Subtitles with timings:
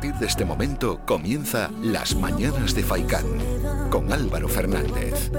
[0.00, 3.26] partir de este momento comienza Las Mañanas de Faicán
[3.90, 5.30] con Álvaro Fernández.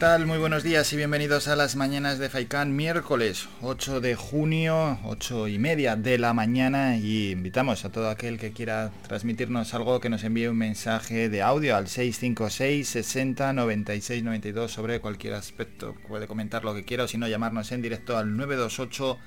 [0.00, 5.48] Muy buenos días y bienvenidos a las mañanas de Faikán, miércoles 8 de junio, 8
[5.48, 10.08] y media de la mañana y invitamos a todo aquel que quiera transmitirnos algo que
[10.08, 15.96] nos envíe un mensaje de audio al 656 60 96 92 sobre cualquier aspecto.
[16.06, 19.18] Puede comentar lo que quiera o si no llamarnos en directo al 928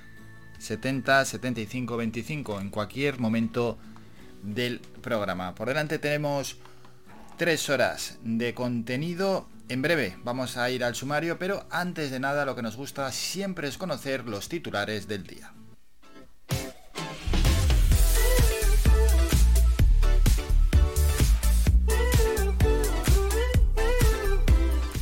[0.58, 3.76] 70 75 25 en cualquier momento
[4.42, 5.54] del programa.
[5.54, 6.56] Por delante tenemos
[7.36, 12.44] tres horas de contenido en breve vamos a ir al sumario, pero antes de nada
[12.44, 15.52] lo que nos gusta siempre es conocer los titulares del día.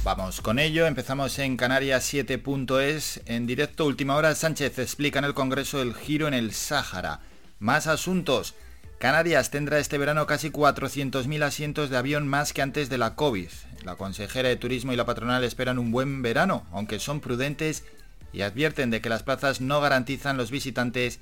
[0.02, 5.34] Vamos con ello, empezamos en Canarias 7.es, en directo última hora Sánchez explica en el
[5.34, 7.20] Congreso el giro en el Sáhara.
[7.58, 8.54] Más asuntos,
[8.98, 13.48] Canarias tendrá este verano casi 400.000 asientos de avión más que antes de la COVID.
[13.84, 17.84] La consejera de Turismo y la patronal esperan un buen verano, aunque son prudentes
[18.32, 21.20] y advierten de que las plazas no garantizan los visitantes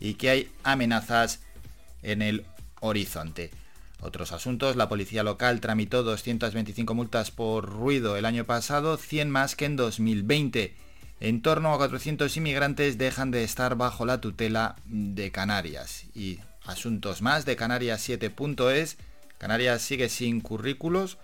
[0.00, 1.40] y que hay amenazas
[2.02, 2.46] en el
[2.80, 3.50] horizonte.
[4.00, 9.56] Otros asuntos, la policía local tramitó 225 multas por ruido el año pasado, 100 más
[9.56, 10.76] que en 2020.
[11.20, 16.04] En torno a 400 inmigrantes dejan de estar bajo la tutela de Canarias.
[16.14, 18.98] Y asuntos más de Canarias 7.es.
[19.36, 21.18] Canarias sigue sin currículos,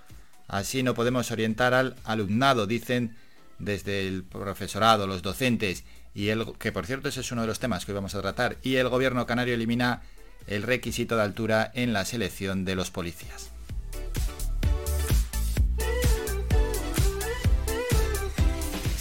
[0.48, 3.16] así no podemos orientar al alumnado, dicen
[3.58, 7.58] desde el profesorado, los docentes, y el que por cierto ese es uno de los
[7.58, 10.02] temas que hoy vamos a tratar, y el gobierno canario elimina
[10.46, 13.50] el requisito de altura en la selección de los policías.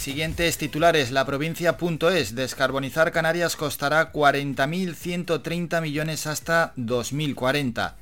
[0.04, 1.12] Siguientes titulares.
[1.12, 2.34] La provincia.es.
[2.34, 7.96] Descarbonizar Canarias costará 40.130 millones hasta 2040.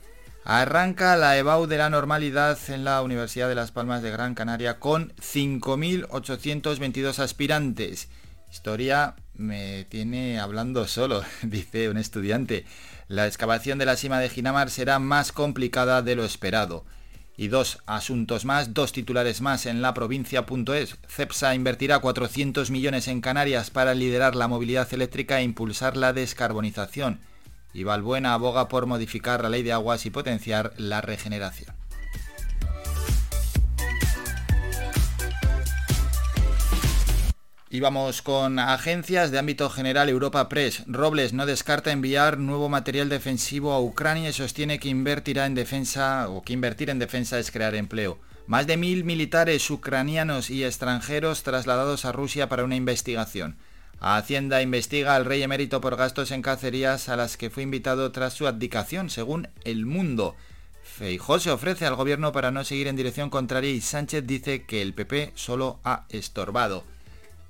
[0.44, 4.80] Arranca la EBAU de la normalidad en la Universidad de Las Palmas de Gran Canaria
[4.80, 8.08] con 5.822 aspirantes.
[8.50, 12.66] Historia me tiene hablando solo, dice un estudiante.
[13.06, 16.84] La excavación de la cima de Ginamar será más complicada de lo esperado.
[17.36, 20.96] Y dos asuntos más, dos titulares más en la provincia.es.
[21.06, 27.20] CEPSA invertirá 400 millones en Canarias para liderar la movilidad eléctrica e impulsar la descarbonización.
[27.74, 31.74] Y aboga por modificar la ley de aguas y potenciar la regeneración.
[37.72, 40.82] Y vamos con agencias de ámbito general Europa Press.
[40.86, 46.28] Robles no descarta enviar nuevo material defensivo a Ucrania y sostiene que invertirá en defensa
[46.28, 48.18] o que invertir en defensa es crear empleo.
[48.46, 53.56] Más de mil militares ucranianos y extranjeros trasladados a Rusia para una investigación.
[54.04, 58.32] Hacienda investiga al rey emérito por gastos en cacerías a las que fue invitado tras
[58.32, 60.34] su abdicación, según El Mundo.
[60.82, 64.82] Feijó se ofrece al gobierno para no seguir en dirección contraria y Sánchez dice que
[64.82, 66.82] el PP solo ha estorbado.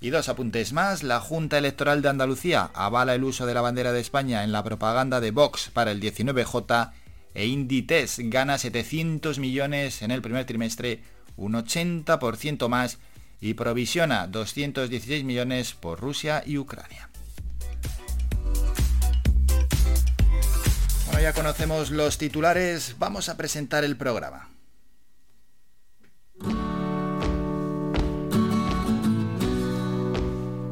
[0.03, 3.95] Y dos apuntes más, la Junta Electoral de Andalucía avala el uso de la bandera
[3.95, 6.93] de España en la propaganda de Vox para el 19J
[7.33, 11.03] e Inditex gana 700 millones en el primer trimestre,
[11.39, 12.99] un 80% más,
[13.43, 17.11] y provisiona 216 millones por Rusia y Ucrania.
[21.07, 24.49] Bueno, ya conocemos los titulares, vamos a presentar el programa.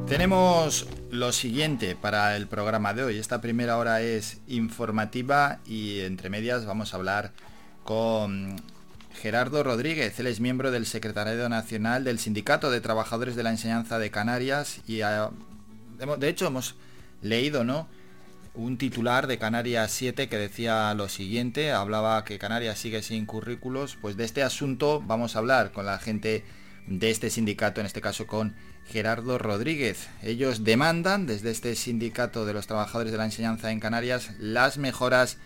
[0.06, 3.18] Tenemos lo siguiente para el programa de hoy.
[3.18, 7.32] Esta primera hora es informativa y entre medias vamos a hablar
[7.82, 8.56] con
[9.20, 10.18] Gerardo Rodríguez.
[10.18, 14.80] Él es miembro del Secretariado Nacional del Sindicato de Trabajadores de la Enseñanza de Canarias
[14.86, 16.76] y de hecho hemos
[17.20, 17.86] leído, ¿no?
[18.54, 23.98] Un titular de Canarias 7 que decía lo siguiente, hablaba que Canarias sigue sin currículos,
[24.00, 26.42] pues de este asunto vamos a hablar con la gente
[26.86, 28.56] de este sindicato, en este caso con
[28.86, 30.08] Gerardo Rodríguez.
[30.22, 35.36] Ellos demandan desde este sindicato de los trabajadores de la enseñanza en Canarias las mejoras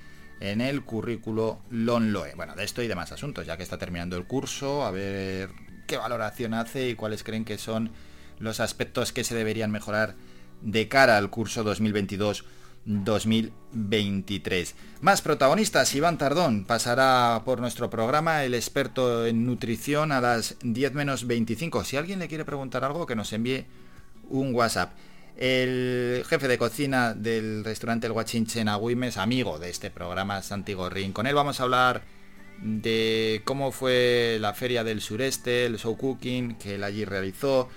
[0.41, 2.35] en el currículo LONLOE.
[2.35, 5.51] Bueno, de esto y demás asuntos, ya que está terminando el curso, a ver
[5.87, 7.91] qué valoración hace y cuáles creen que son
[8.39, 10.15] los aspectos que se deberían mejorar
[10.63, 12.45] de cara al curso 2022
[12.87, 14.75] 2023.
[15.01, 20.93] Más protagonistas, Iván Tardón pasará por nuestro programa, el experto en nutrición a las 10
[20.95, 21.85] menos 25.
[21.85, 23.67] Si alguien le quiere preguntar algo, que nos envíe
[24.29, 24.93] un WhatsApp.
[25.37, 30.75] El jefe de cocina del restaurante El Guachinche en Agüimes, amigo de este programa, Santi
[30.75, 31.13] Gorrín.
[31.13, 32.03] Con él vamos a hablar
[32.63, 37.69] de cómo fue la feria del sureste, el show cooking que él allí realizó,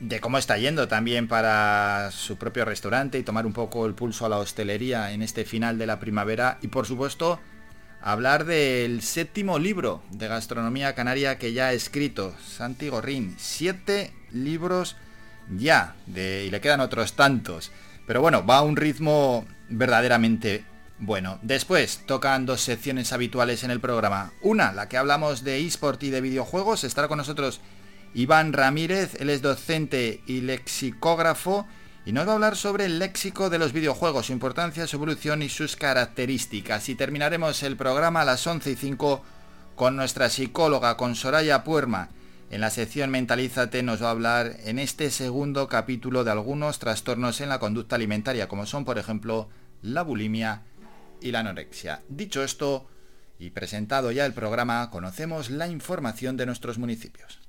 [0.00, 4.26] de cómo está yendo también para su propio restaurante y tomar un poco el pulso
[4.26, 7.38] a la hostelería en este final de la primavera y por supuesto
[8.00, 13.36] hablar del séptimo libro de gastronomía canaria que ya ha escrito Santi Gorrín.
[13.38, 14.96] Siete libros
[15.58, 17.70] ya, de, y le quedan otros tantos.
[18.06, 20.64] Pero bueno, va a un ritmo verdaderamente
[20.98, 21.38] bueno.
[21.42, 24.32] Después tocan dos secciones habituales en el programa.
[24.40, 26.84] Una, la que hablamos de eSport y de videojuegos.
[26.84, 27.60] Estará con nosotros
[28.14, 31.66] Iván Ramírez, él es docente y lexicógrafo
[32.04, 35.42] y nos va a hablar sobre el léxico de los videojuegos, su importancia, su evolución
[35.42, 36.88] y sus características.
[36.88, 39.22] Y terminaremos el programa a las 11 y 5
[39.76, 42.08] con nuestra psicóloga, con Soraya Puerma.
[42.52, 47.40] En la sección Mentalízate nos va a hablar en este segundo capítulo de algunos trastornos
[47.40, 49.48] en la conducta alimentaria, como son por ejemplo
[49.80, 50.60] la bulimia
[51.22, 52.02] y la anorexia.
[52.10, 52.86] Dicho esto
[53.38, 57.40] y presentado ya el programa, conocemos la información de nuestros municipios.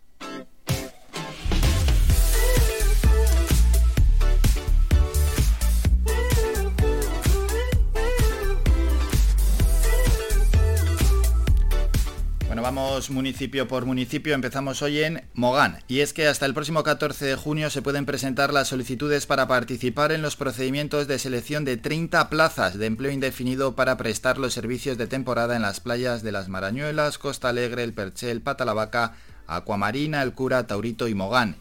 [12.63, 14.33] Vamos municipio por municipio.
[14.33, 15.79] Empezamos hoy en Mogán.
[15.89, 19.49] Y es que hasta el próximo 14 de junio se pueden presentar las solicitudes para
[19.49, 24.53] participar en los procedimientos de selección de 30 plazas de empleo indefinido para prestar los
[24.53, 30.23] servicios de temporada en las playas de las Marañuelas, Costa Alegre, El Perchel, Patalavaca, Acuamarina,
[30.23, 31.57] El Cura, Taurito y Mogán.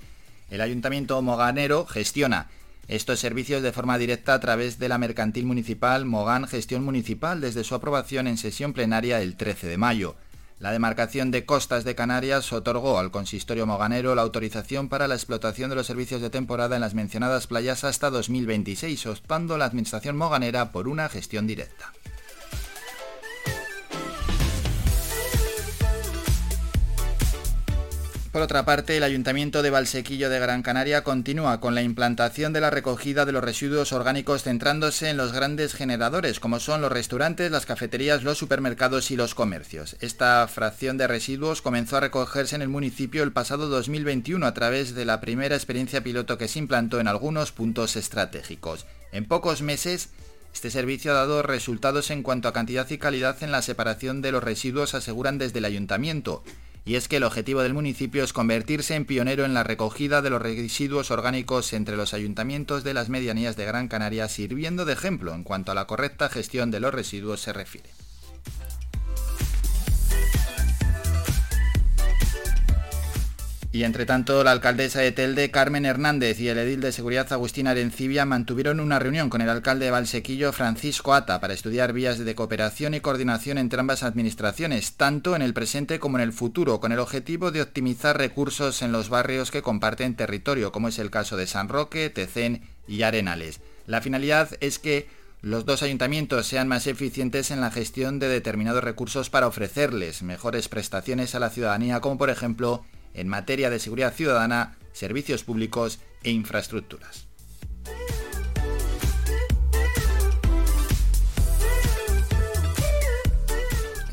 [0.51, 2.47] El Ayuntamiento Moganero gestiona
[2.87, 7.65] estos servicios de forma directa a través de la Mercantil Municipal Mogán Gestión Municipal desde
[7.65, 10.15] su aprobación en sesión plenaria el 13 de mayo.
[10.63, 15.71] La demarcación de costas de Canarias otorgó al consistorio moganero la autorización para la explotación
[15.71, 20.71] de los servicios de temporada en las mencionadas playas hasta 2026, optando la administración moganera
[20.71, 21.93] por una gestión directa.
[28.33, 32.63] Por otra parte, el Ayuntamiento de Valsequillo de Gran Canaria continúa con la implantación de
[32.63, 37.51] la recogida de los residuos orgánicos centrándose en los grandes generadores, como son los restaurantes,
[37.51, 39.97] las cafeterías, los supermercados y los comercios.
[40.01, 44.95] Esta fracción de residuos comenzó a recogerse en el municipio el pasado 2021 a través
[44.95, 48.87] de la primera experiencia piloto que se implantó en algunos puntos estratégicos.
[49.13, 50.09] En pocos meses,
[50.55, 54.33] este servicio ha dado resultados en cuanto a cantidad y calidad en la separación de
[54.33, 56.43] los residuos, aseguran desde el ayuntamiento
[56.85, 60.31] y es que el objetivo del municipio es convertirse en pionero en la recogida de
[60.31, 65.35] los residuos orgánicos entre los ayuntamientos de las medianías de Gran Canaria, sirviendo de ejemplo
[65.35, 67.91] en cuanto a la correcta gestión de los residuos se refiere.
[73.75, 77.67] Y entre tanto, la alcaldesa de Telde, Carmen Hernández, y el edil de Seguridad, Agustín
[77.67, 82.35] Arencibia, mantuvieron una reunión con el alcalde de Valsequillo, Francisco Ata, para estudiar vías de
[82.35, 86.93] cooperación y coordinación entre ambas administraciones, tanto en el presente como en el futuro, con
[86.93, 91.39] el objetivo de optimizar recursos en los barrios que comparten territorio, como es el caso
[91.39, 93.61] de San Roque, Tecén y Arenales.
[93.87, 95.09] La finalidad es que
[95.41, 100.69] los dos ayuntamientos sean más eficientes en la gestión de determinados recursos para ofrecerles mejores
[100.69, 102.85] prestaciones a la ciudadanía, como por ejemplo
[103.15, 107.27] en materia de seguridad ciudadana, servicios públicos e infraestructuras.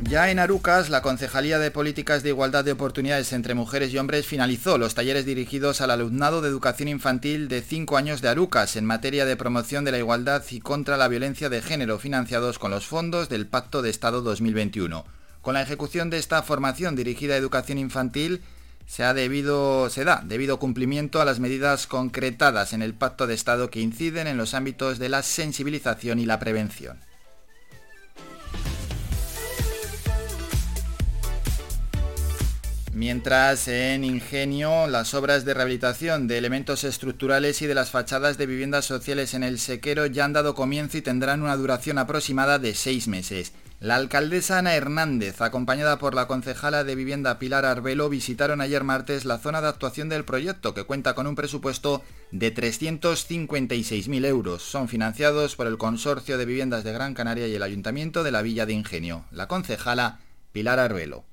[0.10, 4.26] Ya en Arucas, la Concejalía de Políticas de Igualdad de Oportunidades entre Mujeres y Hombres
[4.26, 8.86] finalizó los talleres dirigidos al alumnado de educación infantil de 5 años de Arucas en
[8.86, 12.88] materia de promoción de la igualdad y contra la violencia de género financiados con los
[12.88, 15.06] fondos del Pacto de Estado 2021.
[15.44, 18.42] Con la ejecución de esta formación dirigida a educación infantil,
[18.90, 23.36] se, ha debido, se da debido cumplimiento a las medidas concretadas en el Pacto de
[23.36, 26.98] Estado que inciden en los ámbitos de la sensibilización y la prevención.
[32.92, 38.48] Mientras en Ingenio las obras de rehabilitación de elementos estructurales y de las fachadas de
[38.48, 42.74] viviendas sociales en el sequero ya han dado comienzo y tendrán una duración aproximada de
[42.74, 43.54] seis meses.
[43.80, 49.24] La alcaldesa Ana Hernández, acompañada por la concejala de vivienda Pilar Arbelo, visitaron ayer martes
[49.24, 54.64] la zona de actuación del proyecto, que cuenta con un presupuesto de 356.000 euros.
[54.64, 58.42] Son financiados por el Consorcio de Viviendas de Gran Canaria y el Ayuntamiento de la
[58.42, 59.24] Villa de Ingenio.
[59.32, 60.20] La concejala
[60.52, 61.24] Pilar Arbelo.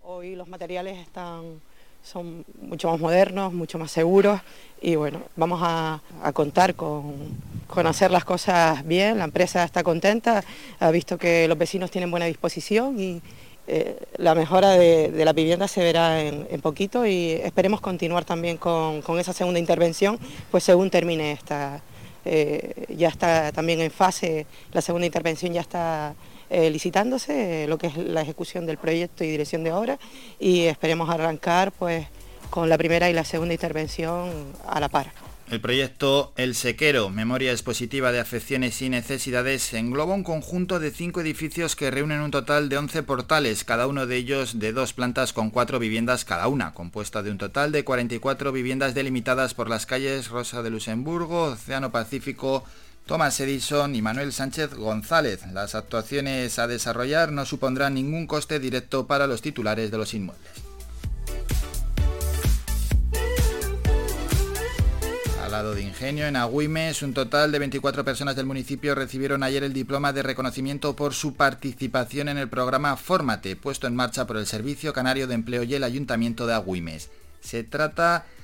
[0.00, 1.60] Hoy los materiales están
[2.02, 4.40] son mucho más modernos, mucho más seguros
[4.80, 6.00] y bueno, vamos a,
[6.32, 7.36] contar con,
[7.84, 10.44] hacer las cosas bien, la empresa está contenta,
[10.78, 13.20] ha visto que los vecinos tienen buena disposición y
[13.66, 19.02] eh, la mejora de, la vivienda se verá en, poquito y esperemos continuar también con,
[19.18, 20.18] esa segunda intervención,
[20.50, 21.82] pues según termine esta,
[22.24, 26.14] eh, ya está también en fase, la segunda intervención ya está
[26.50, 29.98] eh, licitándose, lo que es la ejecución del proyecto y dirección de obra,
[30.38, 32.06] y esperemos arrancar pues
[32.50, 34.30] con la primera y la segunda intervención
[34.66, 35.12] a la par.
[35.50, 41.22] El proyecto El Sequero, Memoria Expositiva de Afecciones y Necesidades, engloba un conjunto de cinco
[41.22, 45.32] edificios que reúnen un total de 11 portales, cada uno de ellos de dos plantas
[45.32, 49.86] con cuatro viviendas cada una, compuesta de un total de 44 viviendas delimitadas por las
[49.86, 52.64] calles Rosa de Luxemburgo, Océano Pacífico,
[53.08, 55.40] Tomás Edison y Manuel Sánchez González.
[55.54, 60.52] Las actuaciones a desarrollar no supondrán ningún coste directo para los titulares de los inmuebles.
[65.50, 69.72] lado de Ingenio, en Agüimes, un total de 24 personas del municipio recibieron ayer el
[69.72, 74.46] diploma de reconocimiento por su participación en el programa Fórmate, puesto en marcha por el
[74.46, 77.08] Servicio Canario de Empleo y el Ayuntamiento de Agüimes.
[77.40, 78.37] Se trata de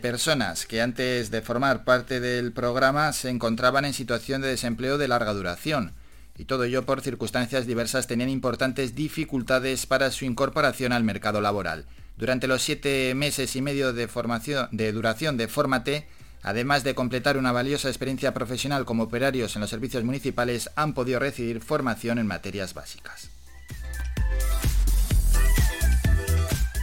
[0.00, 5.08] personas que antes de formar parte del programa se encontraban en situación de desempleo de
[5.08, 5.92] larga duración.
[6.36, 11.86] Y todo ello por circunstancias diversas tenían importantes dificultades para su incorporación al mercado laboral.
[12.16, 16.06] Durante los siete meses y medio de, formación, de duración de Fórmate,
[16.42, 21.20] Además de completar una valiosa experiencia profesional como operarios en los servicios municipales, han podido
[21.20, 23.30] recibir formación en materias básicas.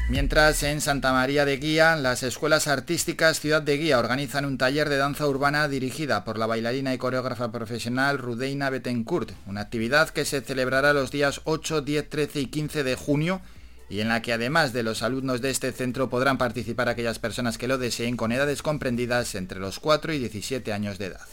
[0.09, 4.89] Mientras en Santa María de Guía, las escuelas artísticas Ciudad de Guía organizan un taller
[4.89, 10.25] de danza urbana dirigida por la bailarina y coreógrafa profesional Rudeina Betancourt, una actividad que
[10.25, 13.41] se celebrará los días 8, 10, 13 y 15 de junio
[13.87, 17.59] y en la que además de los alumnos de este centro podrán participar aquellas personas
[17.59, 21.27] que lo deseen con edades comprendidas entre los 4 y 17 años de edad.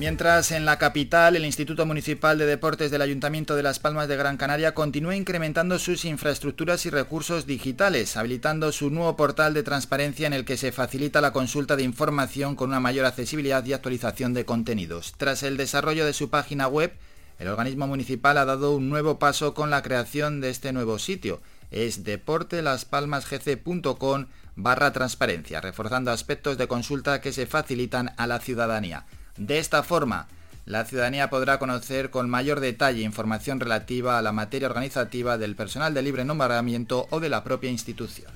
[0.00, 4.16] Mientras en la capital el Instituto Municipal de Deportes del Ayuntamiento de Las Palmas de
[4.16, 10.26] Gran Canaria continúa incrementando sus infraestructuras y recursos digitales, habilitando su nuevo portal de transparencia
[10.26, 14.32] en el que se facilita la consulta de información con una mayor accesibilidad y actualización
[14.32, 15.12] de contenidos.
[15.18, 16.94] Tras el desarrollo de su página web,
[17.38, 21.42] el organismo municipal ha dado un nuevo paso con la creación de este nuevo sitio.
[21.70, 29.04] Es deportelaspalmasgc.com barra transparencia, reforzando aspectos de consulta que se facilitan a la ciudadanía.
[29.40, 30.28] De esta forma,
[30.66, 35.94] la ciudadanía podrá conocer con mayor detalle información relativa a la materia organizativa del personal
[35.94, 38.30] de libre nombramiento o de la propia institución.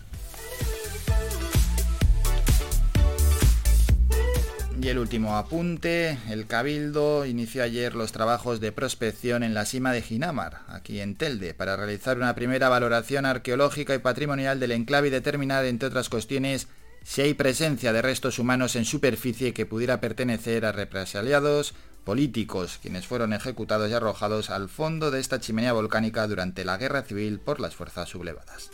[4.80, 9.92] Y el último apunte, el Cabildo inició ayer los trabajos de prospección en la cima
[9.92, 15.08] de Ginamar, aquí en Telde, para realizar una primera valoración arqueológica y patrimonial del enclave
[15.08, 16.66] y determinar, entre otras cuestiones,
[17.04, 23.06] si hay presencia de restos humanos en superficie que pudiera pertenecer a represaliados políticos, quienes
[23.06, 27.61] fueron ejecutados y arrojados al fondo de esta chimenea volcánica durante la guerra civil por
[27.61, 28.70] las fuerzas sublevadas.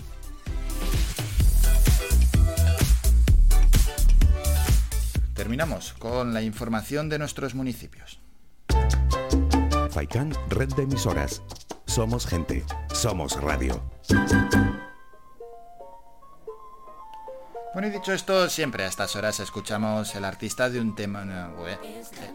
[5.35, 8.21] Terminamos con la información de nuestros municipios.
[9.91, 11.43] Faikán, red de emisoras.
[11.87, 13.83] Somos gente, somos radio.
[17.73, 21.51] Bueno, y dicho esto, siempre a estas horas escuchamos el artista de un tema...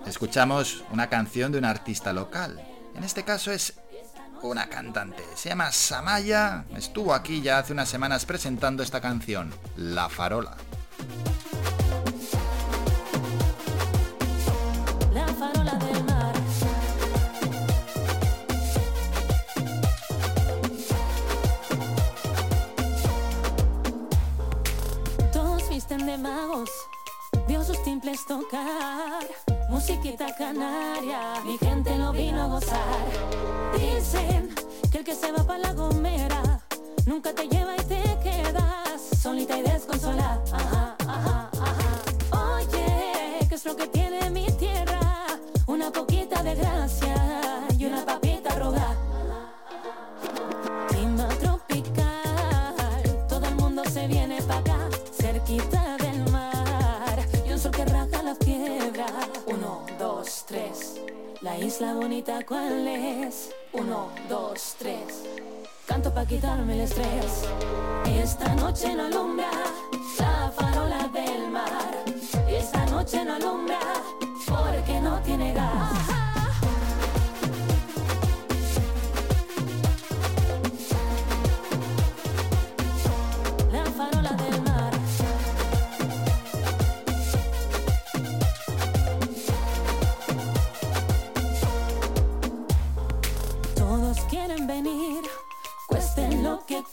[0.07, 2.65] escuchamos una canción de un artista local.
[2.95, 3.73] En este caso es
[4.41, 5.23] una cantante.
[5.35, 6.63] Se llama Samaya.
[6.77, 10.55] Estuvo aquí ya hace unas semanas presentando esta canción, La Farola.
[26.17, 26.69] Magos,
[27.48, 29.25] vio sus timples tocar,
[29.69, 33.05] musiquita canaria, mi gente lo vino a gozar.
[33.77, 34.53] Dicen
[34.91, 36.62] que el que se va para la gomera,
[37.05, 40.95] nunca te lleva y te quedas solita y desconsolada.
[42.31, 45.00] Oye, ¿qué es lo que tiene mi tierra?
[45.67, 45.91] Una
[61.65, 63.50] isla bonita, ¿cuál es?
[63.74, 65.24] Uno, dos, tres.
[65.88, 67.43] Canto pa' quitarme el estrés.
[68.05, 69.50] Esta noche no alumbra
[70.19, 72.03] la farola del mar.
[72.48, 73.79] Esta noche no alumbra
[74.48, 76.25] porque no tiene gas.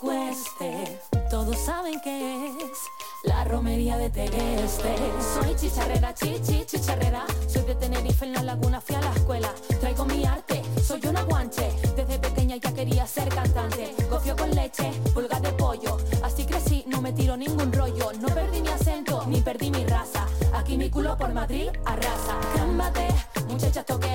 [0.03, 1.01] Cueste.
[1.31, 2.79] Todos saben que es
[3.23, 4.97] la romería de Tegueste.
[5.35, 7.25] Soy chicharrera, chichi, chicharrera.
[7.47, 9.55] Soy de Tenerife en la laguna, fui a la escuela.
[9.81, 11.71] Traigo mi arte, soy una guanche.
[11.95, 13.95] Desde pequeña ya quería ser cantante.
[14.11, 15.97] Gofio con leche, pulga de pollo.
[16.25, 18.13] Así crecí, no me tiro ningún rollo.
[18.21, 20.27] No perdí mi acento, ni perdí mi raza.
[20.53, 22.41] Aquí mi culo por Madrid arrasa.
[22.57, 23.07] Cámbate,
[23.49, 24.15] muchachas toqué.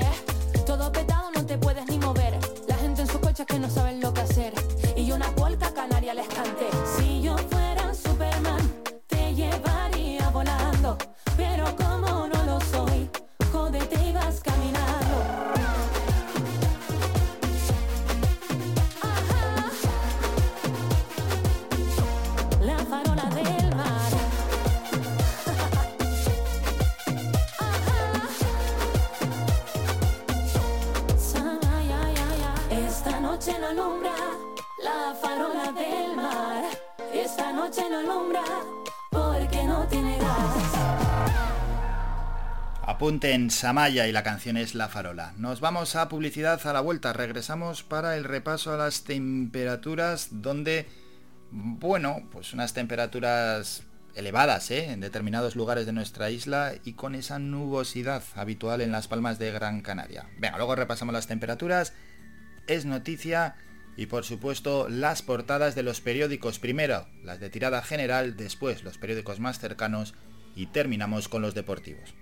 [0.66, 2.38] Todo petado, no te puedes ni mover.
[2.68, 3.70] La gente en su coche que no
[39.10, 40.58] porque no tiene gas.
[42.84, 45.34] Apunten Samaya y la canción es La Farola.
[45.38, 47.14] Nos vamos a publicidad a la vuelta.
[47.14, 50.88] Regresamos para el repaso a las temperaturas donde,
[51.52, 53.84] bueno, pues unas temperaturas
[54.16, 54.92] elevadas ¿eh?
[54.92, 59.52] en determinados lugares de nuestra isla y con esa nubosidad habitual en las palmas de
[59.52, 60.28] Gran Canaria.
[60.40, 61.94] Venga, luego repasamos las temperaturas.
[62.66, 63.56] Es noticia
[63.98, 66.60] y por supuesto las portadas de los periódicos.
[66.60, 70.14] Primero las de tirada general, después los periódicos más cercanos
[70.56, 72.14] y terminamos con los deportivos.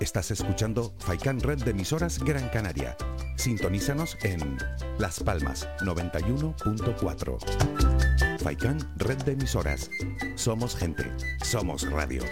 [0.00, 2.96] Estás escuchando Faikan Red de emisoras Gran Canaria.
[3.36, 4.56] Sintonízanos en
[4.98, 8.27] Las Palmas 91.4.
[8.48, 9.90] Red de emisoras.
[10.34, 11.04] Somos gente,
[11.44, 12.22] somos radio.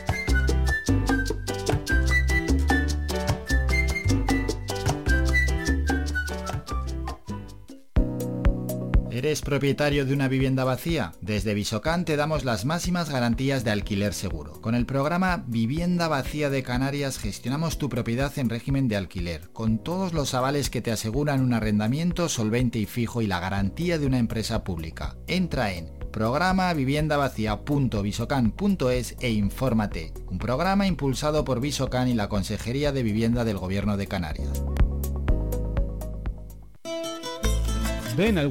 [9.10, 11.12] ¿Eres propietario de una vivienda vacía?
[11.21, 14.60] Desde Visocan te damos las máximas garantías de alquiler seguro.
[14.60, 19.78] Con el programa Vivienda Vacía de Canarias gestionamos tu propiedad en régimen de alquiler, con
[19.78, 24.06] todos los avales que te aseguran un arrendamiento solvente y fijo y la garantía de
[24.06, 25.17] una empresa pública.
[25.26, 30.15] Entra en programa viviendavacía.visocan.es e infórmate.
[30.29, 34.65] Un programa impulsado por Visocan y la Consejería de Vivienda del Gobierno de Canarias.
[38.17, 38.50] Ven al.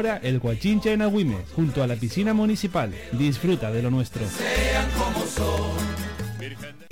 [0.00, 2.94] el Guachinche en Agüimes, junto a la piscina municipal.
[3.12, 4.22] Disfruta de lo nuestro.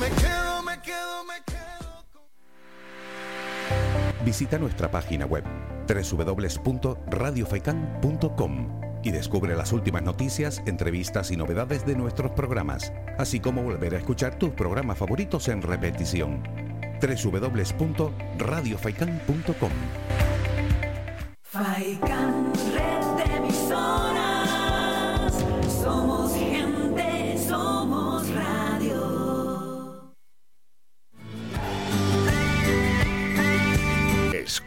[0.00, 2.06] Me quedo, me quedo, me quedo.
[4.24, 5.44] Visita nuestra página web
[5.86, 13.94] www.radiofaikan.com y descubre las últimas noticias, entrevistas y novedades de nuestros programas, así como volver
[13.94, 16.42] a escuchar tus programas favoritos en repetición.
[17.00, 19.70] www.radiofaikan.com
[21.42, 24.50] Faikan, red de emisoras.
[25.82, 26.19] Somos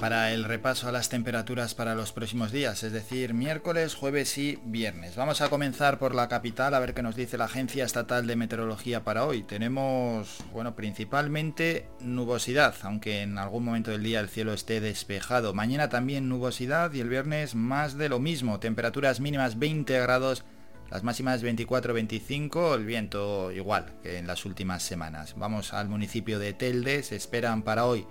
[0.00, 4.58] Para el repaso a las temperaturas para los próximos días, es decir, miércoles, jueves y
[4.64, 5.16] viernes.
[5.16, 8.36] Vamos a comenzar por la capital a ver qué nos dice la Agencia Estatal de
[8.36, 9.42] Meteorología para hoy.
[9.42, 15.54] Tenemos, bueno, principalmente nubosidad, aunque en algún momento del día el cielo esté despejado.
[15.54, 18.60] Mañana también nubosidad y el viernes más de lo mismo.
[18.60, 20.44] Temperaturas mínimas 20 grados,
[20.90, 25.34] las máximas 24-25, el viento igual que en las últimas semanas.
[25.38, 28.06] Vamos al municipio de Telde, se esperan para hoy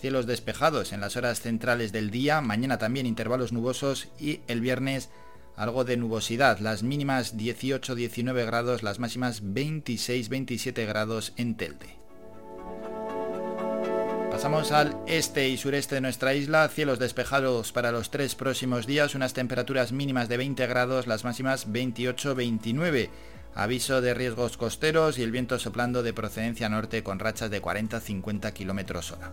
[0.00, 5.08] Cielos despejados en las horas centrales del día, mañana también intervalos nubosos y el viernes
[5.56, 11.96] algo de nubosidad, las mínimas 18-19 grados, las máximas 26-27 grados en Telde.
[14.30, 19.14] Pasamos al este y sureste de nuestra isla, cielos despejados para los tres próximos días,
[19.14, 23.08] unas temperaturas mínimas de 20 grados, las máximas 28-29.
[23.56, 28.52] Aviso de riesgos costeros y el viento soplando de procedencia norte con rachas de 40-50
[28.52, 29.32] km hora.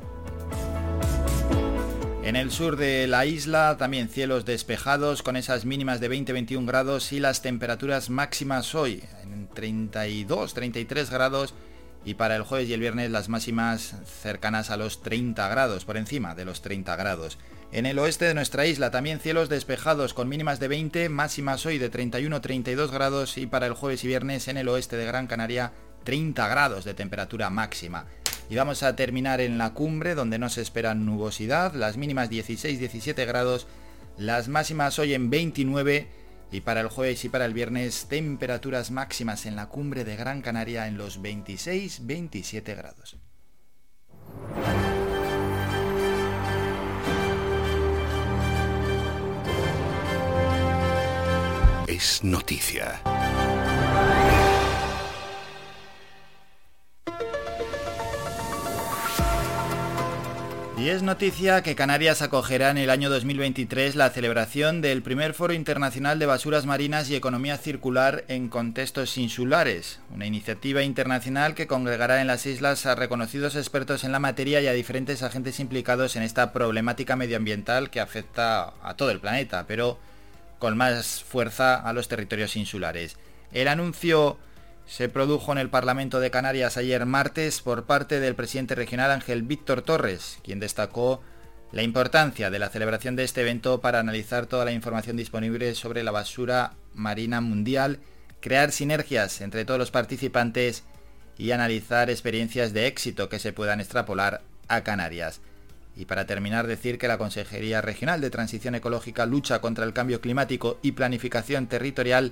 [2.24, 7.12] En el sur de la isla también cielos despejados con esas mínimas de 20-21 grados
[7.12, 11.54] y las temperaturas máximas hoy en 32-33 grados
[12.06, 15.98] y para el jueves y el viernes las máximas cercanas a los 30 grados, por
[15.98, 17.38] encima de los 30 grados.
[17.72, 21.80] En el oeste de nuestra isla también cielos despejados con mínimas de 20, máximas hoy
[21.80, 25.72] de 31-32 grados y para el jueves y viernes en el oeste de Gran Canaria
[26.04, 28.06] 30 grados de temperatura máxima.
[28.50, 33.26] Y vamos a terminar en la cumbre donde no se espera nubosidad, las mínimas 16-17
[33.26, 33.68] grados,
[34.18, 36.08] las máximas hoy en 29
[36.54, 40.42] y para el jueves y para el viernes temperaturas máximas en la cumbre de Gran
[40.42, 43.18] Canaria en los 26-27 grados.
[51.88, 53.02] Es noticia.
[60.84, 65.54] Y es noticia que Canarias acogerá en el año 2023 la celebración del primer Foro
[65.54, 72.20] Internacional de Basuras Marinas y Economía Circular en Contextos Insulares, una iniciativa internacional que congregará
[72.20, 76.24] en las islas a reconocidos expertos en la materia y a diferentes agentes implicados en
[76.24, 79.98] esta problemática medioambiental que afecta a todo el planeta, pero
[80.60, 83.16] con más fuerza a los territorios insulares.
[83.54, 84.38] El anuncio
[84.96, 89.42] se produjo en el Parlamento de Canarias ayer martes por parte del presidente regional Ángel
[89.42, 91.24] Víctor Torres, quien destacó
[91.72, 96.04] la importancia de la celebración de este evento para analizar toda la información disponible sobre
[96.04, 98.02] la basura marina mundial,
[98.40, 100.84] crear sinergias entre todos los participantes
[101.40, 105.42] y analizar experiencias de éxito que se puedan extrapolar a Canarias.
[105.96, 110.22] Y para terminar, decir que la Consejería Regional de Transición Ecológica, Lucha contra el Cambio
[110.22, 112.32] Climático y Planificación Territorial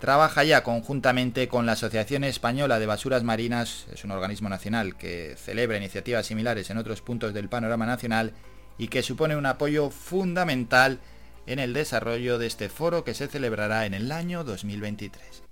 [0.00, 5.36] trabaja ya conjuntamente con la Asociación Española de Basuras Marinas, es un organismo nacional que
[5.36, 8.32] celebra iniciativas similares en otros puntos del panorama nacional
[8.78, 11.00] y que supone un apoyo fundamental
[11.46, 15.49] en el desarrollo de este foro que se celebrará en el año 2023.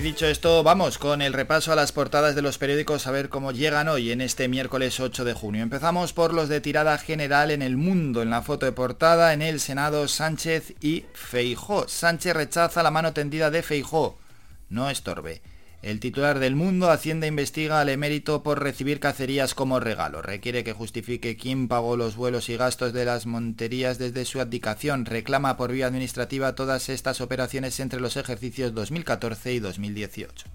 [0.00, 3.28] Y dicho esto, vamos con el repaso a las portadas de los periódicos a ver
[3.28, 5.62] cómo llegan hoy en este miércoles 8 de junio.
[5.62, 8.22] Empezamos por los de tirada general en el mundo.
[8.22, 11.86] En la foto de portada, en el Senado, Sánchez y Feijó.
[11.86, 14.16] Sánchez rechaza la mano tendida de Feijó.
[14.70, 15.42] No estorbe.
[15.82, 20.20] El titular del Mundo, Hacienda investiga al emérito por recibir cacerías como regalo.
[20.20, 25.06] Requiere que justifique quién pagó los vuelos y gastos de las monterías desde su abdicación.
[25.06, 30.46] Reclama por vía administrativa todas estas operaciones entre los ejercicios 2014 y 2018.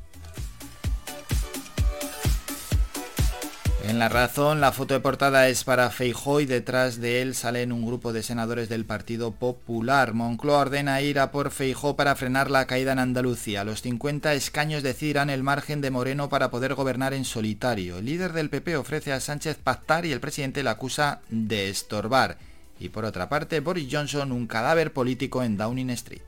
[3.88, 7.72] En la razón, la foto de portada es para Feijó y detrás de él salen
[7.72, 10.16] un grupo de senadores del Partido Popular.
[10.16, 13.64] Moncloa ordena ir a por Feijó para frenar la caída en Andalucía.
[13.64, 18.00] Los 50 escaños decidirán el margen de Moreno para poder gobernar en solitario.
[18.00, 22.40] El líder del PP ofrece a Sánchez pactar y el presidente le acusa de estorbar.
[22.80, 26.24] Y por otra parte, Boris Johnson un cadáver político en Downing Street.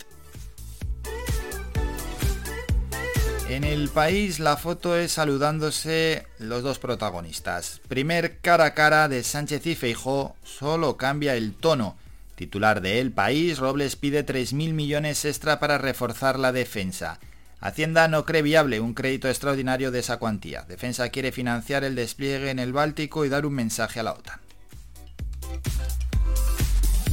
[3.50, 7.80] En el país la foto es saludándose los dos protagonistas.
[7.88, 11.96] Primer cara a cara de Sánchez y Feijó, solo cambia el tono.
[12.36, 17.20] Titular de El País, Robles pide 3.000 millones extra para reforzar la defensa.
[17.62, 20.64] Hacienda no cree viable un crédito extraordinario de esa cuantía.
[20.64, 24.42] Defensa quiere financiar el despliegue en el Báltico y dar un mensaje a la OTAN.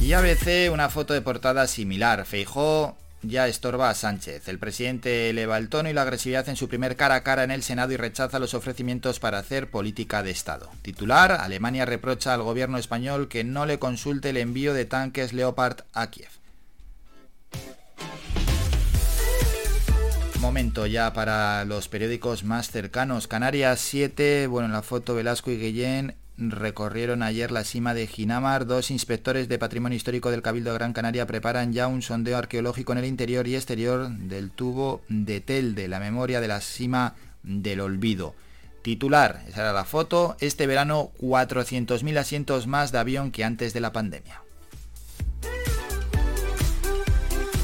[0.01, 2.25] Y ABC una foto de portada similar.
[2.25, 4.47] Feijó ya estorba a Sánchez.
[4.47, 7.51] El presidente eleva el tono y la agresividad en su primer cara a cara en
[7.51, 10.69] el Senado y rechaza los ofrecimientos para hacer política de Estado.
[10.81, 15.81] Titular, Alemania reprocha al gobierno español que no le consulte el envío de tanques Leopard
[15.93, 16.29] a Kiev.
[20.39, 23.27] Momento ya para los periódicos más cercanos.
[23.27, 28.65] Canarias 7, bueno, en la foto Velasco y Guillén recorrieron ayer la cima de Ginamar.
[28.65, 32.91] Dos inspectores de Patrimonio Histórico del Cabildo de Gran Canaria preparan ya un sondeo arqueológico
[32.91, 37.81] en el interior y exterior del tubo de Telde, la memoria de la cima del
[37.81, 38.35] olvido.
[38.81, 43.79] Titular, esa era la foto, este verano 400.000 asientos más de avión que antes de
[43.79, 44.41] la pandemia.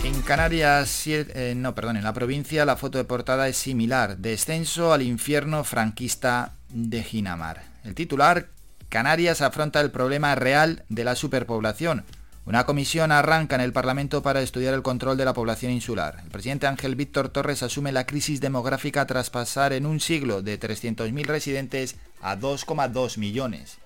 [0.04, 4.94] En Canarias, eh, no, perdón, en la provincia la foto de portada es similar, descenso
[4.94, 7.64] al infierno franquista de Ginamar.
[7.84, 8.50] El titular,
[8.92, 12.04] Canarias afronta el problema real de la superpoblación.
[12.46, 16.18] Una comisión arranca en el Parlamento para estudiar el control de la población insular.
[16.26, 20.60] El presidente Ángel Víctor Torres asume la crisis demográfica tras pasar en un siglo de
[20.60, 23.78] 300.000 residentes a 2,2 millones.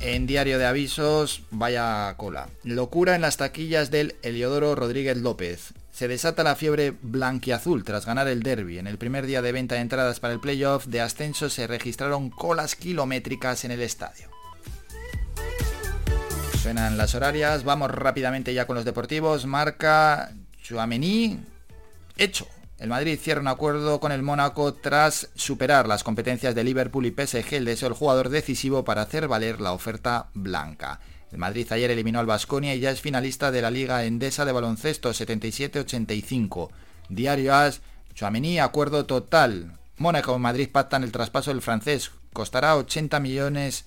[0.00, 2.50] En Diario de Avisos, vaya cola.
[2.62, 5.72] Locura en las taquillas del Eliodoro Rodríguez López.
[5.98, 8.78] Se desata la fiebre blanquiazul tras ganar el derby.
[8.78, 12.30] En el primer día de venta de entradas para el playoff de ascenso se registraron
[12.30, 14.28] colas kilométricas en el estadio.
[16.62, 19.46] Suenan las horarias, vamos rápidamente ya con los deportivos.
[19.46, 20.30] Marca
[20.62, 21.40] Chuamení,
[22.16, 22.46] hecho.
[22.78, 27.10] El Madrid cierra un acuerdo con el Mónaco tras superar las competencias de Liverpool y
[27.10, 31.00] PSG, el del jugador decisivo para hacer valer la oferta blanca.
[31.30, 34.52] El Madrid ayer eliminó al Basconia y ya es finalista de la Liga Endesa de
[34.52, 36.70] Baloncesto 77-85.
[37.08, 37.80] Diario As,
[38.14, 39.78] Chouameni, acuerdo total.
[39.98, 42.12] Mónaco y Madrid pactan el traspaso del francés.
[42.32, 43.84] Costará 80 millones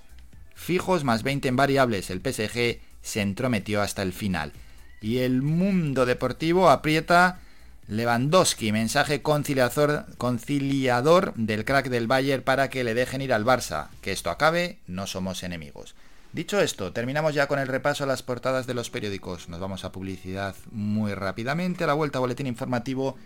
[0.54, 2.10] fijos más 20 en variables.
[2.10, 4.54] El PSG se entrometió hasta el final.
[5.02, 7.40] Y el mundo deportivo aprieta
[7.88, 13.88] Lewandowski, mensaje conciliador, conciliador del crack del Bayern para que le dejen ir al Barça.
[14.02, 15.96] Que esto acabe, no somos enemigos.
[16.34, 19.50] Dicho esto, terminamos ya con el repaso a las portadas de los periódicos.
[19.50, 23.18] Nos vamos a publicidad muy rápidamente, a la vuelta boletín informativo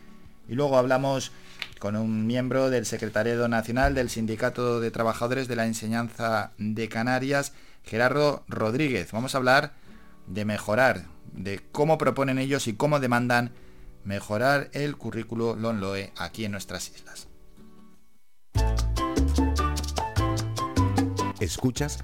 [0.50, 1.32] y luego hablamos
[1.78, 7.54] con un miembro del Secretariado Nacional del Sindicato de Trabajadores de la Enseñanza de Canarias,
[7.84, 9.12] Gerardo Rodríguez.
[9.12, 9.74] Vamos a hablar
[10.26, 13.52] de mejorar, de cómo proponen ellos y cómo demandan
[14.04, 17.28] mejorar el currículo LONLOE aquí en nuestras islas.
[21.39, 22.04] Escuchas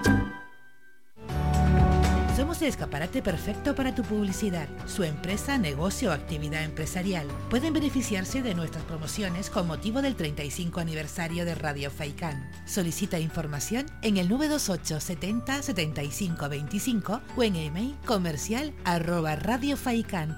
[2.51, 4.67] Somos el escaparate perfecto para tu publicidad.
[4.85, 10.81] Su empresa, negocio o actividad empresarial pueden beneficiarse de nuestras promociones con motivo del 35
[10.81, 12.51] aniversario de Radio Faikan.
[12.65, 19.37] Solicita información en el 928 70 75 25 o en email comercial arroba.
[19.37, 20.35] Radio Faikan.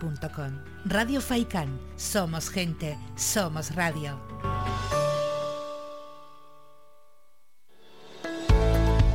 [1.96, 4.22] Somos gente, somos radio.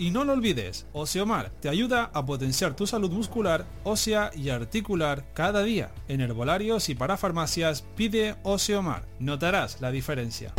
[0.00, 5.26] Y no lo olvides, Oseomar te ayuda a potenciar tu salud muscular, ósea y articular
[5.34, 5.92] cada día.
[6.08, 9.04] En herbolarios y para farmacias pide Oseomar.
[9.18, 10.54] Notarás la diferencia.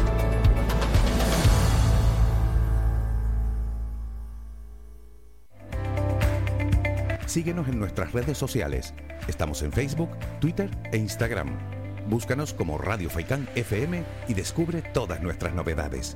[7.25, 8.93] Síguenos en nuestras redes sociales.
[9.27, 11.49] Estamos en Facebook, Twitter e Instagram.
[12.07, 16.15] Búscanos como Radio Faikán FM y descubre todas nuestras novedades.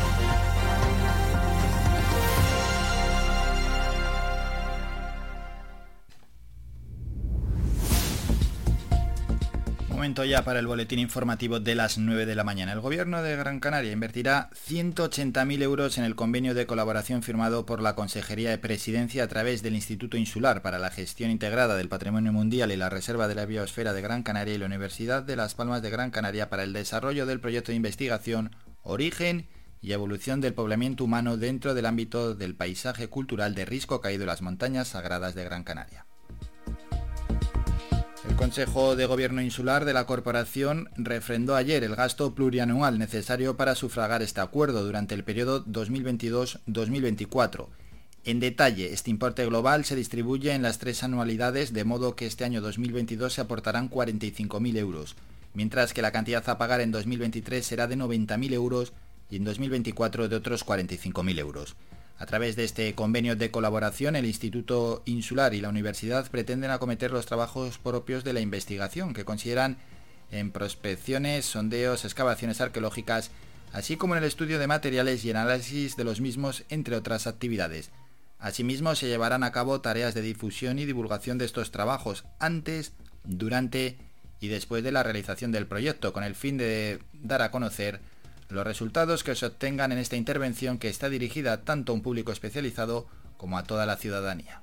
[10.01, 12.71] Momento ya para el boletín informativo de las 9 de la mañana.
[12.71, 17.83] El gobierno de Gran Canaria invertirá 180.000 euros en el convenio de colaboración firmado por
[17.83, 22.33] la Consejería de Presidencia a través del Instituto Insular para la Gestión Integrada del Patrimonio
[22.33, 25.53] Mundial y la Reserva de la Biosfera de Gran Canaria y la Universidad de Las
[25.53, 29.49] Palmas de Gran Canaria para el desarrollo del proyecto de investigación Origen
[29.81, 34.29] y evolución del poblamiento humano dentro del ámbito del paisaje cultural de Risco Caído en
[34.29, 36.07] las Montañas Sagradas de Gran Canaria.
[38.31, 43.75] El Consejo de Gobierno Insular de la Corporación refrendó ayer el gasto plurianual necesario para
[43.75, 47.67] sufragar este acuerdo durante el periodo 2022-2024.
[48.23, 52.45] En detalle, este importe global se distribuye en las tres anualidades, de modo que este
[52.45, 55.17] año 2022 se aportarán 45.000 euros,
[55.53, 58.93] mientras que la cantidad a pagar en 2023 será de 90.000 euros
[59.29, 61.75] y en 2024 de otros 45.000 euros.
[62.21, 67.09] A través de este convenio de colaboración, el Instituto Insular y la Universidad pretenden acometer
[67.09, 69.77] los trabajos propios de la investigación, que consideran
[70.29, 73.31] en prospecciones, sondeos, excavaciones arqueológicas,
[73.73, 77.89] así como en el estudio de materiales y análisis de los mismos, entre otras actividades.
[78.37, 83.97] Asimismo, se llevarán a cabo tareas de difusión y divulgación de estos trabajos antes, durante
[84.39, 87.99] y después de la realización del proyecto, con el fin de dar a conocer
[88.51, 92.31] los resultados que se obtengan en esta intervención que está dirigida tanto a un público
[92.31, 94.61] especializado como a toda la ciudadanía.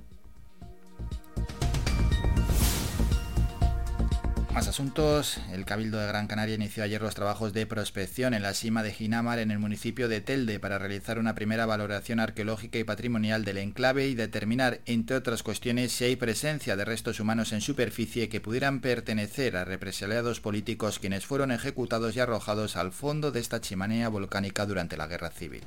[4.55, 5.39] Más asuntos.
[5.53, 8.93] El Cabildo de Gran Canaria inició ayer los trabajos de prospección en la cima de
[8.93, 13.59] Ginamar en el municipio de Telde para realizar una primera valoración arqueológica y patrimonial del
[13.59, 18.41] enclave y determinar, entre otras cuestiones, si hay presencia de restos humanos en superficie que
[18.41, 24.09] pudieran pertenecer a represaliados políticos quienes fueron ejecutados y arrojados al fondo de esta chimenea
[24.09, 25.63] volcánica durante la Guerra Civil.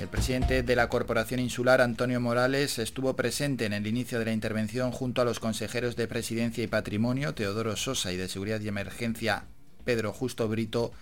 [0.00, 4.32] El presidente de la Corporación Insular, Antonio Morales, estuvo presente en el inicio de la
[4.32, 8.68] intervención junto a los consejeros de Presidencia y Patrimonio, Teodoro Sosa, y de Seguridad y
[8.68, 9.46] Emergencia,
[9.84, 10.92] Pedro Justo Brito,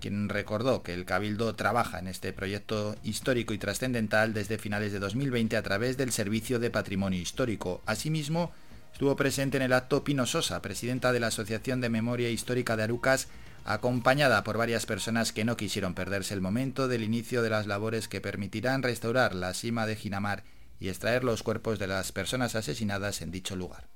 [0.00, 4.98] quien recordó que el Cabildo trabaja en este proyecto histórico y trascendental desde finales de
[4.98, 7.80] 2020 a través del Servicio de Patrimonio Histórico.
[7.86, 8.52] Asimismo,
[8.92, 12.82] estuvo presente en el acto Pino Sosa, presidenta de la Asociación de Memoria Histórica de
[12.82, 13.28] Arucas,
[13.64, 18.08] acompañada por varias personas que no quisieron perderse el momento del inicio de las labores
[18.08, 20.44] que permitirán restaurar la cima de Ginamar
[20.80, 23.86] y extraer los cuerpos de las personas asesinadas en dicho lugar.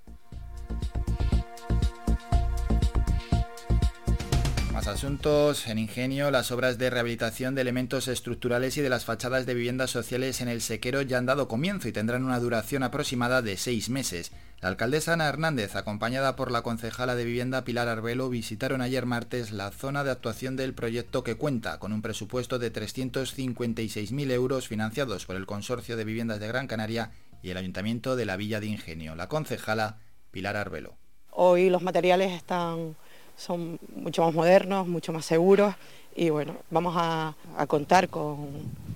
[4.88, 5.66] Asuntos.
[5.66, 9.90] En Ingenio, las obras de rehabilitación de elementos estructurales y de las fachadas de viviendas
[9.90, 13.90] sociales en el Sequero ya han dado comienzo y tendrán una duración aproximada de seis
[13.90, 14.33] meses.
[14.61, 19.51] La alcaldesa Ana Hernández, acompañada por la concejala de vivienda Pilar Arbelo, visitaron ayer martes
[19.51, 25.27] la zona de actuación del proyecto que cuenta con un presupuesto de 356.000 euros financiados
[25.27, 27.11] por el Consorcio de Viviendas de Gran Canaria
[27.42, 29.16] y el Ayuntamiento de la Villa de Ingenio.
[29.16, 29.99] La concejala
[30.31, 30.96] Pilar Arbelo.
[31.31, 32.96] Hoy los materiales están
[33.37, 35.75] son mucho más modernos, mucho más seguros
[36.16, 38.49] y bueno, vamos a, a contar con,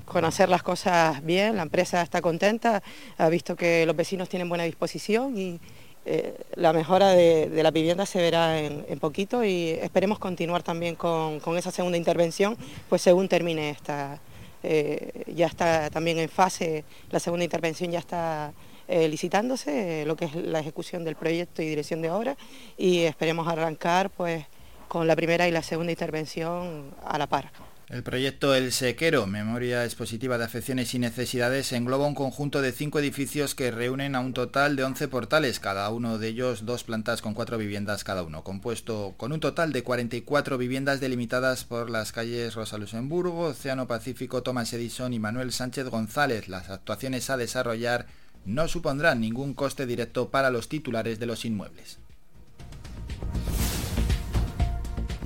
[0.07, 1.57] con, hacer las cosas bien.
[1.57, 2.83] La empresa está contenta,
[3.19, 5.61] ha visto que los vecinos tienen buena disposición y
[6.07, 10.95] eh, la mejora de, de, la vivienda se verá en, poquito y esperemos continuar también
[10.95, 12.57] con, con, esa segunda intervención,
[12.89, 14.19] pues según termine esta.
[14.63, 18.53] Eh, ya está también en fase, la segunda intervención ya está
[18.91, 22.37] eh, licitándose, eh, lo que es la ejecución del proyecto y dirección de obra
[22.77, 24.45] y esperemos arrancar pues
[24.89, 27.53] con la primera y la segunda intervención a la par.
[27.89, 32.99] El proyecto El Sequero, Memoria Expositiva de Afecciones y Necesidades, engloba un conjunto de cinco
[32.99, 37.23] edificios que reúnen a un total de 11 portales, cada uno de ellos dos plantas
[37.23, 42.11] con cuatro viviendas cada uno, compuesto con un total de 44 viviendas delimitadas por las
[42.11, 46.49] calles Rosa Luxemburgo, Océano Pacífico, Tomás Edison y Manuel Sánchez González.
[46.49, 48.07] Las actuaciones a desarrollar
[48.45, 51.99] no supondrán ningún coste directo para los titulares de los inmuebles.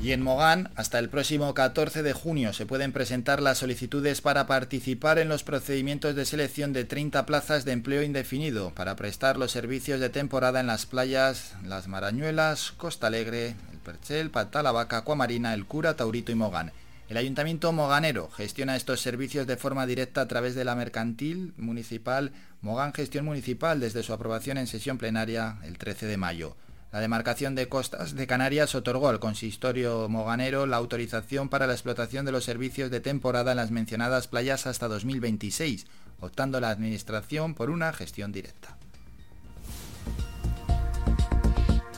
[0.04, 4.46] Y en Mogán, hasta el próximo 14 de junio se pueden presentar las solicitudes para
[4.46, 9.50] participar en los procedimientos de selección de 30 plazas de empleo indefinido para prestar los
[9.50, 15.64] servicios de temporada en las playas Las Marañuelas, Costa Alegre, El Perchel, Vaca, Acuamarina, El
[15.64, 16.72] Cura, Taurito y Mogán.
[17.14, 22.32] El Ayuntamiento Moganero gestiona estos servicios de forma directa a través de la mercantil municipal
[22.60, 26.56] Mogán Gestión Municipal desde su aprobación en sesión plenaria el 13 de mayo.
[26.90, 32.26] La demarcación de costas de Canarias otorgó al consistorio moganero la autorización para la explotación
[32.26, 35.86] de los servicios de temporada en las mencionadas playas hasta 2026,
[36.18, 38.76] optando la Administración por una gestión directa.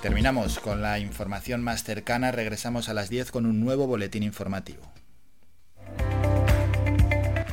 [0.02, 4.95] Terminamos con la información más cercana, regresamos a las 10 con un nuevo boletín informativo.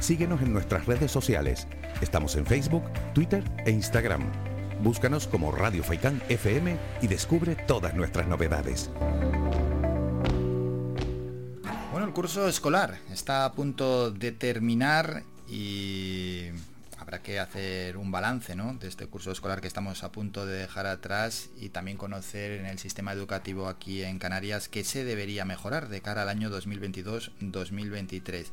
[0.03, 1.65] Síguenos en nuestras redes sociales.
[2.01, 2.83] Estamos en Facebook,
[3.13, 4.29] Twitter e Instagram
[4.81, 8.89] Búscanos como Radio Faicán FM y descubre todas nuestras novedades.
[11.93, 16.47] Bueno, el curso escolar está a punto de terminar y
[16.99, 18.73] habrá que hacer un balance ¿no?
[18.73, 22.65] de este curso escolar que estamos a punto de dejar atrás y también conocer en
[22.65, 28.47] el sistema educativo aquí en Canarias qué se debería mejorar de cara al año 2022-2023.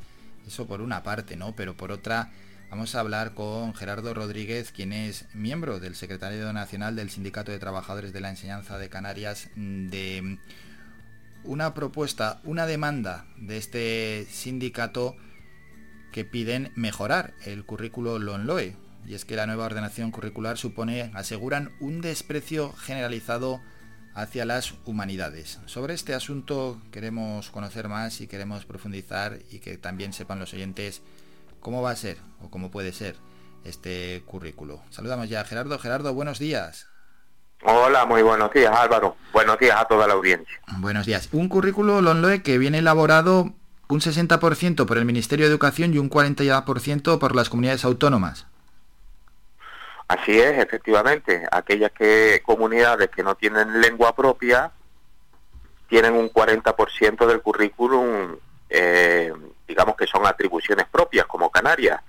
[0.47, 1.55] Eso por una parte, ¿no?
[1.55, 2.31] Pero por otra
[2.71, 7.59] Vamos a hablar con Gerardo Rodríguez, quien es miembro del Secretario Nacional del Sindicato de
[7.59, 10.39] Trabajadores de la Enseñanza de Canarias, de
[11.43, 15.17] una propuesta, una demanda de este sindicato
[16.13, 18.77] que piden mejorar el currículo LONLOE.
[19.05, 23.61] Y es que la nueva ordenación curricular supone, aseguran, un desprecio generalizado
[24.15, 25.61] hacia las humanidades.
[25.67, 31.03] Sobre este asunto queremos conocer más y queremos profundizar y que también sepan los oyentes
[31.61, 33.17] cómo va a ser o cómo puede ser
[33.65, 34.83] este currículo.
[34.91, 35.79] Saludamos ya a Gerardo.
[35.79, 36.87] Gerardo, buenos días.
[37.63, 39.17] Hola, muy buenos días Álvaro.
[39.33, 40.61] Buenos días a toda la audiencia.
[40.79, 41.29] Buenos días.
[41.33, 43.53] Un currículo LONLOE que viene elaborado
[43.89, 48.47] un 60% por el Ministerio de Educación y un 40% por las comunidades autónomas.
[50.11, 51.47] Así es, efectivamente.
[51.53, 54.73] Aquellas que comunidades que no tienen lengua propia
[55.89, 58.37] tienen un 40% del currículum
[58.69, 59.33] eh,
[59.69, 62.01] digamos que son atribuciones propias como Canarias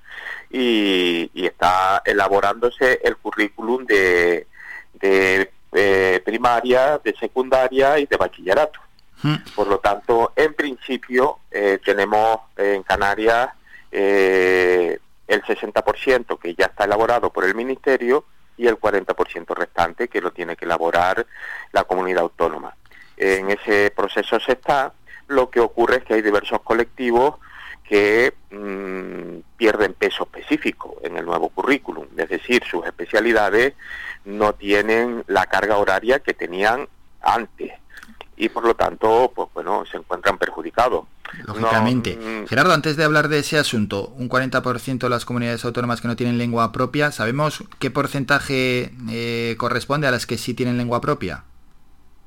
[0.50, 4.48] y, está elaborándose el currículum de,
[4.94, 8.80] de primaria, de secundaria y de bachillerato.
[9.22, 9.36] Hmm.
[9.56, 13.50] Por lo tanto, en principio eh, tenemos en Canarias
[13.92, 15.00] eh,
[15.34, 18.26] el 60% que ya está elaborado por el Ministerio
[18.58, 21.26] y el 40% restante que lo tiene que elaborar
[21.72, 22.76] la comunidad autónoma.
[23.18, 24.94] En ese proceso se está,
[25.28, 27.36] lo que ocurre es que hay diversos colectivos
[27.84, 33.74] que mm, pierden peso específico en el nuevo currículum, es decir, sus especialidades
[34.26, 36.88] no tienen la carga horaria que tenían
[37.22, 37.81] antes
[38.42, 41.06] y por lo tanto, pues bueno, se encuentran perjudicados.
[41.46, 42.16] Lógicamente.
[42.18, 46.08] Mm, Gerardo, antes de hablar de ese asunto, un 40% de las comunidades autónomas que
[46.08, 51.02] no tienen lengua propia, ¿sabemos qué porcentaje eh, corresponde a las que sí tienen lengua
[51.02, 51.44] propia?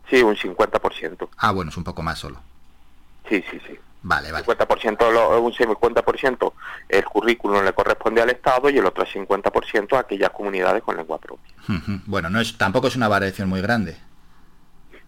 [0.08, 1.28] Sí, un 50%.
[1.36, 2.40] Ah, bueno, es un poco más solo.
[3.28, 3.76] Sí, sí, sí.
[4.04, 4.46] Vale, vale.
[4.46, 6.52] 50%, un 50%
[6.90, 11.18] el currículum le corresponde al Estado y el otro 50% a aquellas comunidades con lengua
[11.18, 11.52] propia.
[12.06, 13.96] Bueno, no es, tampoco es una variación muy grande.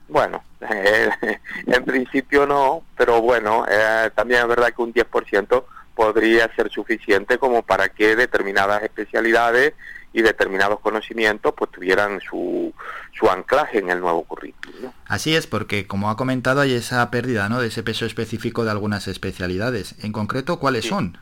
[0.08, 0.42] Bueno,
[1.66, 7.38] en principio no, pero bueno, eh, también es verdad que un 10% podría ser suficiente
[7.38, 9.74] como para que determinadas especialidades
[10.12, 12.72] y determinados conocimientos pues tuvieran su,
[13.12, 14.92] su anclaje en el nuevo currículum.
[15.06, 17.60] Así es, porque como ha comentado hay esa pérdida ¿no?
[17.60, 19.94] de ese peso específico de algunas especialidades.
[20.04, 21.18] En concreto, ¿cuáles son?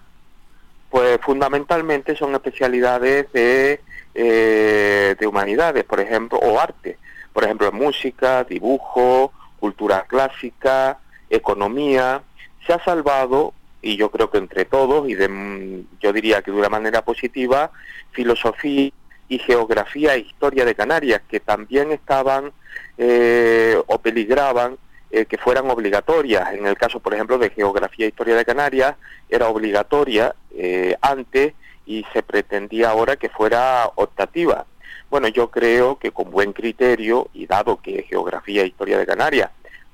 [0.91, 3.81] Pues fundamentalmente son especialidades de,
[4.15, 6.99] eh, de humanidades, por ejemplo, o arte.
[7.35, 12.23] Por ejemplo, música, dibujo, cultura clásica, economía.
[12.67, 16.57] Se ha salvado y yo creo que entre todos, y de, yo diría que de
[16.57, 17.71] una manera positiva,
[18.13, 18.91] filosofía
[19.29, 22.53] y geografía e historia de Canarias, que también estaban
[22.97, 24.79] eh, o peligraban
[25.11, 26.55] eh, que fueran obligatorias.
[26.55, 28.97] En el caso, por ejemplo, de geografía e historia de Canarias,
[29.29, 31.53] era obligatoria eh, antes
[31.85, 34.65] y se pretendía ahora que fuera optativa.
[35.11, 39.51] Bueno, yo creo que con buen criterio, y dado que geografía e historia de Canarias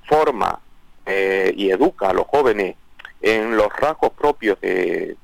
[0.06, 0.58] forma
[1.06, 2.76] y educa a los jóvenes
[3.20, 5.16] en los rasgos propios de,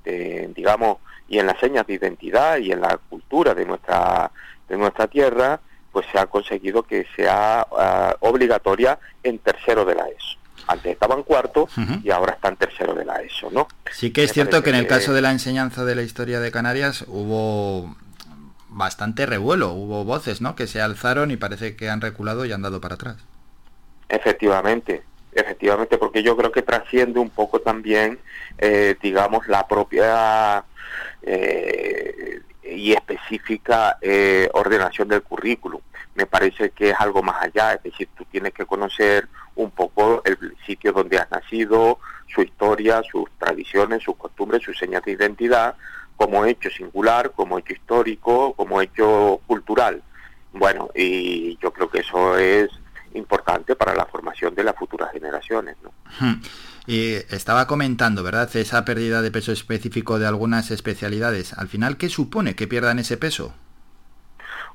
[0.55, 4.31] digamos, y en las señas de identidad y en la cultura de nuestra,
[4.69, 5.61] de nuestra tierra,
[5.93, 10.37] pues se ha conseguido que sea ah, obligatoria en tercero de la ESO.
[10.69, 11.69] Antes estaba en cuarto
[12.03, 13.69] y ahora está en tercero de la ESO, ¿no?
[13.93, 16.51] Sí que es cierto que en el caso de la enseñanza de la historia de
[16.51, 17.97] Canarias hubo
[18.77, 20.55] bastante revuelo, hubo voces, ¿no?
[20.55, 23.17] Que se alzaron y parece que han reculado y han dado para atrás.
[24.09, 25.03] Efectivamente,
[25.33, 28.19] efectivamente, porque yo creo que trasciende un poco también,
[28.59, 30.63] eh, digamos, la propia
[31.23, 35.81] eh, y específica eh, ordenación del currículum.
[36.15, 40.21] Me parece que es algo más allá, es decir, tú tienes que conocer un poco
[40.27, 45.77] el sitio donde has nacido, su historia, sus tradiciones, sus costumbres, sus señas de identidad,
[46.17, 50.03] como hecho singular, como hecho histórico, como hecho cultural.
[50.53, 52.71] Bueno, y yo creo que eso es
[53.15, 55.77] importante para la formación de las futuras generaciones.
[55.83, 55.93] ¿no?
[56.87, 61.53] Y estaba comentando, ¿verdad?, esa pérdida de peso específico de algunas especialidades.
[61.53, 63.55] Al final, ¿qué supone que pierdan ese peso?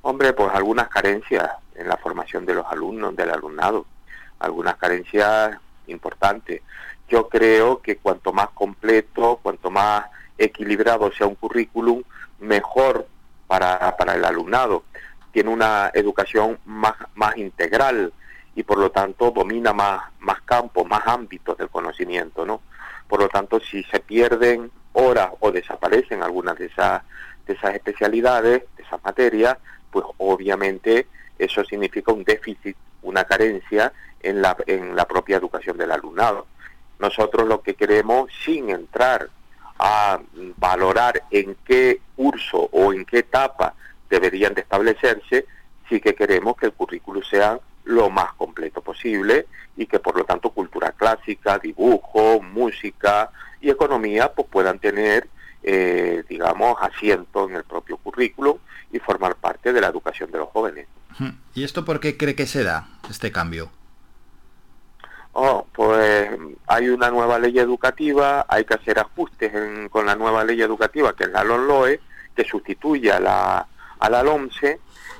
[0.01, 3.85] Hombre, pues algunas carencias en la formación de los alumnos, del alumnado,
[4.39, 6.61] algunas carencias importantes.
[7.07, 10.05] Yo creo que cuanto más completo, cuanto más
[10.43, 12.03] equilibrado sea un currículum,
[12.39, 13.07] mejor
[13.47, 14.83] para, para el alumnado.
[15.31, 18.13] Tiene una educación más, más integral,
[18.55, 22.61] y por lo tanto domina más, más campos, más ámbitos del conocimiento, ¿no?
[23.07, 27.03] Por lo tanto, si se pierden horas o desaparecen algunas de esas,
[27.45, 29.57] de esas especialidades, de esas materias,
[29.89, 35.91] pues obviamente eso significa un déficit, una carencia en la, en la propia educación del
[35.91, 36.47] alumnado.
[36.99, 39.29] Nosotros lo que queremos, sin entrar
[39.81, 40.21] a
[40.57, 43.73] valorar en qué curso o en qué etapa
[44.09, 45.47] deberían de establecerse,
[45.89, 50.23] sí que queremos que el currículo sea lo más completo posible y que por lo
[50.23, 55.27] tanto cultura clásica, dibujo, música y economía pues puedan tener
[55.63, 58.57] eh, digamos asiento en el propio currículum
[58.91, 60.87] y formar parte de la educación de los jóvenes.
[61.55, 63.71] ¿Y esto por qué cree que se da este cambio?
[65.33, 66.29] Oh, pues
[66.67, 69.51] hay una nueva ley educativa, hay que hacer ajustes
[69.89, 72.01] con la nueva ley educativa que es la LONLOE,
[72.35, 73.67] que sustituye a la,
[73.99, 74.23] a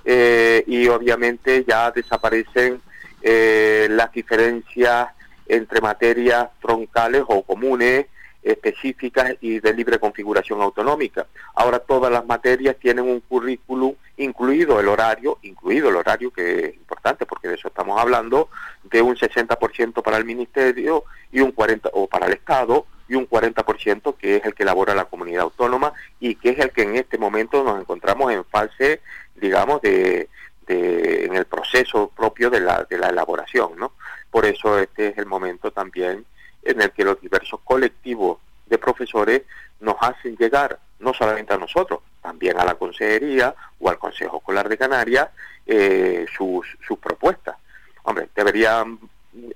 [0.03, 2.81] eh, y obviamente ya desaparecen
[3.21, 5.09] eh, las diferencias
[5.47, 8.07] entre materias troncales o comunes
[8.43, 11.27] específicas y de libre configuración autonómica.
[11.55, 16.75] Ahora todas las materias tienen un currículum incluido el horario, incluido el horario que es
[16.75, 18.49] importante porque de eso estamos hablando,
[18.83, 23.27] de un 60% para el ministerio y un 40 o para el Estado y un
[23.27, 26.95] 40% que es el que elabora la comunidad autónoma y que es el que en
[26.95, 29.01] este momento nos encontramos en fase
[29.41, 30.29] digamos, de,
[30.67, 33.91] en el proceso propio de la, de la elaboración, ¿no?
[34.29, 36.25] Por eso este es el momento también
[36.63, 39.43] en el que los diversos colectivos de profesores
[39.79, 44.69] nos hacen llegar, no solamente a nosotros, también a la Consejería o al Consejo Escolar
[44.69, 45.29] de Canarias,
[45.65, 47.55] eh, sus, sus propuestas.
[48.03, 48.99] Hombre, deberían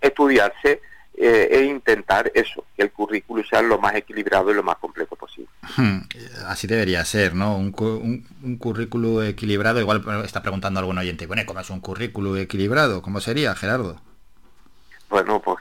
[0.01, 0.81] estudiarse
[1.17, 5.15] eh, e intentar eso, que el currículo sea lo más equilibrado y lo más completo
[5.15, 5.49] posible.
[5.77, 5.99] Hmm,
[6.47, 7.55] así debería ser, ¿no?
[7.55, 7.73] Un,
[8.43, 13.01] un, currículo equilibrado, igual está preguntando algún oyente, bueno, ¿cómo es un currículo equilibrado?
[13.01, 14.01] ¿Cómo sería, Gerardo?
[15.09, 15.57] Bueno, pues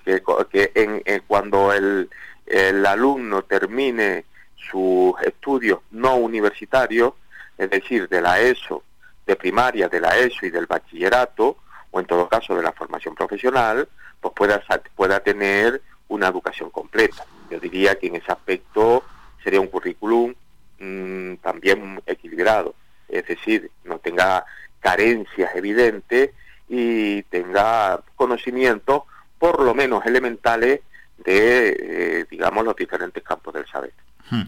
[0.51, 2.09] que, en, cuando el,
[2.47, 4.25] el alumno termine
[4.57, 7.15] sus estudios no universitarios,
[7.59, 8.83] es decir, de la ESO,
[9.27, 11.57] de primaria, de la ESO y del bachillerato,
[11.91, 13.89] o en todo caso de la formación profesional,
[14.21, 14.63] pues pueda,
[14.97, 17.25] pueda tener una educación completa.
[17.51, 19.05] Yo diría que en ese aspecto
[19.43, 20.35] sería un currículum
[20.79, 22.75] mm, también equilibrado,
[23.09, 24.45] es decir, no tenga
[24.81, 26.31] carencias evidentes
[26.69, 29.03] y tenga conocimientos
[29.45, 30.81] por lo menos elementales
[31.19, 33.93] de, eh, digamos, los diferentes campos del saber.
[34.31, 34.45] Hmm.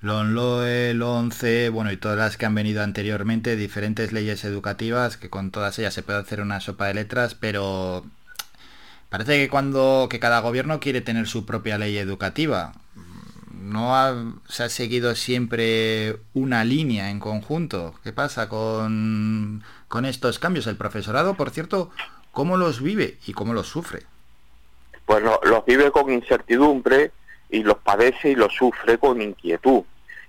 [0.00, 5.28] LONLOE, el 11, bueno, y todas las que han venido anteriormente, diferentes leyes educativas, que
[5.28, 8.06] con todas ellas se puede hacer una sopa de letras, pero
[9.10, 12.72] Parece que cuando que cada gobierno quiere tener su propia ley educativa.
[13.52, 17.94] No se ha seguido siempre una línea en conjunto.
[18.02, 20.66] ¿Qué pasa con, con estos cambios?
[20.66, 21.90] El profesorado, por cierto,
[22.32, 24.06] ¿cómo los vive y cómo los sufre?
[25.08, 27.12] Pues los vive con incertidumbre
[27.48, 29.82] y los padece y los sufre con inquietud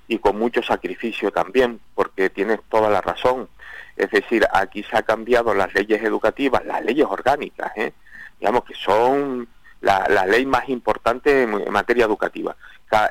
[0.07, 3.49] y con mucho sacrificio también, porque tienes toda la razón.
[3.97, 7.91] Es decir, aquí se han cambiado las leyes educativas, las leyes orgánicas, ¿eh?
[8.39, 9.49] digamos que son
[9.81, 12.55] la, ley más importante en, materia educativa.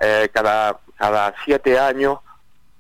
[0.01, 2.21] Eh, cada, cada siete años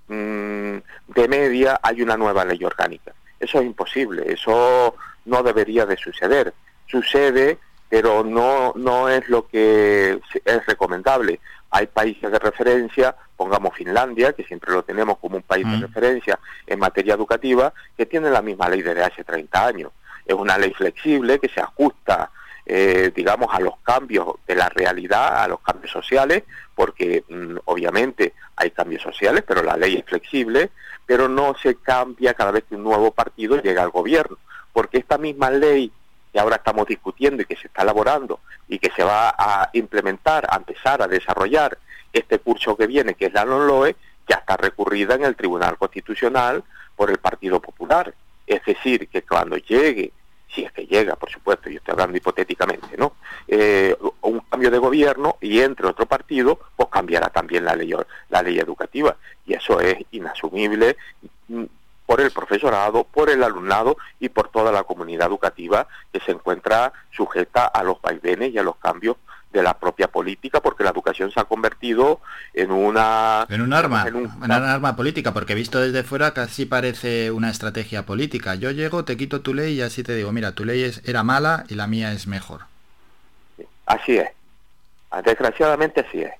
[0.07, 0.78] mm,
[1.09, 3.12] de media hay una nueva ley orgánica.
[3.39, 4.95] Eso es imposible, eso
[5.26, 6.55] no debería de suceder.
[6.86, 7.59] Sucede,
[7.89, 11.41] pero no, no es lo que es recomendable.
[11.70, 15.82] Hay países de referencia, pongamos Finlandia, que siempre lo tenemos como un país de mm.
[15.82, 19.93] referencia en materia educativa, que tiene la misma ley desde hace 30 años.
[20.24, 22.30] Es una ley flexible que se ajusta
[22.70, 26.43] eh, digamos, a los cambios de la realidad, a los cambios sociales,
[26.74, 30.70] porque mm, obviamente hay cambios sociales, pero la ley es flexible,
[31.07, 34.36] pero no se cambia cada vez que un nuevo partido llega al gobierno,
[34.74, 35.91] porque esta misma ley
[36.32, 40.46] que ahora estamos discutiendo y que se está elaborando y que se va a implementar,
[40.48, 41.78] a empezar a desarrollar
[42.12, 43.96] este curso que viene, que es la LONLOE,
[44.28, 46.62] ya está recurrida en el Tribunal Constitucional
[46.96, 48.12] por el Partido Popular.
[48.46, 50.12] Es decir, que cuando llegue,
[50.54, 53.14] si es que llega, por supuesto, yo estoy hablando hipotéticamente, ¿no?
[53.46, 57.94] Eh, un cambio de gobierno y entre otro partido, pues cambiará también la ley,
[58.30, 59.16] la ley educativa.
[59.46, 60.96] Y eso es inasumible
[62.09, 66.90] por el profesorado, por el alumnado y por toda la comunidad educativa que se encuentra
[67.11, 69.18] sujeta a los vaivenes y a los cambios
[69.52, 72.20] de la propia política porque la educación se ha convertido
[72.54, 77.30] en una en un arma en, un, arma política porque visto desde fuera casi parece
[77.30, 78.54] una estrategia política.
[78.54, 81.24] Yo llego te quito tu ley y así te digo mira tu ley es, era
[81.24, 82.62] mala y la mía es mejor
[83.84, 84.30] así es.
[85.24, 86.32] Desgraciadamente así es.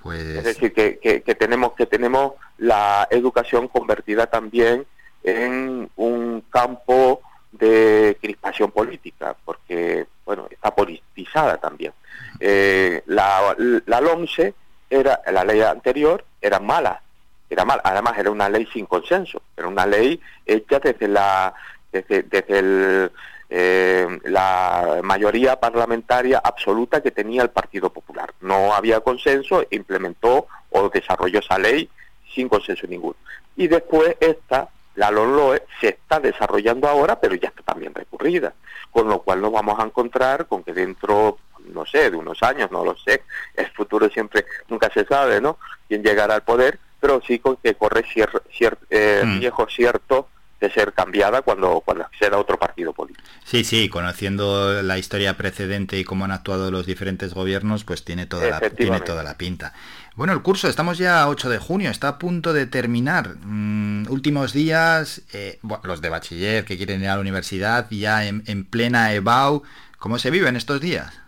[0.00, 0.22] Pues...
[0.22, 4.86] es decir que, que tenemos que tenemos la educación convertida también
[5.22, 7.20] en un campo
[7.52, 11.92] de crispación política, porque bueno está politizada también.
[12.40, 13.54] Eh, la,
[13.86, 14.54] la LOMCE
[14.90, 17.00] era la ley anterior era mala,
[17.48, 21.54] era mala, además era una ley sin consenso, era una ley hecha desde la
[21.90, 23.12] desde, desde el,
[23.48, 28.34] eh, la mayoría parlamentaria absoluta que tenía el Partido Popular.
[28.40, 31.88] No había consenso, implementó o desarrolló esa ley
[32.34, 33.16] sin consenso ninguno.
[33.56, 38.54] Y después esta la LONLOE se está desarrollando ahora, pero ya está también recurrida,
[38.90, 41.38] con lo cual nos vamos a encontrar con que dentro,
[41.72, 43.22] no sé, de unos años, no lo sé,
[43.56, 45.58] el futuro siempre, nunca se sabe, ¿no?,
[45.88, 49.40] quién llegará al poder, pero sí con que corre cier, cier, eh, mm.
[49.40, 50.28] riesgo cierto
[50.60, 53.28] de ser cambiada cuando, cuando a otro partido político.
[53.44, 58.26] Sí, sí, conociendo la historia precedente y cómo han actuado los diferentes gobiernos, pues tiene
[58.26, 59.74] toda, la, tiene toda la pinta.
[60.16, 63.34] Bueno, el curso, estamos ya a 8 de junio, está a punto de terminar.
[63.42, 68.64] Mm, últimos días, eh, los de bachiller que quieren ir a la universidad, ya en,
[68.64, 69.64] plena EBAU,
[69.98, 71.20] ¿cómo se vive en estos días?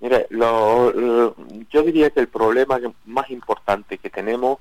[0.00, 1.36] Mire, lo,
[1.70, 4.58] yo diría que el problema más importante que tenemos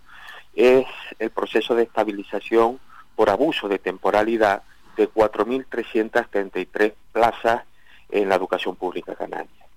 [0.54, 0.86] es
[1.18, 2.80] el proceso de estabilización
[3.16, 4.62] por abuso de temporalidad
[4.98, 7.64] de 4.333 plazas
[8.12, 9.69] en la educación pública canaria.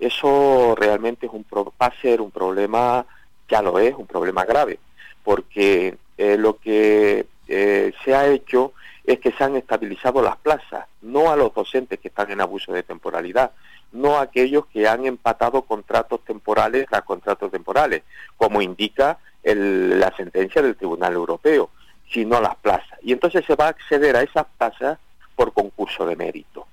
[0.00, 3.04] Eso realmente es un, va a ser un problema,
[3.48, 4.78] ya lo es, un problema grave,
[5.22, 8.72] porque eh, lo que eh, se ha hecho
[9.04, 12.72] es que se han estabilizado las plazas, no a los docentes que están en abuso
[12.72, 13.52] de temporalidad,
[13.92, 18.02] no a aquellos que han empatado contratos temporales a contratos temporales,
[18.36, 21.70] como indica la sentencia del Tribunal Europeo
[22.12, 22.98] sino a las plazas.
[23.02, 24.98] Y entonces se va a acceder a esas plazas
[25.36, 26.66] por concurso de mérito.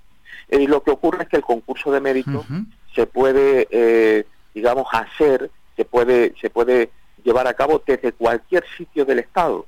[0.49, 2.45] Y lo que ocurre es que el concurso de mérito
[2.97, 4.25] se puede, eh,
[4.55, 6.89] digamos, hacer, se puede, se puede
[7.23, 9.67] llevar a cabo desde cualquier sitio del Estado.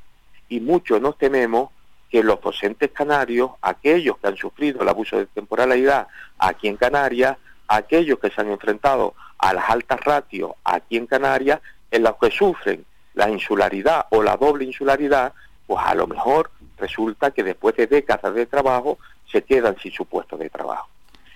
[0.49, 1.69] Y muchos nos tememos
[2.09, 6.07] que los docentes canarios, aquellos que han sufrido el abuso de temporalidad
[6.39, 11.59] aquí en Canarias, aquellos que se han enfrentado a las altas ratios aquí en Canarias,
[11.91, 15.33] en los que sufren la insularidad o la doble insularidad,
[15.67, 16.49] pues a lo mejor
[16.79, 18.97] resulta que después de décadas de trabajo
[19.31, 20.89] se quedan sin su puesto de trabajo.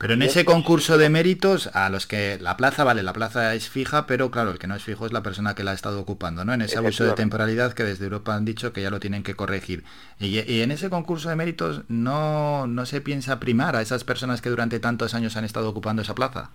[0.04, 3.70] Pero en ese concurso de méritos, a los que la plaza, vale, la plaza es
[3.70, 6.02] fija, pero claro, el que no es fijo es la persona que la ha estado
[6.02, 6.54] ocupando, ¿no?
[6.54, 9.34] En ese abuso de temporalidad que desde Europa han dicho que ya lo tienen que
[9.34, 9.86] corregir.
[10.20, 14.50] Y, en ese concurso de méritos no, no se piensa primar a esas personas que
[14.50, 16.50] durante tantos años han estado ocupando esa plaza.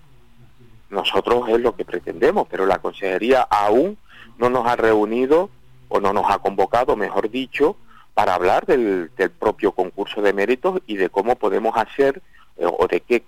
[0.91, 3.97] Nosotros es lo que pretendemos, pero la consejería aún
[4.37, 5.49] no nos ha reunido
[5.89, 7.77] o no nos ha convocado, mejor dicho,
[8.13, 12.21] para hablar del, propio concurso de méritos y de cómo podemos hacer
[12.59, 13.23] eh, o de qué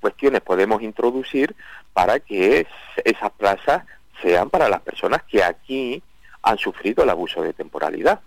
[0.00, 1.54] cuestiones podemos introducir
[1.92, 2.66] para que
[3.04, 3.84] esas plazas
[4.22, 6.02] sean para las personas que aquí
[6.42, 8.20] han sufrido el abuso de temporalidad.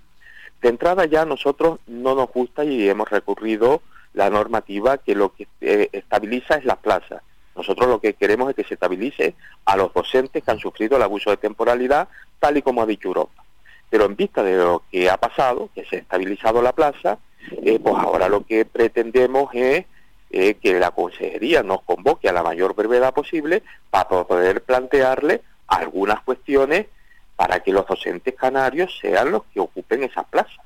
[0.62, 3.82] De entrada ya nosotros no nos gusta y hemos recurrido
[4.14, 7.22] la normativa que lo que eh, estabiliza es la plaza.
[7.56, 9.36] Nosotros lo que queremos es que se estabilice
[9.66, 12.08] a los docentes que han sufrido el abuso de temporalidad,
[12.40, 13.44] tal y como ha dicho Europa.
[13.90, 17.18] Pero en vista de lo que ha pasado, que se ha estabilizado la plaza,
[17.64, 19.86] eh, pues ahora lo que pretendemos es
[20.32, 26.22] eh, que la consejería nos convoque a la mayor brevedad posible para poder plantearle algunas
[26.22, 26.88] cuestiones
[27.36, 30.62] para que los docentes canarios sean los que ocupen esa plaza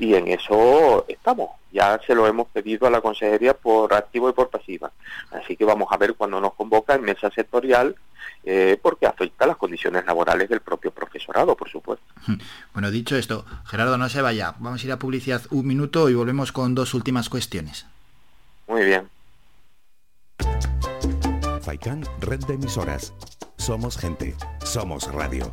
[0.00, 1.50] y en eso estamos.
[1.72, 4.90] Ya se lo hemos pedido a la Consejería por activo y por pasiva.
[5.30, 7.94] Así que vamos a ver cuando nos convoca en mesa sectorial,
[8.42, 12.04] eh, porque afecta las condiciones laborales del propio profesorado, por supuesto.
[12.72, 14.54] Bueno, dicho esto, Gerardo, no se vaya.
[14.58, 17.86] Vamos a ir a publicidad un minuto y volvemos con dos últimas cuestiones.
[18.70, 19.10] Muy bien.
[21.60, 23.12] Faikan, red de emisoras.
[23.56, 25.52] Somos gente, somos radio.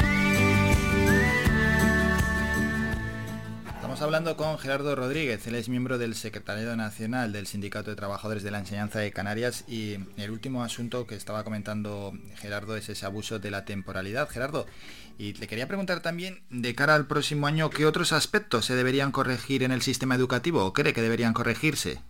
[4.01, 8.49] Hablando con Gerardo Rodríguez, él es miembro del Secretariado Nacional del Sindicato de Trabajadores de
[8.49, 13.37] la Enseñanza de Canarias y el último asunto que estaba comentando Gerardo es ese abuso
[13.37, 14.27] de la temporalidad.
[14.27, 14.65] Gerardo,
[15.19, 19.11] y le quería preguntar también, de cara al próximo año, ¿qué otros aspectos se deberían
[19.11, 22.01] corregir en el sistema educativo o cree que deberían corregirse?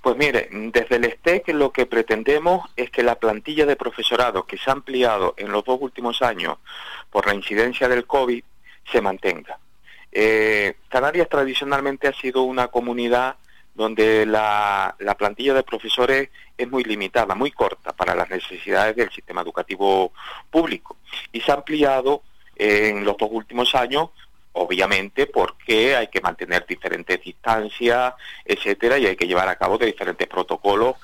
[0.00, 4.56] Pues mire, desde el STEC lo que pretendemos es que la plantilla de profesorado que
[4.56, 6.56] se ha ampliado en los dos últimos años
[7.10, 8.42] por la incidencia del COVID
[8.90, 9.58] se mantenga.
[10.14, 13.36] Eh, Canarias tradicionalmente ha sido una comunidad
[13.74, 19.10] donde la, la, plantilla de profesores es muy limitada, muy corta para las necesidades del
[19.10, 20.12] sistema educativo
[20.48, 20.96] público
[21.32, 22.22] y se ha ampliado
[22.54, 24.10] en los dos últimos años
[24.54, 29.86] obviamente porque hay que mantener diferentes distancias, etcétera, y hay que llevar a cabo de
[29.86, 30.94] diferentes protocolos.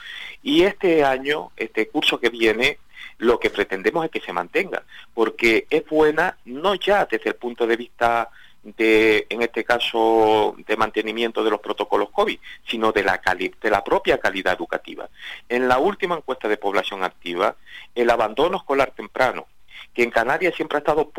[0.42, 2.78] Y este año, este curso que viene,
[3.18, 7.66] lo que pretendemos es que se mantenga, porque es buena no ya desde el punto
[7.66, 8.30] de vista
[8.62, 13.82] de, en este caso, de mantenimiento de los protocolos COVID, sino de la, de la
[13.82, 15.08] propia calidad educativa.
[15.48, 17.56] En la última encuesta de población activa,
[17.94, 19.46] el abandono escolar temprano,
[19.94, 21.10] que en Canarias siempre ha estado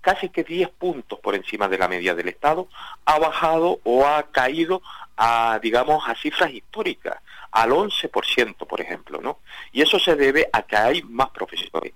[0.00, 2.68] casi que 10 puntos por encima de la media del Estado,
[3.04, 4.80] ha bajado o ha caído
[5.16, 7.18] a, digamos, a cifras históricas,
[7.50, 9.40] al 11%, por ejemplo, ¿no?
[9.72, 11.92] Y eso se debe a que hay más profesores,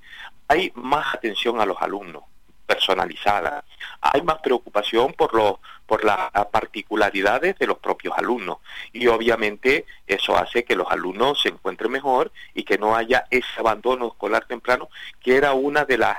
[0.49, 2.25] hay más atención a los alumnos,
[2.71, 3.65] personalizada,
[4.01, 5.55] hay más preocupación por los
[5.87, 8.59] por las particularidades de los propios alumnos
[8.93, 13.59] y obviamente eso hace que los alumnos se encuentren mejor y que no haya ese
[13.59, 14.89] abandono escolar temprano
[15.21, 16.17] que era una de las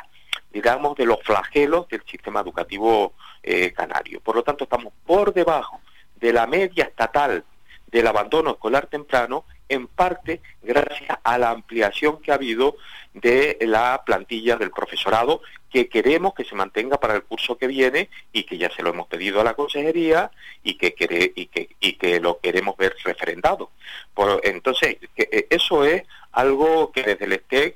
[0.52, 4.20] digamos, de los flagelos del sistema educativo eh, canario.
[4.20, 5.80] Por lo tanto, estamos por debajo
[6.20, 7.46] de la media estatal
[7.88, 12.76] del abandono escolar temprano, en parte gracias a la ampliación que ha habido
[13.14, 18.10] de la plantilla del profesorado, que queremos que se mantenga para el curso que viene
[18.34, 20.32] y que ya se lo hemos pedido a la consejería
[20.64, 20.94] y que,
[21.36, 23.72] y que, y que lo queremos ver referendado.
[24.14, 26.04] Por, entonces, eh, eso es
[26.34, 27.76] algo que desde el STEC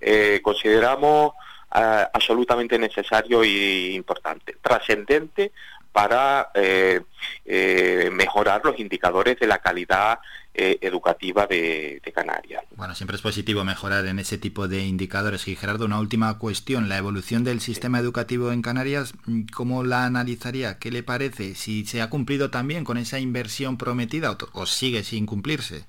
[0.00, 1.30] eh, consideramos
[1.74, 5.52] uh, absolutamente necesario y importante, trascendente
[5.96, 7.00] para eh,
[7.46, 10.18] eh, mejorar los indicadores de la calidad
[10.52, 12.64] eh, educativa de, de, Canarias.
[12.76, 15.48] Bueno, siempre es positivo mejorar en ese tipo de indicadores.
[15.48, 19.14] Y Gerardo, una última cuestión, la evolución del sistema educativo en Canarias,
[19.54, 20.78] ¿cómo la analizaría?
[20.78, 21.54] ¿Qué le parece?
[21.54, 25.86] ¿Si se ha cumplido también con esa inversión prometida o, o sigue sin cumplirse?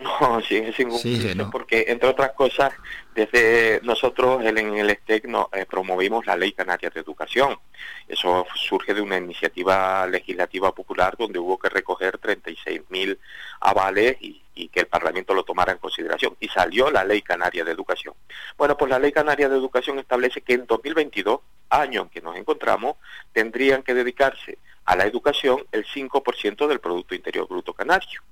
[0.20, 2.72] No, sigue sin cumplirse porque, entre otras cosas,
[3.14, 7.58] desde nosotros en el STEC no, eh, promovimos la Ley Canaria de Educación.
[8.08, 13.18] Eso surge de una iniciativa legislativa popular donde hubo que recoger 36.000
[13.60, 16.34] avales y, y, que el Parlamento lo tomara en consideración.
[16.40, 18.14] Y salió la Ley Canaria de Educación.
[18.56, 22.36] Bueno, pues la Ley Canaria de Educación establece que en 2022, año en que nos
[22.36, 22.96] encontramos,
[23.32, 28.22] tendrían que dedicarse a la educación el 5% del Producto Interior Bruto Canario.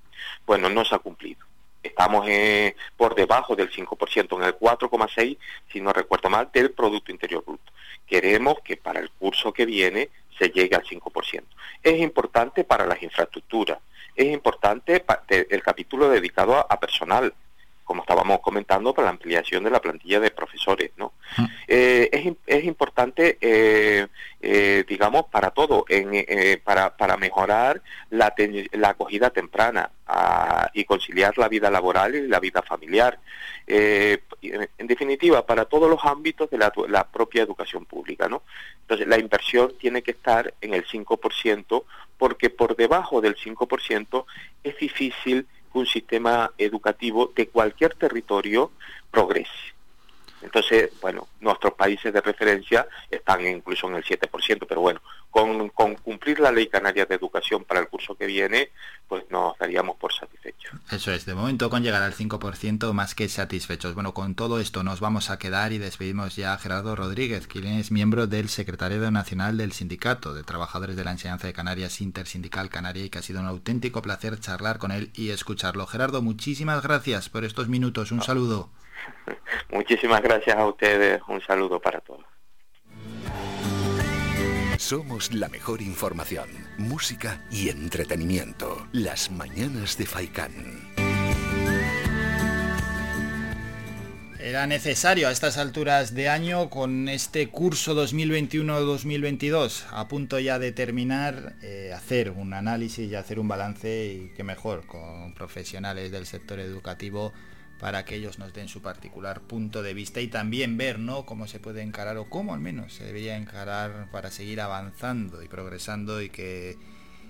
[0.47, 1.49] Bueno, no se ha cumplido
[1.83, 5.39] estamos eh, por debajo del 5%, en el 4,6%,
[5.73, 7.73] si no recuerdo mal, del Producto Interior Bruto.
[8.07, 11.43] Queremos que para el curso que viene se llegue al 5%.
[11.83, 13.79] Es importante para las infraestructuras,
[14.15, 17.33] es importante el capítulo dedicado a personal,
[17.89, 20.91] como estábamos comentando, para la ampliación de la plantilla de profesores.
[20.99, 21.15] ¿no?
[21.39, 21.45] Mm.
[21.67, 24.07] Eh, es, es, importante, eh,
[24.43, 26.13] eh, digamos, para todo, en,
[26.63, 27.81] para, para mejorar
[28.11, 28.35] la,
[28.73, 33.19] la acogida temprana a, y conciliar la vida laboral y la vida familiar.
[33.67, 38.29] en definitiva, para todos los ámbitos de la, la, propia educación pública.
[38.29, 38.43] ¿no?
[38.83, 41.85] Entonces, la inversión tiene que estar en el 5%,
[42.19, 44.27] porque por debajo del 5%
[44.63, 48.71] es difícil un sistema educativo de cualquier territorio
[49.11, 49.78] progrese.
[50.43, 56.41] Entonces, bueno, nuestros países de referencia están incluso en el 7%, pero bueno, con, cumplir
[56.41, 58.71] la ley canaria de educación para el curso que viene,
[59.07, 60.73] pues nos daríamos por satisfechos.
[60.91, 63.95] Eso es, de momento con llegar al 5% más que satisfechos.
[63.95, 67.67] Bueno, con todo esto nos vamos a quedar y despedimos ya a Gerardo Rodríguez, quien
[67.67, 72.71] es miembro del Secretariado Nacional del Sindicato de Trabajadores de la Enseñanza de Canarias Intersindical
[72.71, 75.87] Canaria y que ha sido un auténtico placer charlar con él y escucharlo.
[75.87, 78.13] Gerardo, muchísimas gracias por estos minutos.
[78.13, 78.71] Un saludo.
[79.71, 81.21] Muchísimas gracias a ustedes.
[81.29, 82.25] Un saludo para todos.
[84.79, 88.87] Somos la mejor información, música y entretenimiento.
[88.93, 90.53] Las mañanas de Faikán.
[94.41, 100.71] Era necesario a estas alturas de año con este curso 2021-2022 a punto ya de
[100.71, 106.25] terminar eh, hacer un análisis y hacer un balance y que mejor con profesionales del
[106.25, 107.33] sector educativo
[107.79, 111.25] para que ellos nos den su particular punto de vista y también ver ¿no?
[111.25, 115.49] cómo se puede encarar o cómo al menos se debería encarar para seguir avanzando y
[115.49, 116.77] progresando y que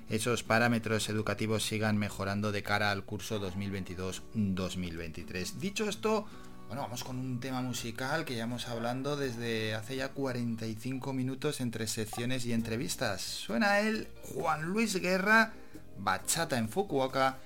[0.09, 5.59] esos parámetros educativos sigan mejorando de cara al curso 2022-2023.
[5.59, 6.25] Dicho esto,
[6.67, 11.61] bueno, vamos con un tema musical que ya hemos hablando desde hace ya 45 minutos
[11.61, 13.21] entre secciones y entrevistas.
[13.21, 15.53] Suena él Juan Luis Guerra,
[15.99, 17.37] Bachata en Fukuoka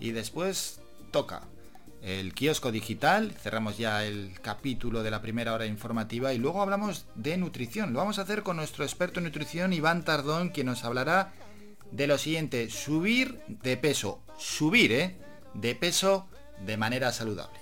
[0.00, 0.80] y después
[1.10, 1.42] toca
[2.06, 7.06] el kiosco digital, cerramos ya el capítulo de la primera hora informativa y luego hablamos
[7.16, 7.92] de nutrición.
[7.92, 11.32] Lo vamos a hacer con nuestro experto en nutrición, Iván Tardón, quien nos hablará
[11.90, 15.16] de lo siguiente, subir de peso, subir, ¿eh?
[15.54, 16.28] De peso
[16.64, 17.58] de manera saludable.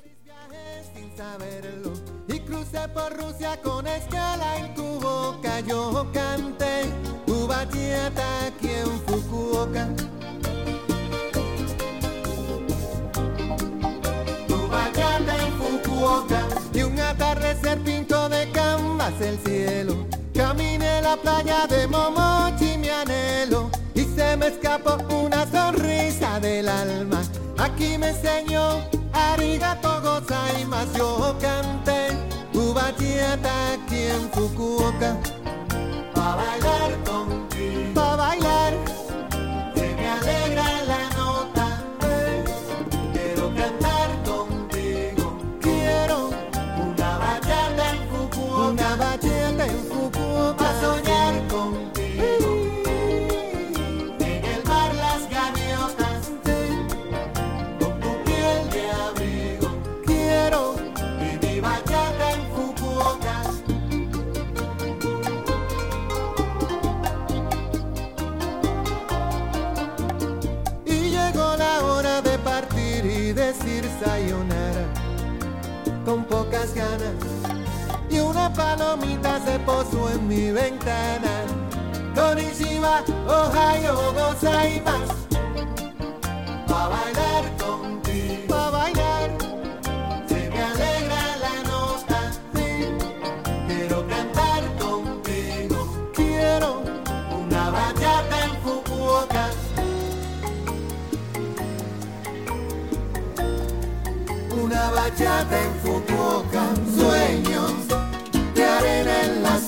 [16.72, 20.06] Y un atardecer pinto de canvas el cielo.
[20.34, 27.22] Caminé la playa de Momochi, mi anhelo, y se me escapó una sonrisa del alma.
[27.58, 28.80] Aquí me enseñó
[29.12, 30.02] arigato
[30.68, 32.08] más yo canté
[32.52, 35.16] ubachata aquí en Fukuoka.
[36.14, 38.72] Pa' bailar contigo, pa' bailar,
[76.14, 77.12] con pocas ganas
[78.08, 81.42] y una palomita se posó en mi ventana.
[82.14, 84.12] Konnichiwa, Ohio,
[84.84, 85.10] más
[86.68, 87.53] Pa' bailar
[105.14, 107.72] bachata en Fukuoka, sueños
[108.54, 109.63] de arena en las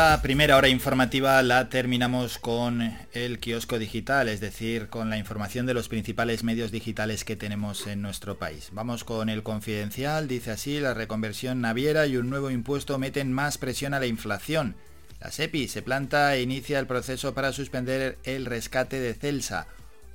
[0.00, 5.66] esta primera hora informativa la terminamos con el kiosco digital, es decir, con la información
[5.66, 8.70] de los principales medios digitales que tenemos en nuestro país.
[8.72, 13.58] Vamos con el confidencial, dice así, la reconversión naviera y un nuevo impuesto meten más
[13.58, 14.74] presión a la inflación.
[15.20, 19.66] La SEPI se planta e inicia el proceso para suspender el rescate de Celsa.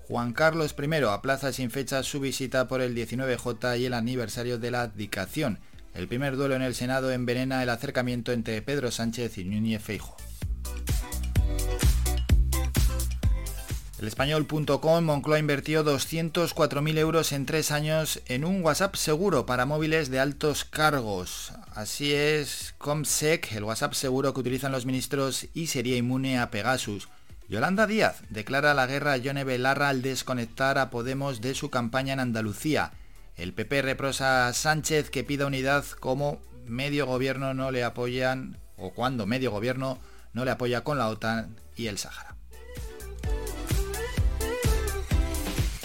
[0.08, 4.72] Juan Carlos I aplaza sin fecha su visita por el 19J y el aniversario de
[4.72, 5.60] la abdicación.
[5.96, 10.18] El primer duelo en el Senado envenena el acercamiento entre Pedro Sánchez y Núñez Feijo.
[13.98, 20.10] El español.com Moncloa invirtió 204.000 euros en tres años en un WhatsApp seguro para móviles
[20.10, 21.54] de altos cargos.
[21.74, 27.08] Así es, Comsec, el WhatsApp seguro que utilizan los ministros y sería inmune a Pegasus.
[27.48, 32.14] Yolanda Díaz declara la guerra a Yone Belarra al desconectar a Podemos de su campaña
[32.14, 32.91] en Andalucía.
[33.36, 38.94] El PP reprosa a Sánchez que pida unidad como medio gobierno no le apoyan o
[38.94, 40.00] cuando medio gobierno
[40.34, 42.35] no le apoya con la OTAN y el Sáhara.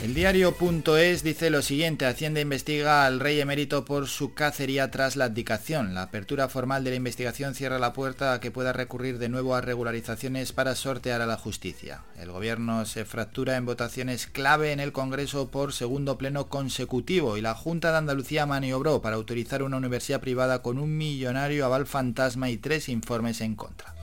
[0.02, 5.26] El diario.es dice lo siguiente, Hacienda investiga al rey emérito por su cacería tras la
[5.26, 5.92] abdicación.
[5.92, 9.54] La apertura formal de la investigación cierra la puerta a que pueda recurrir de nuevo
[9.54, 12.00] a regularizaciones para sortear a la justicia.
[12.18, 17.42] El gobierno se fractura en votaciones clave en el Congreso por segundo pleno consecutivo y
[17.42, 22.48] la Junta de Andalucía maniobró para autorizar una universidad privada con un millonario aval fantasma
[22.48, 23.99] y tres informes en contra.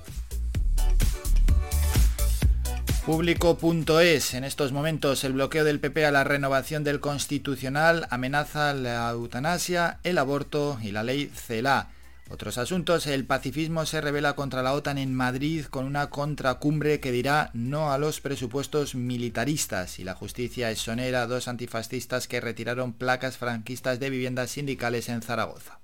[3.07, 4.33] Público.es.
[4.33, 10.01] En estos momentos el bloqueo del PP a la renovación del Constitucional amenaza la eutanasia,
[10.03, 11.87] el aborto y la ley CELA.
[12.29, 17.13] Otros asuntos, el pacifismo se revela contra la OTAN en Madrid con una contracumbre que
[17.13, 22.91] dirá no a los presupuestos militaristas y la justicia exonera a dos antifascistas que retiraron
[22.91, 25.79] placas franquistas de viviendas sindicales en Zaragoza.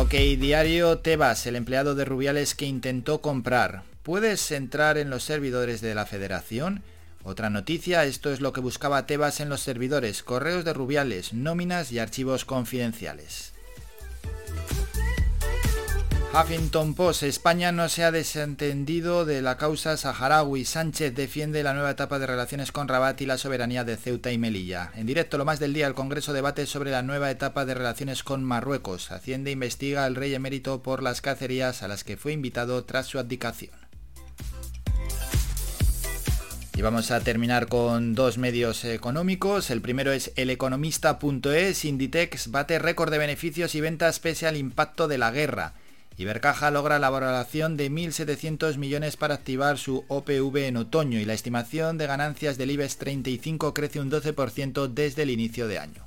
[0.00, 3.82] Ok, diario Tebas, el empleado de Rubiales que intentó comprar.
[4.02, 6.82] ¿Puedes entrar en los servidores de la federación?
[7.22, 11.92] Otra noticia, esto es lo que buscaba Tebas en los servidores, correos de Rubiales, nóminas
[11.92, 13.52] y archivos confidenciales.
[16.32, 20.64] Huffington Post, España no se ha desentendido de la causa saharaui.
[20.64, 24.38] Sánchez defiende la nueva etapa de relaciones con Rabat y la soberanía de Ceuta y
[24.38, 24.92] Melilla.
[24.94, 28.22] En directo, lo más del día, el Congreso debate sobre la nueva etapa de relaciones
[28.22, 29.10] con Marruecos.
[29.10, 33.18] Hacienda investiga al rey emérito por las cacerías a las que fue invitado tras su
[33.18, 33.74] abdicación.
[36.76, 39.68] Y vamos a terminar con dos medios económicos.
[39.70, 41.84] El primero es eleconomista.es.
[41.84, 45.74] Inditex bate récord de beneficios y ventas pese al impacto de la guerra.
[46.20, 51.32] Ibercaja logra la valoración de 1.700 millones para activar su OPV en otoño y la
[51.32, 56.06] estimación de ganancias del IBEX 35 crece un 12% desde el inicio de año.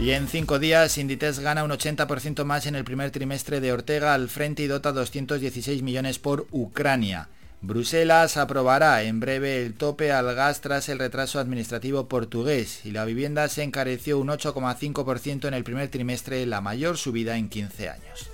[0.00, 4.14] Y en cinco días, Inditex gana un 80% más en el primer trimestre de Ortega
[4.14, 7.28] al frente y dota 216 millones por Ucrania.
[7.60, 13.04] Bruselas aprobará en breve el tope al gas tras el retraso administrativo portugués y la
[13.04, 18.30] vivienda se encareció un 8,5% en el primer trimestre, la mayor subida en 15 años.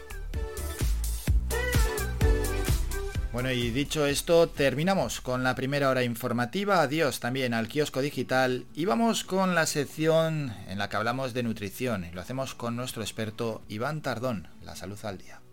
[3.33, 6.83] Bueno, y dicho esto, terminamos con la primera hora informativa.
[6.83, 11.43] Adiós también al kiosco digital y vamos con la sección en la que hablamos de
[11.43, 12.07] nutrición.
[12.13, 15.44] Lo hacemos con nuestro experto Iván Tardón, la salud al día.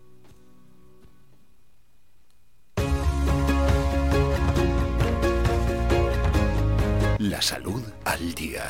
[7.22, 8.64] La salud al día.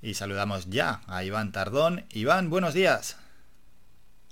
[0.00, 2.04] Y saludamos ya a Iván Tardón.
[2.12, 3.18] Iván, buenos días.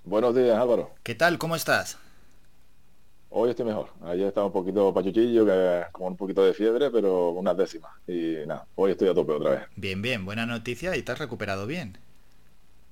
[0.05, 0.93] Buenos días, Álvaro.
[1.03, 1.39] ¿Qué tal?
[1.39, 1.99] ¿Cómo estás?
[3.31, 3.89] Hoy estoy mejor.
[4.05, 7.91] Ayer estaba un poquito pachuchillo, que como un poquito de fiebre, pero unas décimas.
[8.07, 9.61] Y nada, hoy estoy a tope otra vez.
[9.75, 11.99] Bien, bien, buena noticia y te has recuperado bien.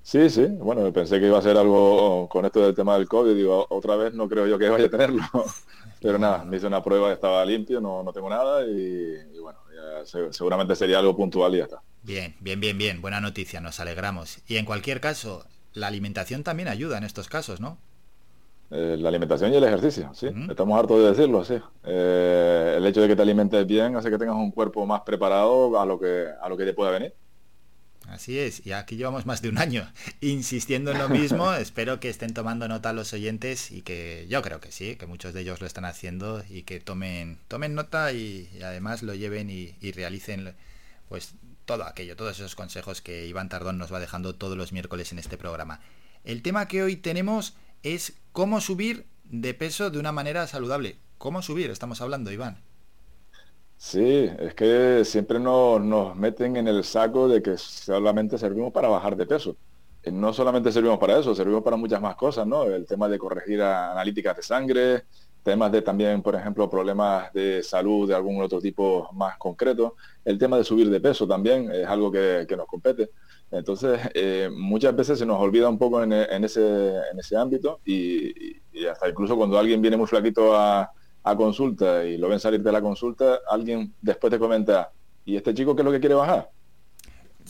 [0.03, 0.47] Sí, sí.
[0.47, 3.35] Bueno, pensé que iba a ser algo con esto del tema del COVID.
[3.37, 5.23] Digo, otra vez no creo yo que vaya a tenerlo.
[6.01, 8.71] Pero nada, me hice una prueba, estaba limpio, no, no tengo nada y,
[9.35, 11.83] y bueno, ya se- seguramente sería algo puntual y ya está.
[12.03, 13.01] Bien, bien, bien, bien.
[13.03, 14.39] Buena noticia, nos alegramos.
[14.47, 15.45] Y en cualquier caso,
[15.75, 17.79] la alimentación también ayuda en estos casos, ¿no?
[18.71, 20.29] Eh, la alimentación y el ejercicio, sí.
[20.49, 21.55] Estamos hartos de decirlo, sí.
[21.85, 25.81] Eh, el hecho de que te alimentes bien hace que tengas un cuerpo más preparado
[25.81, 27.15] a lo que a lo que te pueda venir.
[28.09, 29.91] Así es, y aquí llevamos más de un año
[30.23, 31.53] insistiendo en lo mismo.
[31.55, 35.35] Espero que estén tomando nota los oyentes y que yo creo que sí, que muchos
[35.35, 39.75] de ellos lo están haciendo y que tomen, tomen nota y, además lo lleven y,
[39.83, 40.55] y, realicen
[41.11, 41.35] pues
[41.67, 45.19] todo aquello, todos esos consejos que Iván Tardón nos va dejando todos los miércoles en
[45.19, 45.81] este programa.
[46.25, 50.97] El tema que hoy tenemos es cómo subir de peso de una manera saludable.
[51.19, 51.71] ¿Cómo subir?
[51.71, 52.59] Estamos hablando, Iván.
[53.79, 58.89] Sí, es que siempre nos, nos meten en el saco de que solamente servimos para
[58.89, 59.57] bajar de peso.
[60.03, 62.65] Eh, no solamente servimos para eso, servimos para muchas más cosas, ¿no?
[62.65, 65.05] El tema de corregir analíticas de sangre,
[65.45, 69.95] temas de también, por ejemplo, problemas de salud de algún otro tipo más concreto.
[70.25, 73.11] El tema de subir de peso también es algo que, nos compete.
[73.51, 78.57] Entonces, eh, muchas veces se nos olvida un poco en, ese, en ese ámbito y,
[78.91, 80.91] hasta incluso cuando alguien viene muy flaquito a,
[81.31, 84.91] a consulta y lo ven salir de la consulta, alguien después te comenta,
[85.25, 86.51] ¿y este chico qué es lo que quiere bajar?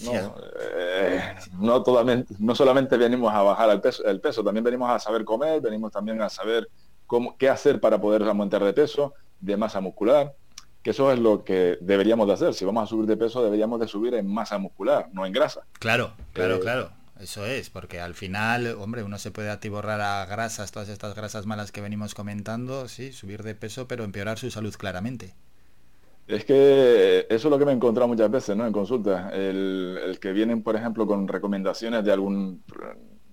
[0.05, 0.12] No,
[0.61, 4.99] eh, no, totalmente, no solamente venimos a bajar el peso, el peso, también venimos a
[4.99, 6.68] saber comer, venimos también a saber
[7.07, 10.35] cómo, qué hacer para poder aumentar de peso, de masa muscular,
[10.83, 12.55] que eso es lo que deberíamos de hacer.
[12.55, 15.62] Si vamos a subir de peso, deberíamos de subir en masa muscular, no en grasa.
[15.81, 16.91] Claro, claro, eh, claro.
[17.21, 21.47] Eso es, porque al final, hombre, uno se puede atiborrar a grasas, todas estas grasas
[21.47, 25.35] malas que venimos comentando, sí, subir de peso, pero empeorar su salud claramente.
[26.29, 28.66] Es que eso es lo que me he encontrado muchas veces, ¿no?
[28.66, 29.31] En consulta.
[29.33, 32.62] El, que vienen, por ejemplo, con recomendaciones de algún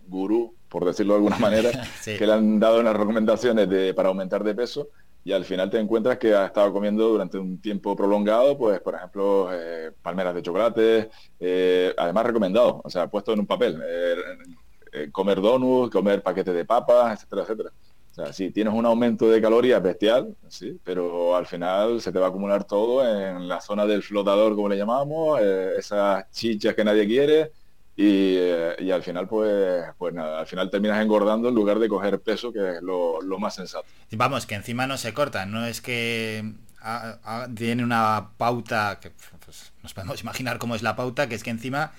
[0.07, 1.69] gurú, por decirlo de alguna manera,
[2.05, 4.89] que le han dado unas recomendaciones de, para aumentar de peso
[5.25, 8.93] y al final te encuentras que has estado comiendo durante un tiempo prolongado, pues por
[8.93, 11.09] ejemplo, eh, palmeras de chocolate,
[11.39, 16.63] eh, además recomendado, o sea, puesto en un papel, eh, comer donuts, comer paquetes de
[16.63, 17.71] papas, etcétera, etcétera.
[18.11, 22.19] O sea, si tienes un aumento de calorías bestial, sí, pero al final se te
[22.19, 26.83] va a acumular todo en la zona del flotador, como le llamamos, esas chichas que
[26.83, 27.51] nadie quiere,
[27.97, 32.19] eh, y, al final, pues, pues nada, al final terminas engordando en lugar de coger
[32.19, 33.85] peso, que es lo, más sensato.
[34.11, 36.53] Vamos, que encima no se corta, no es que
[37.55, 39.11] tiene una pauta, que
[39.43, 41.93] pues, nos podemos imaginar cómo es la pauta, que es que encima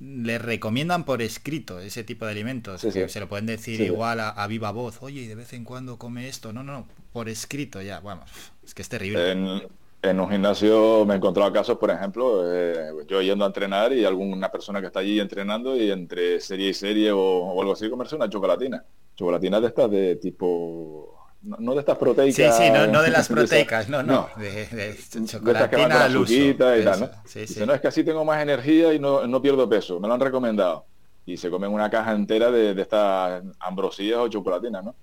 [0.00, 2.80] le recomiendan por escrito ese tipo de alimentos.
[2.80, 6.28] Se lo pueden decir igual a, viva voz, oye, y de vez en cuando come
[6.28, 6.52] esto.
[6.52, 8.30] No, no, no, por escrito ya, vamos,
[8.64, 9.62] es que es terrible en
[10.02, 14.50] un gimnasio me he encontrado casos, por ejemplo, eh, yo yendo a entrenar y alguna
[14.50, 18.28] persona que está allí entrenando y entre serie y serie o, algo así comerse una
[18.28, 18.82] chocolatina.
[19.14, 21.16] Chocolatina de estas de tipo...
[21.42, 22.56] No, de estas proteicas.
[22.56, 26.32] Sí, sí, no, de las proteicas, no, no, de, de, chocolatina al uso.
[26.32, 27.10] Y tal, ¿no?
[27.24, 27.64] Sí, sí.
[27.64, 30.20] no es que así tengo más energía y no, no, pierdo peso, me lo han
[30.20, 30.84] recomendado.
[31.24, 34.94] Y se comen una caja entera de, de estas ambrosías o chocolatinas, ¿no?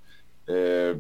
[0.48, 1.00] Eh,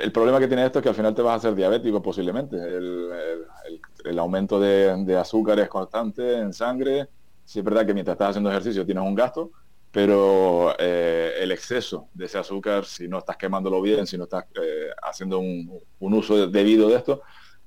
[0.00, 2.56] el problema que tiene esto es que al final te vas a hacer diabético posiblemente.
[2.56, 7.08] El, aumento de, azúcar es constante en sangre.
[7.44, 9.50] Sí es verdad que mientras estás haciendo ejercicio tienes un gasto,
[9.90, 14.44] pero eh, el exceso de ese azúcar, si no estás quemándolo bien, si no estás
[14.60, 17.22] eh, haciendo un, uso debido de esto,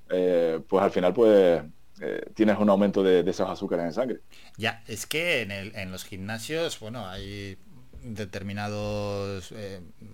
[0.09, 1.63] eh, pues al final pues
[2.33, 4.19] tienes un aumento de, esos azúcares en sangre.
[4.57, 7.57] Ya, es que en, en los gimnasios, bueno, hay
[8.01, 9.53] determinados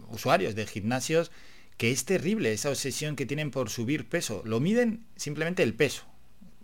[0.10, 1.32] usuarios de gimnasios
[1.78, 4.42] que es terrible esa obsesión que tienen por subir peso.
[4.46, 6.04] Lo miden simplemente el peso.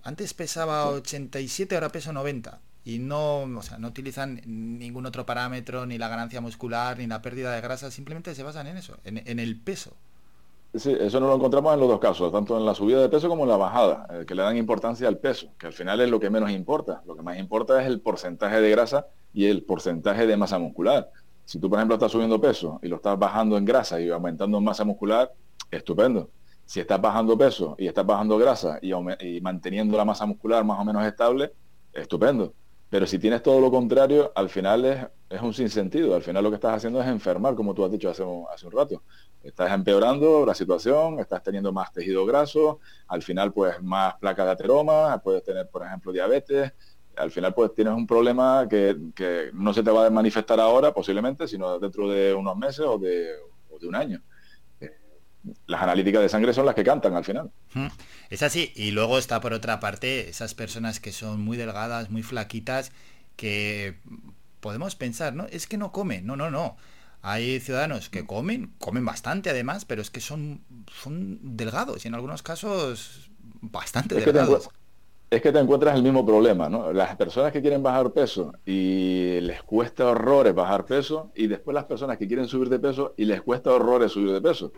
[0.04, 2.60] Antes pesaba 87, ahora peso 90.
[2.84, 7.22] Y no, o sea, no utilizan ningún otro parámetro, ni la ganancia muscular, ni la
[7.22, 9.94] pérdida de grasa, simplemente se basan en eso, en, el peso.
[10.76, 13.30] Sí, eso no lo encontramos en los dos casos, tanto en la subida de peso
[13.30, 16.10] como en la bajada, eh, que le dan importancia al peso, que al final es
[16.10, 17.02] lo que menos importa.
[17.06, 21.10] Lo que más importa es el porcentaje de grasa y el porcentaje de masa muscular.
[21.46, 24.58] Si tú, por ejemplo, estás subiendo peso y lo estás bajando en grasa y aumentando
[24.58, 25.32] en masa muscular,
[25.70, 26.30] estupendo.
[26.66, 30.86] Si estás bajando peso y estás bajando grasa y, manteniendo la masa muscular más o
[30.86, 31.52] menos estable,
[31.92, 32.54] estupendo.
[32.90, 36.16] Pero si tienes todo lo contrario, al final es, es, un sinsentido.
[36.16, 38.68] Al final lo que estás haciendo es enfermar, como tú has dicho hace un, hace
[38.68, 39.04] un rato.
[39.42, 44.52] Estás empeorando la situación, estás teniendo más tejido graso, al final pues más placa de
[44.52, 46.72] ateroma, puedes tener, por ejemplo, diabetes,
[47.16, 51.48] al final pues tienes un problema que, no se te va a manifestar ahora posiblemente,
[51.48, 53.32] sino dentro de unos meses o de,
[53.82, 54.22] un año.
[54.80, 54.92] Eh,
[55.68, 57.52] las analíticas de sangre son las que cantan al final.
[58.30, 58.72] Es así.
[58.76, 62.94] Y luego está por otra parte esas personas que son muy delgadas, muy flaquitas,
[63.36, 63.98] que
[64.62, 65.48] podemos pensar, ¿no?
[65.48, 66.26] Es que no comen.
[66.26, 66.78] No, no, no.
[67.22, 70.62] Hay ciudadanos que comen, comen bastante además, pero es que son,
[71.02, 73.30] son delgados y en algunos casos
[73.62, 74.70] bastante delgados
[75.36, 76.94] es que te encuentras el mismo problema, ¿no?
[76.94, 81.86] Las personas que quieren bajar peso y les cuesta horrores bajar peso y después las
[81.86, 84.72] personas que quieren subir de peso y les cuesta horrores subir de peso.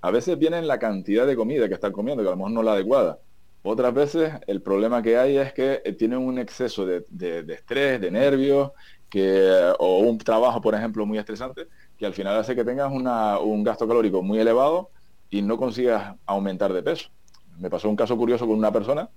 [0.00, 2.60] A veces viene la cantidad de comida que están comiendo, que a lo mejor no
[2.60, 3.18] es la adecuada.
[3.62, 8.00] Otras veces el problema que hay es que eh, tienen un exceso de, de estrés,
[8.00, 8.72] de nervios,
[9.10, 11.66] que, o un trabajo, por ejemplo, muy estresante,
[11.98, 14.90] que al final hace que tengas una, un gasto calórico muy elevado
[15.28, 17.10] y no consigas aumentar de peso.
[17.58, 19.10] Me pasó un caso curioso con una persona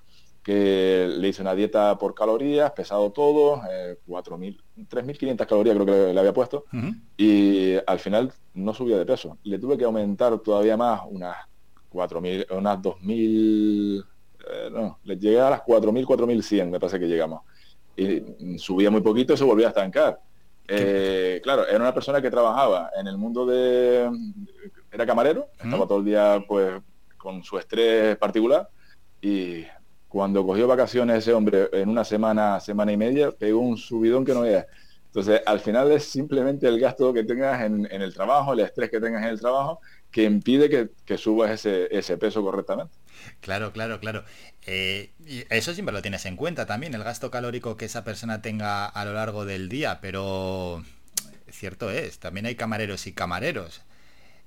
[0.44, 4.60] que le hice una dieta por calorías, pesado todo, eh, 4.000,
[4.90, 6.66] 3.500 calorías creo que le, había puesto,
[7.16, 9.38] y al final no subía de peso.
[9.44, 11.38] Le tuve que aumentar todavía más unas
[11.92, 14.06] 4.000, unas 2.000,
[14.52, 17.44] eh, no, le llegué a las 4.000, 4.100 me parece que llegamos.
[17.96, 20.20] Y subía muy poquito y se volvía a estancar.
[20.68, 24.10] Eh, claro, era una persona que trabajaba en el mundo de...
[24.92, 26.82] Era camarero, estaba todo el día pues
[27.18, 28.70] con su estrés particular
[29.22, 29.64] y
[30.14, 34.36] cuando cogió vacaciones ese hombre en una semana, semana y media, pegó un subidón que
[34.36, 34.68] no era.
[35.08, 39.00] Entonces, al final es simplemente el gasto que tengas en, el trabajo, el estrés que
[39.00, 39.82] tengas en el trabajo,
[40.12, 42.94] que impide que, subas ese, ese, peso correctamente.
[43.40, 44.24] Claro, claro, claro.
[44.68, 45.10] Eh,
[45.50, 49.06] eso siempre lo tienes en cuenta también, el gasto calórico que esa persona tenga a
[49.06, 50.84] lo largo del día, pero
[51.50, 53.82] cierto es, también hay camareros y camareros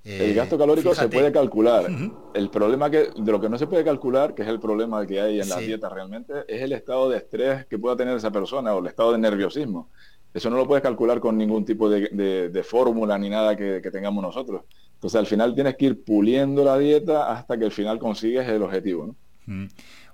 [0.06, 1.86] el gasto calórico se puede calcular.
[2.34, 5.20] El problema que de lo que no se puede calcular, que es el problema que
[5.20, 8.74] hay en la dieta realmente, es el estado de estrés que pueda tener esa persona
[8.74, 9.90] o el estado de nerviosismo.
[10.32, 14.62] Eso no lo puedes calcular con ningún tipo de, fórmula ni nada que, tengamos nosotros.
[14.94, 18.62] Entonces al final tienes que ir puliendo la dieta hasta que al final consigues el
[18.62, 19.14] objetivo.
[19.46, 19.68] ¿no?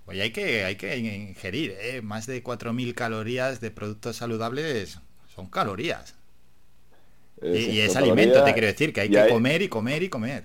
[0.06, 2.02] Oye, hay que, hay que ingerir ¿eh?
[2.02, 5.00] más de 4.000 calorías de productos saludables.
[5.34, 6.21] Son calorías
[7.42, 10.44] y, es alimento, te quiero decir, que hay que comer y comer y comer.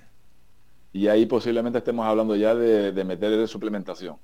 [0.92, 4.16] Y ahí posiblemente estemos hablando ya de, de meter suplementación.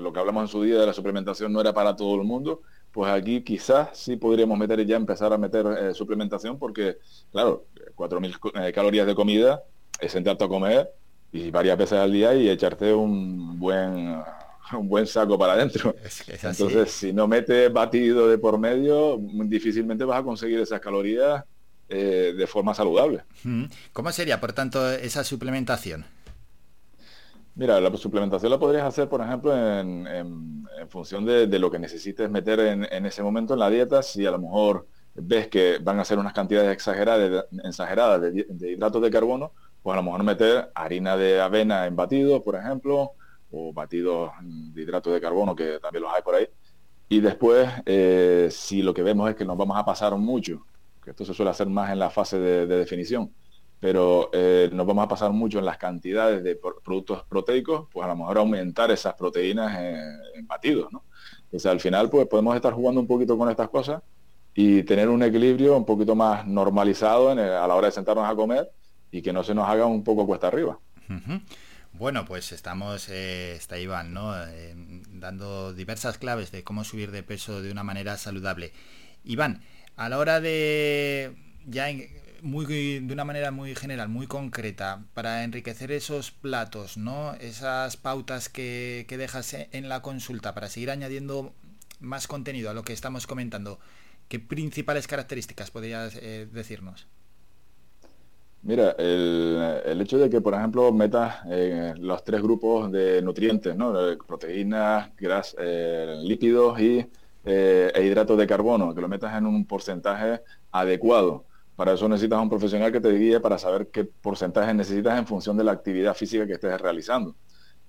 [0.00, 2.60] lo, que hablamos en su día de la suplementación no era para todo el mundo,
[2.92, 6.98] pues aquí quizás sí podríamos meter ya empezar a meter eh, suplementación porque,
[7.32, 7.64] claro,
[7.96, 9.62] 4.000 eh, calorías de comida
[9.98, 10.90] es sentarte a comer
[11.32, 14.22] y varias veces al día y echarte un buen
[14.72, 15.94] un buen saco para adentro.
[16.42, 21.44] Entonces, si no metes batido de por medio, difícilmente vas a conseguir esas calorías
[21.88, 23.22] eh, de forma saludable.
[23.92, 26.04] ¿Cómo sería, por tanto, esa suplementación?
[27.54, 32.60] Mira, la suplementación la podrías hacer, por ejemplo, en, función de, lo que necesites meter
[32.60, 34.02] en, ese momento en la dieta.
[34.02, 39.00] Si a lo mejor ves que van a ser unas cantidades exageradas, exageradas de, hidratos
[39.00, 39.52] de carbono,
[39.82, 43.12] pues a lo mejor meter harina de avena en batidos, por ejemplo,
[43.50, 46.48] o batidos de hidratos de carbono, que también los hay por ahí.
[47.08, 50.66] Y después, eh, si lo que vemos es que nos vamos a pasar mucho
[51.10, 53.32] esto se suele hacer más en la fase de, definición,
[53.80, 58.08] pero eh, nos vamos a pasar mucho en las cantidades de productos proteicos, pues a
[58.08, 61.04] lo mejor aumentar esas proteínas en, batidos, ¿no?
[61.44, 64.02] Entonces al final pues podemos estar jugando un poquito con estas cosas
[64.54, 68.70] y tener un equilibrio un poquito más normalizado a la hora de sentarnos a comer
[69.10, 70.78] y que no se nos haga un poco cuesta arriba.
[71.98, 74.34] Bueno, pues estamos, eh, está Iván, ¿no?
[74.36, 74.74] Eh,
[75.08, 78.72] dando diversas claves de cómo subir de peso de una manera saludable.
[79.24, 79.62] Iván,
[79.96, 81.34] a la hora de
[81.66, 81.88] ya
[82.42, 87.34] muy, de una manera muy general, muy concreta, para enriquecer esos platos, ¿no?
[87.34, 91.52] Esas pautas que, dejas en la consulta para seguir añadiendo
[92.00, 93.78] más contenido a lo que estamos comentando,
[94.28, 97.06] ¿qué principales características podrías eh, decirnos?
[98.62, 103.94] Mira, el, hecho de que, por ejemplo, metas eh, los tres grupos de nutrientes, ¿no?
[104.26, 107.06] proteínas, grasas, eh, lípidos y
[107.46, 110.42] eh, e hidratos de carbono, que lo metas en un porcentaje
[110.72, 111.44] adecuado.
[111.76, 115.56] Para eso necesitas un profesional que te guíe para saber qué porcentaje necesitas en función
[115.56, 117.36] de la actividad física que estés realizando.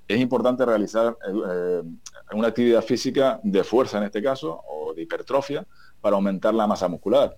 [0.07, 1.81] Es importante realizar eh,
[2.34, 5.65] una actividad física de fuerza en este caso, o de hipertrofia,
[6.01, 7.35] para aumentar la masa muscular.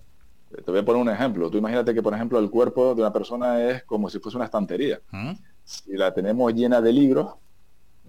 [0.50, 1.50] Eh, te voy a poner un ejemplo.
[1.50, 4.44] Tú imagínate que, por ejemplo, el cuerpo de una persona es como si fuese una
[4.44, 5.00] estantería.
[5.10, 5.32] ¿Mm?
[5.64, 7.34] Si la tenemos llena de libros,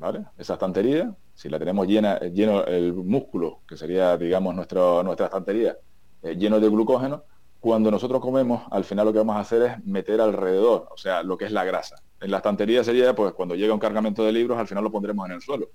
[0.01, 0.25] ¿vale?
[0.35, 5.77] Esa estantería, si la tenemos llena, lleno el músculo, que sería, digamos, nuestro, nuestra estantería,
[6.23, 7.23] eh, lleno de glucógeno,
[7.59, 11.21] cuando nosotros comemos, al final lo que vamos a hacer es meter alrededor, o sea,
[11.21, 12.01] lo que es la grasa.
[12.19, 15.27] En la estantería sería, pues, cuando llega un cargamento de libros, al final lo pondremos
[15.29, 15.69] en el suelo.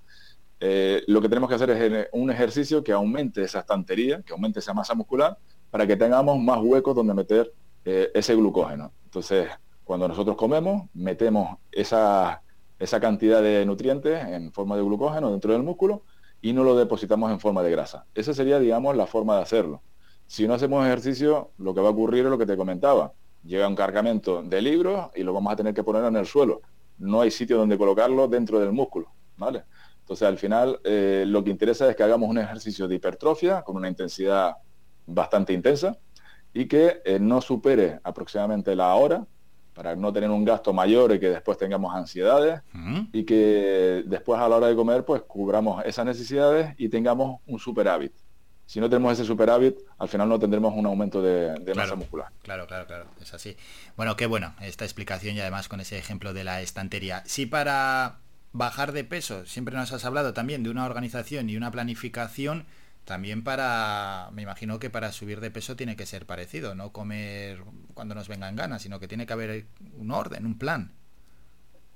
[0.59, 4.59] Eh, lo que tenemos que hacer es un ejercicio que aumente esa estantería, que aumente
[4.59, 5.37] esa masa muscular,
[5.71, 7.53] para que tengamos más huecos donde meter
[7.85, 8.91] eh, ese glucógeno.
[9.05, 9.47] Entonces,
[9.85, 12.41] cuando nosotros comemos, metemos esa
[12.79, 16.03] esa cantidad de nutrientes en forma de glucógeno dentro del músculo
[16.41, 18.05] y no lo depositamos en forma de grasa.
[18.13, 19.81] Esa sería, digamos, la forma de hacerlo.
[20.27, 23.13] Si no hacemos ejercicio, lo que va a ocurrir es lo que te comentaba.
[23.43, 26.61] Llega un cargamento de libros y lo vamos a tener que poner en el suelo.
[26.99, 29.07] No hay sitio donde colocarlo dentro del músculo.
[29.37, 29.63] ¿vale?
[30.01, 33.77] Entonces, al final, eh, lo que interesa es que hagamos un ejercicio de hipertrofia con
[33.77, 34.57] una intensidad
[35.05, 35.97] bastante intensa
[36.53, 39.25] y que eh, no supere aproximadamente la hora
[39.77, 42.61] para no tener un gasto mayor y que después tengamos ansiedades
[43.13, 47.59] y que después a la hora de comer pues cubramos esas necesidades y tengamos un
[47.59, 48.11] superávit.
[48.65, 52.29] Si no tenemos ese superávit, al final no tendremos un aumento de, masa muscular.
[52.41, 53.55] Claro, claro, claro, es así.
[53.95, 57.21] Bueno, qué bueno esta explicación y además con ese ejemplo de la estantería.
[57.27, 58.17] Si para
[58.53, 62.65] bajar de peso, siempre nos has hablado también de una organización y una planificación,
[63.07, 67.63] también para, me imagino que para subir de peso tiene que ser parecido, no comer
[67.93, 69.65] cuando nos vengan ganas, sino que tiene que haber
[69.97, 70.91] un orden, un plan.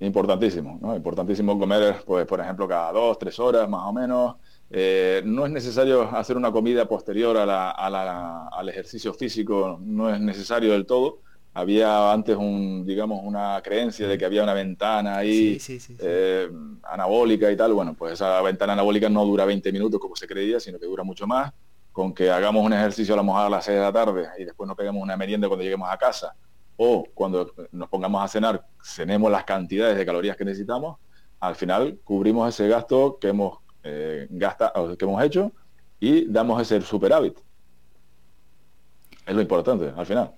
[0.00, 0.96] Importantísimo, ¿no?
[0.96, 4.36] Importantísimo comer, pues, por ejemplo, cada dos, tres horas más o menos.
[4.70, 10.86] Eh, no es necesario hacer una comida posterior al ejercicio físico, no es necesario del
[10.86, 11.20] todo,
[11.54, 15.58] había antes un, digamos, una creencia de que había una ventana ahí
[15.98, 16.50] eh,
[16.84, 17.74] anabólica y tal.
[17.74, 21.04] Bueno, pues esa ventana anabólica no dura 20 minutos como se creía, sino que dura
[21.04, 21.52] mucho más.
[21.92, 24.44] Con que hagamos un ejercicio a lo mejor a las 6 de la tarde y
[24.44, 26.34] después nos pegamos una merienda cuando lleguemos a casa
[26.76, 30.98] o cuando nos pongamos a cenar, cenemos las cantidades de calorías que necesitamos,
[31.38, 35.52] al final cubrimos ese gasto que hemos, eh, gasta, que hemos hecho
[36.00, 37.38] y damos ese superávit.
[39.26, 40.32] Es lo importante, al final.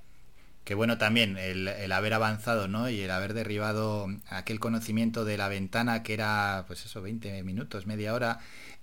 [0.65, 2.89] Qué bueno también el, haber avanzado, ¿no?
[2.89, 7.87] Y el haber derribado aquel conocimiento de la ventana que era, pues eso, 20 minutos,
[7.87, 8.41] media hora,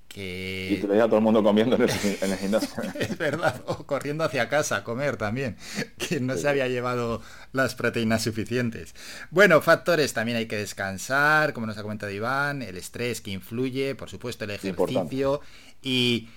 [0.07, 0.75] que...
[0.77, 2.83] Y te veía todo el mundo comiendo en el, gimnasio.
[2.99, 5.57] es verdad, o corriendo hacia casa a comer también,
[5.97, 8.93] que no se había llevado las proteínas suficientes.
[9.31, 13.95] Bueno, factores, también hay que descansar, como nos ha comentado Iván, el estrés que influye,
[13.95, 15.41] por supuesto el ejercicio
[15.81, 16.29] y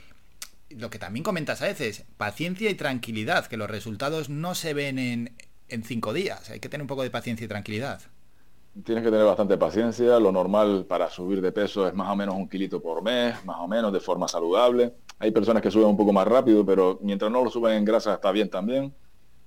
[0.79, 4.99] lo que también comentas a veces, paciencia y tranquilidad, que los resultados no se ven
[4.99, 5.37] en,
[5.85, 6.51] cinco días.
[6.51, 8.01] Hay que tener un poco de paciencia y tranquilidad.
[8.85, 10.21] Tienes que tener bastante paciencia.
[10.21, 13.57] Lo normal para subir de peso es más o menos un kilito por mes, más
[13.59, 14.95] o menos, de forma saludable.
[15.19, 18.15] Hay personas que suben un poco más rápido, pero mientras no lo suben en grasa
[18.15, 18.95] está bien también.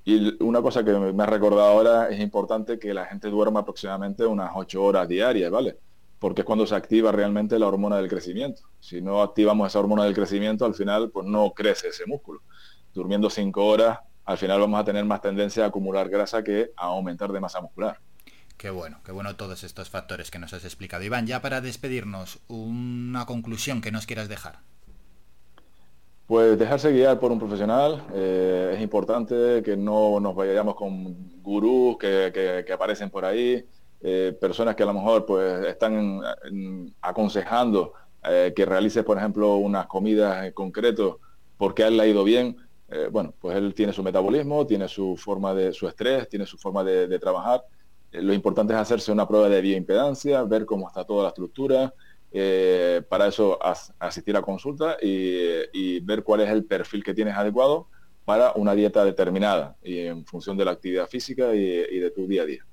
[0.04, 4.26] Y una cosa que me ha recordado ahora es importante que la gente duerma aproximadamente
[4.26, 5.78] unas ocho horas diarias, ¿vale?
[6.20, 8.64] Porque es cuando se activa realmente la hormona del crecimiento.
[8.80, 12.42] Si no activamos esa hormona del crecimiento, al final pues no crece ese músculo.
[12.94, 16.88] Durmiendo cinco horas, al final vamos a tener más tendencia a acumular grasa que a
[16.88, 18.00] aumentar de masa muscular.
[18.58, 21.04] Qué bueno, qué bueno todos estos factores que nos has explicado.
[21.04, 24.60] Iván, ya para despedirnos, una conclusión que nos quieras dejar.
[26.26, 28.04] Pues dejarse guiar por un profesional.
[28.14, 33.64] Eh, es importante que no nos vayamos con gurús que aparecen por ahí.
[34.02, 36.22] Eh, personas que a lo mejor pues están
[37.02, 37.94] aconsejando
[38.24, 41.20] eh, que realice, por ejemplo, unas comidas en concreto
[41.58, 42.58] porque a él le ha ido bien.
[42.90, 46.58] Eh, bueno, pues él tiene su metabolismo, tiene su forma de su estrés, tiene su
[46.58, 47.64] forma de, trabajar.
[48.12, 51.94] lo importante es hacerse una prueba de bioimpedancia, ver cómo está toda la estructura,
[53.10, 53.58] para eso
[54.00, 57.88] asistir a consulta y, ver cuál es el perfil que tienes adecuado
[58.26, 62.44] para una dieta determinada y en función de la actividad física y de tu día
[62.44, 62.67] a día.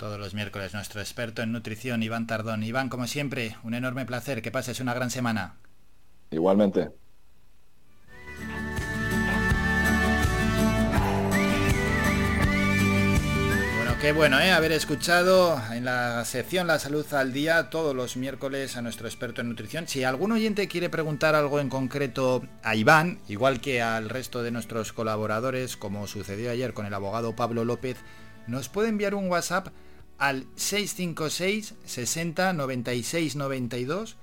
[0.00, 2.62] Todos los miércoles nuestro experto en nutrición, Iván Tardón.
[2.62, 4.40] Iván, como siempre, un enorme placer.
[4.40, 5.56] Que pases una gran semana.
[6.30, 6.88] Igualmente.
[13.76, 14.52] Bueno, qué bueno, ¿eh?
[14.52, 19.42] Haber escuchado en la sección La Salud al Día todos los miércoles a nuestro experto
[19.42, 19.86] en nutrición.
[19.86, 24.50] Si algún oyente quiere preguntar algo en concreto a Iván, igual que al resto de
[24.50, 27.98] nuestros colaboradores, como sucedió ayer con el abogado Pablo López,
[28.46, 29.68] nos puede enviar un WhatsApp
[30.20, 34.16] al 656 60 96 92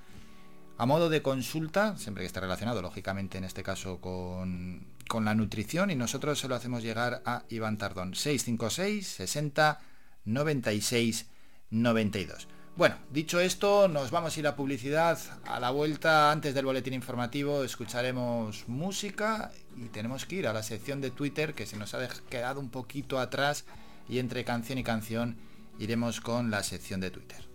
[0.78, 5.34] a modo de consulta, siempre que esté relacionado, lógicamente, en este caso con, con, la
[5.34, 8.14] nutrición, y nosotros se lo hacemos llegar a Iván Tardón.
[8.14, 9.80] 656 60
[10.24, 11.26] 96
[11.70, 12.46] 92.
[12.76, 15.18] Bueno, dicho esto, nos vamos a ir a publicidad.
[15.46, 20.62] A la vuelta, antes del boletín informativo, escucharemos música y tenemos que ir a la
[20.62, 23.64] sección de Twitter que se nos ha quedado un poquito atrás
[24.08, 25.47] y entre canción y canción
[25.78, 27.48] iremos con la sección de Twitter.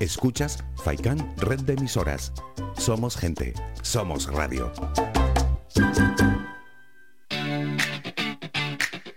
[0.00, 2.32] Escuchas Faikan Red de Emisoras.
[2.76, 4.72] Somos gente, somos radio.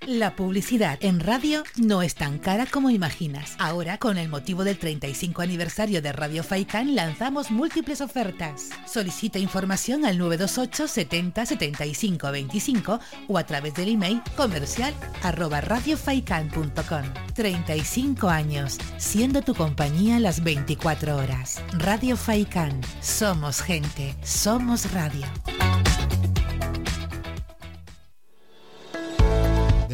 [0.07, 3.55] La publicidad en radio no es tan cara como imaginas.
[3.59, 8.69] Ahora, con el motivo del 35 aniversario de Radio Faikan, lanzamos múltiples ofertas.
[8.85, 14.93] Solicita información al 928 70 75 25 o a través del email comercial
[15.23, 17.03] arroba radiofaikan.com.
[17.35, 21.61] 35 años, siendo tu compañía las 24 horas.
[21.73, 22.79] Radio Faikan.
[23.01, 25.27] Somos gente, somos radio.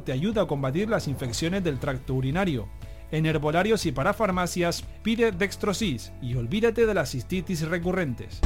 [0.00, 2.68] te ayuda a combatir las infecciones del tracto urinario.
[3.10, 8.40] En herbolarios y para farmacias pide Dextrosis y olvídate de las cistitis recurrentes.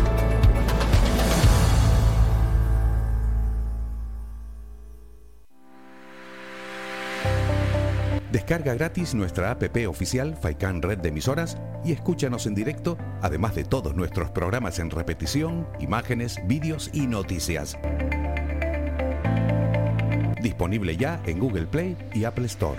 [8.35, 13.62] Descarga gratis nuestra app oficial Faikan Red de Emisoras y escúchanos en directo, además de
[13.62, 17.78] todos nuestros programas en repetición, imágenes, vídeos y noticias.
[20.45, 22.79] Disponible ya en Google Play y Apple Store.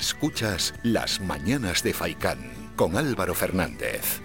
[0.00, 2.38] Escuchas Las Mañanas de Faicán
[2.74, 4.22] con Álvaro Fernández.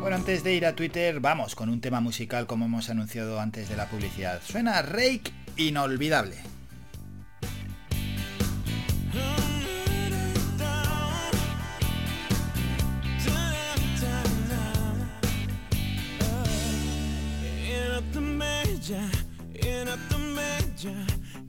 [0.00, 3.68] Bueno, antes de ir a Twitter, vamos con un tema musical como hemos anunciado antes
[3.68, 4.40] de la publicidad.
[4.42, 6.36] Suena Rake Inolvidable.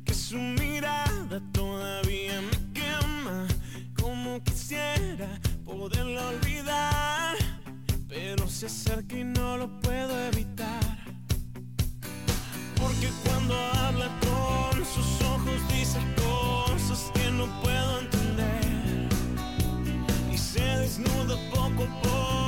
[0.05, 3.45] Que su mirada todavía me quema.
[4.01, 5.27] Como quisiera
[5.65, 7.35] poderla olvidar,
[8.07, 10.97] pero se acerca y no lo puedo evitar.
[12.79, 19.09] Porque cuando habla con sus ojos dice cosas que no puedo entender.
[20.31, 22.46] Y se desnuda poco a poco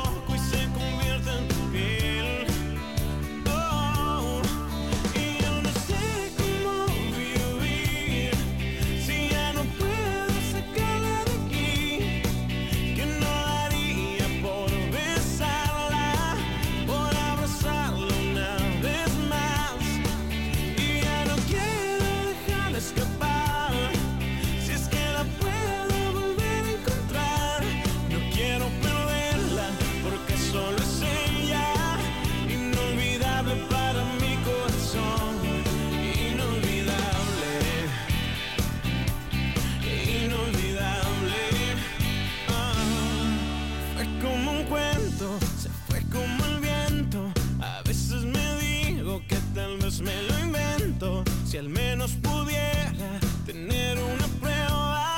[51.49, 55.15] Si al menos pudiera tener una prueba,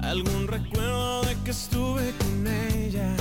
[0.00, 3.19] algún recuerdo de que estuve con ella.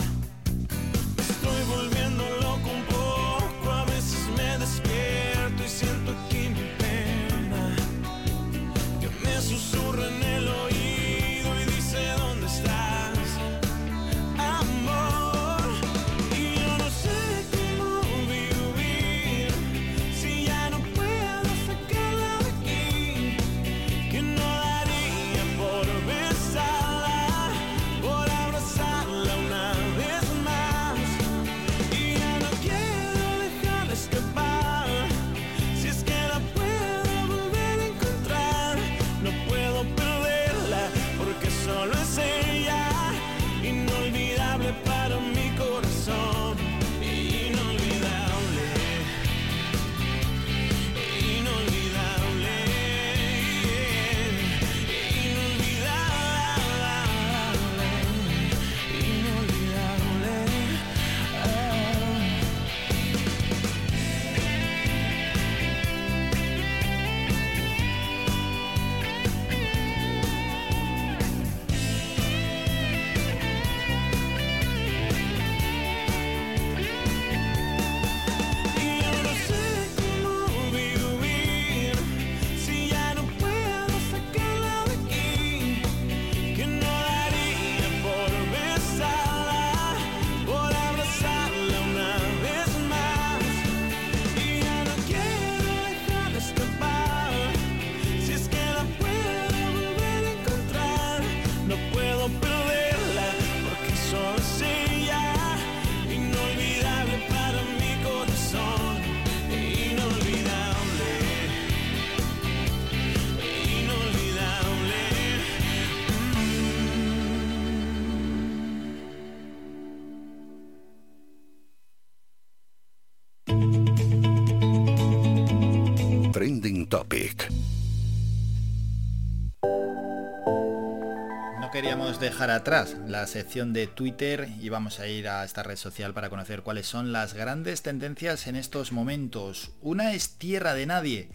[132.19, 136.29] Dejar atrás la sección de Twitter y vamos a ir a esta red social para
[136.29, 139.71] conocer cuáles son las grandes tendencias en estos momentos.
[139.81, 141.29] Una es Tierra de Nadie.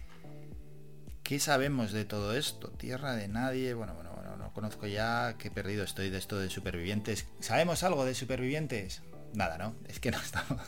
[1.23, 2.69] ¿Qué sabemos de todo esto?
[2.69, 6.51] Tierra de Nadie, bueno, bueno, bueno, no conozco ya, qué perdido estoy de esto de
[6.51, 7.25] supervivientes.
[7.39, 9.01] ¿Sabemos algo de supervivientes?
[9.33, 9.75] Nada, ¿no?
[9.87, 10.61] Es que no estamos.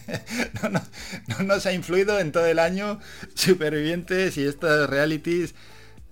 [0.62, 0.82] no, no,
[1.28, 3.00] no nos ha influido en todo el año
[3.34, 5.54] supervivientes y estos realities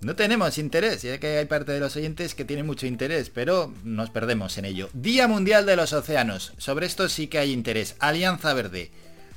[0.03, 3.73] no tenemos interés, ya que hay parte de los oyentes que tienen mucho interés, pero
[3.83, 4.89] nos perdemos en ello.
[4.93, 6.53] Día Mundial de los Océanos.
[6.57, 7.95] Sobre esto sí que hay interés.
[7.99, 8.91] Alianza Verde.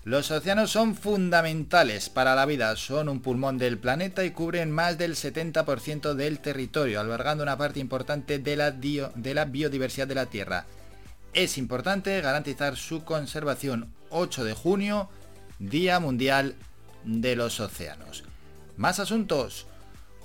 [0.06, 4.98] Los océanos son fundamentales para la vida, son un pulmón del planeta y cubren más
[4.98, 10.26] del 70% del territorio, albergando una parte importante de la, de la biodiversidad de la
[10.26, 10.64] Tierra.
[11.32, 13.92] Es importante garantizar su conservación.
[14.10, 15.10] 8 de junio,
[15.58, 16.54] Día Mundial
[17.02, 18.22] de los Océanos.
[18.76, 19.66] Más asuntos.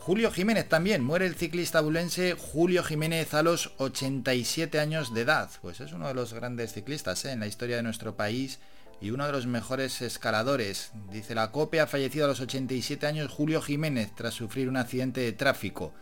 [0.04, 5.52] Julio Jiménez también, muere el ciclista bulense Julio Jiménez a los 87 años de edad.
[5.62, 7.34] Pues es uno de los grandes ciclistas ¿eh?
[7.34, 8.58] en la historia de nuestro país
[9.00, 10.92] y uno de los mejores escaladores.
[11.12, 15.22] Dice la COPE ha fallecido a los 87 años Julio Jiménez tras sufrir un accidente
[15.22, 15.94] de tráfico.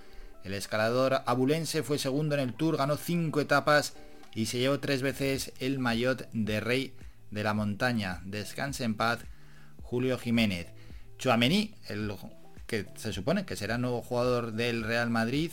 [0.46, 3.96] El escalador abulense fue segundo en el Tour, ganó cinco etapas
[4.34, 6.94] y se llevó tres veces el maillot de rey
[7.32, 8.22] de la montaña.
[8.24, 9.20] Descanse en paz,
[9.84, 10.68] Julio Jiménez.
[11.18, 12.08] Chuamení, el
[12.70, 15.52] que se supone que será nuevo jugador del Real Madrid,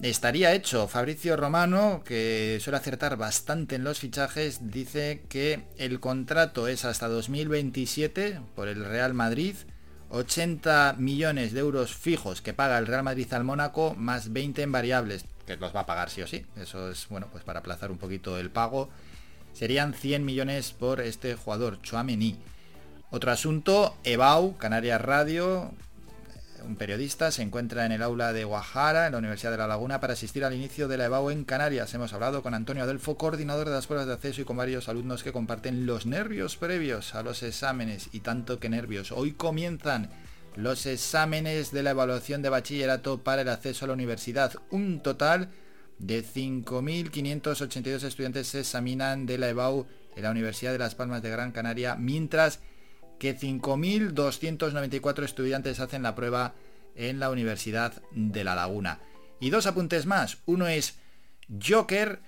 [0.00, 0.88] estaría hecho.
[0.88, 7.08] Fabricio Romano, que suele acertar bastante en los fichajes, dice que el contrato es hasta
[7.08, 9.54] 2027 por el Real Madrid.
[10.08, 14.72] 80 millones de euros fijos que paga el Real Madrid al Mónaco, más 20 en
[14.72, 16.46] variables, que los va a pagar sí o sí.
[16.56, 18.88] Eso es, bueno, pues para aplazar un poquito el pago.
[19.52, 22.38] Serían 100 millones por este jugador, Chouameni.
[23.14, 25.70] Otro asunto, EBAU, Canarias Radio,
[26.64, 30.00] un periodista, se encuentra en el aula de Guajara, en la Universidad de La Laguna,
[30.00, 31.92] para asistir al inicio de la EBAU en Canarias.
[31.92, 35.22] Hemos hablado con Antonio Adelfo, coordinador de las pruebas de acceso y con varios alumnos
[35.22, 39.12] que comparten los nervios previos a los exámenes y tanto que nervios.
[39.12, 40.08] Hoy comienzan
[40.56, 44.54] los exámenes de la evaluación de bachillerato para el acceso a la universidad.
[44.70, 45.50] Un total
[45.98, 49.86] de 5.582 estudiantes se examinan de la EBAU
[50.16, 52.60] en la Universidad de Las Palmas de Gran Canaria, mientras
[53.22, 56.54] que 5.294 estudiantes hacen la prueba
[56.96, 58.98] en la Universidad de La Laguna.
[59.38, 60.38] Y dos apuntes más.
[60.44, 60.98] Uno es
[61.64, 62.18] Joker.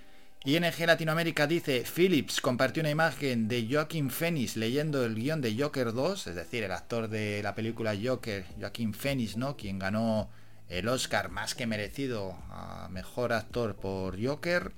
[0.45, 5.93] ING Latinoamérica dice, Phillips compartió una imagen de Joaquín Phoenix leyendo el guion de Joker
[5.93, 9.57] 2, es decir, el actor de la película Joker, Joaquín Phoenix, ¿no?
[9.57, 10.31] Quien ganó
[10.69, 14.71] el Oscar más que merecido a mejor actor por Joker.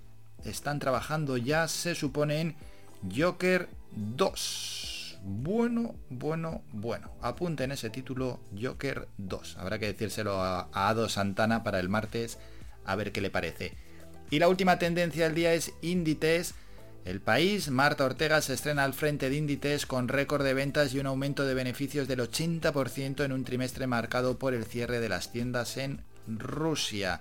[0.47, 2.57] Están trabajando ya, se supone, en
[3.15, 4.96] Joker 2.
[5.29, 7.11] Bueno, bueno, bueno.
[7.21, 9.57] Apunten ese título Joker 2.
[9.59, 12.39] Habrá que decírselo a, Ado Santana para el martes
[12.85, 13.75] a ver qué le parece.
[14.31, 16.55] Y la última tendencia del día es Inditex.
[17.05, 21.01] El país, Marta Ortega se estrena al frente de Inditex con récord de ventas y
[21.01, 25.33] un aumento de beneficios del 80% en un trimestre marcado por el cierre de las
[25.33, 27.21] tiendas en Rusia.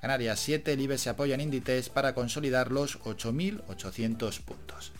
[0.00, 4.93] Canarias 7, el IBE se apoya en Inditex para consolidar los 8.800 puntos.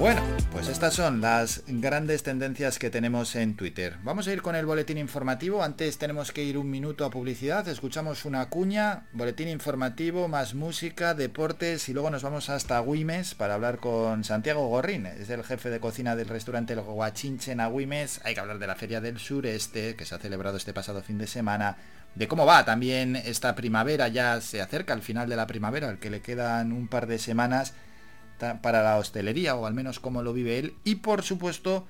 [0.00, 3.98] Bueno, pues estas son las grandes tendencias que tenemos en Twitter.
[4.02, 5.62] Vamos a ir con el boletín informativo.
[5.62, 7.68] Antes tenemos que ir un minuto a publicidad.
[7.68, 13.52] Escuchamos una cuña, boletín informativo, más música, deportes y luego nos vamos hasta Güimes para
[13.52, 15.04] hablar con Santiago Gorrín.
[15.04, 18.22] Es el jefe de cocina del restaurante El Guachinche en Agüimes.
[18.24, 21.18] Hay que hablar de la Feria del Sureste que se ha celebrado este pasado fin
[21.18, 21.76] de semana.
[22.14, 24.08] De cómo va también esta primavera.
[24.08, 27.18] Ya se acerca al final de la primavera, al que le quedan un par de
[27.18, 27.74] semanas
[28.62, 30.74] para la hostelería, o al menos cómo lo vive él.
[30.84, 31.86] Y por supuesto,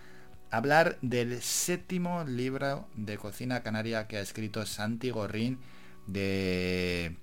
[0.50, 5.58] hablar del séptimo libro de cocina canaria que ha escrito Santi Gorrín
[6.06, 7.16] de...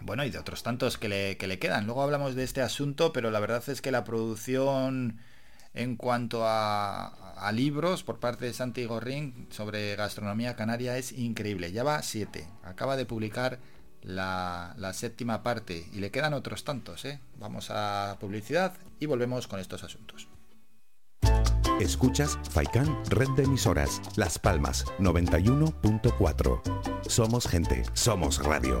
[0.00, 1.86] Bueno, y de otros tantos que le, que le quedan.
[1.86, 5.18] Luego hablamos de este asunto, pero la verdad es que la producción
[5.74, 7.20] en cuanto a,
[7.52, 11.72] libros por parte de Santi Gorrín sobre gastronomía canaria es increíble.
[11.72, 12.48] Ya va siete.
[12.62, 13.58] Acaba de publicar
[14.04, 17.04] la, séptima parte y le quedan otros tantos.
[17.04, 17.20] ¿eh?
[17.38, 20.28] Vamos a publicidad y volvemos con estos asuntos.
[21.80, 27.08] Escuchas Faikan Red de Emisoras, Las Palmas 91.4.
[27.08, 28.80] Somos gente, somos radio.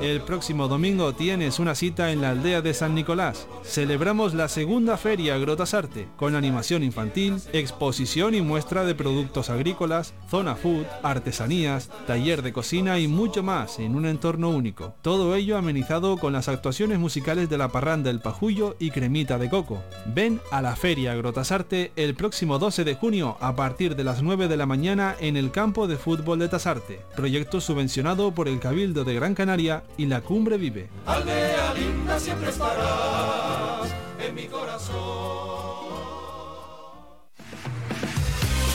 [0.00, 3.48] El próximo domingo tienes una cita en la aldea de San Nicolás.
[3.64, 10.54] Celebramos la segunda feria Grotasarte, con animación infantil, exposición y muestra de productos agrícolas, zona
[10.54, 14.94] food, artesanías, taller de cocina y mucho más en un entorno único.
[15.02, 19.50] Todo ello amenizado con las actuaciones musicales de la parranda El Pajullo y Cremita de
[19.50, 19.82] Coco.
[20.06, 24.46] Ven a la feria Grotasarte el próximo 12 de junio a partir de las 9
[24.46, 29.02] de la mañana en el campo de fútbol de Tasarte, proyecto subvencionado por el Cabildo
[29.02, 30.88] de Gran Canaria y la Cumbre Vive.
[31.06, 33.94] Aldea linda siempre estarás
[34.24, 35.57] en mi corazón.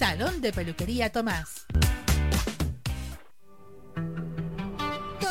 [0.00, 1.66] Salón de Peluquería Tomás.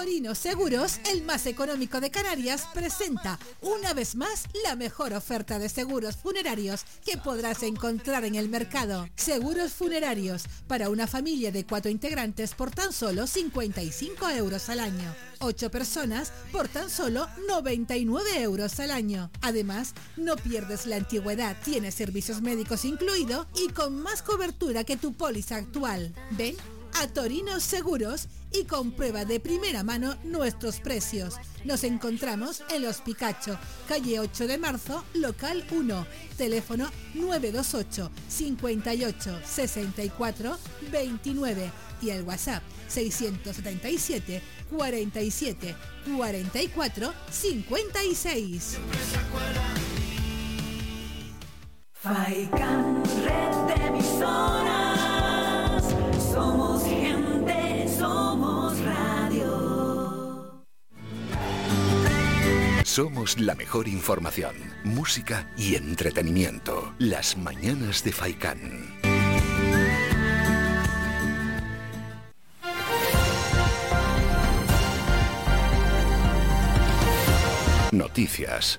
[0.09, 5.69] Torino Seguros, el más económico de Canarias, presenta una vez más la mejor oferta de
[5.69, 9.07] seguros funerarios que podrás encontrar en el mercado.
[9.15, 15.13] Seguros funerarios para una familia de cuatro integrantes por tan solo 55 euros al año.
[15.41, 19.29] Ocho personas por tan solo 99 euros al año.
[19.41, 25.13] Además, no pierdes la antigüedad, tienes servicios médicos incluido y con más cobertura que tu
[25.13, 26.15] póliza actual.
[26.31, 26.55] Ven
[26.99, 31.35] a Torino Seguros y comprueba de primera mano nuestros precios.
[31.65, 33.57] Nos encontramos en Los Picacho,
[33.87, 36.07] calle 8 de marzo, local 1,
[36.37, 40.57] teléfono 928 58 64
[40.91, 41.71] 29
[42.01, 45.75] y el WhatsApp 677 47
[46.15, 48.77] 44 56.
[51.93, 55.38] Faikan, red de emisoras.
[56.31, 60.61] Somos gente, somos radio.
[62.83, 66.93] Somos la mejor información, música y entretenimiento.
[66.99, 68.99] Las mañanas de Faikán.
[77.91, 78.77] Noticias.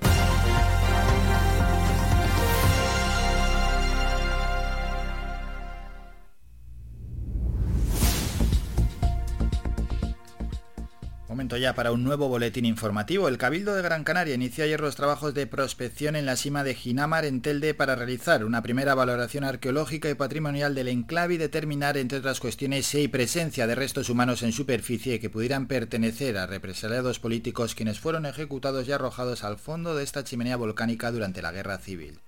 [11.31, 13.29] Momento ya para un nuevo boletín informativo.
[13.29, 16.75] El Cabildo de Gran Canaria inició ayer los trabajos de prospección en la cima de
[16.75, 21.95] Ginamar en Telde para realizar una primera valoración arqueológica y patrimonial del enclave y determinar,
[21.95, 26.47] entre otras cuestiones, si hay presencia de restos humanos en superficie que pudieran pertenecer a
[26.47, 31.53] represaliados políticos quienes fueron ejecutados y arrojados al fondo de esta chimenea volcánica durante la
[31.53, 32.19] Guerra Civil.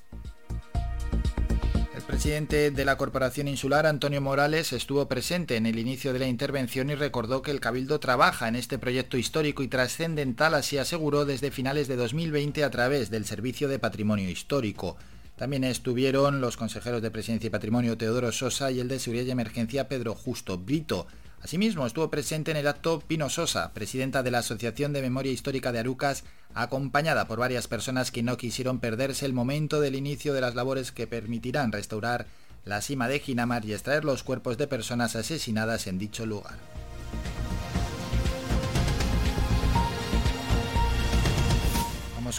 [2.13, 6.27] El presidente de la Corporación Insular, Antonio Morales, estuvo presente en el inicio de la
[6.27, 11.25] intervención y recordó que el Cabildo trabaja en este proyecto histórico y trascendental, así aseguró
[11.25, 14.95] desde finales de 2020 a través del Servicio de Patrimonio Histórico.
[15.35, 19.31] También estuvieron los consejeros de Presidencia y Patrimonio Teodoro Sosa y el de Seguridad y
[19.31, 21.07] Emergencia Pedro Justo Brito.
[21.43, 25.73] Asimismo, estuvo presente en el acto Pino Sosa, presidenta de la Asociación de Memoria Histórica
[25.73, 26.23] de Arucas,
[26.55, 30.93] acompañada por varias personas que no quisieron perderse el momento del inicio de las labores
[30.93, 32.27] que permitirán restaurar
[32.63, 36.55] la cima de Ginamar y extraer los cuerpos de personas asesinadas en dicho lugar.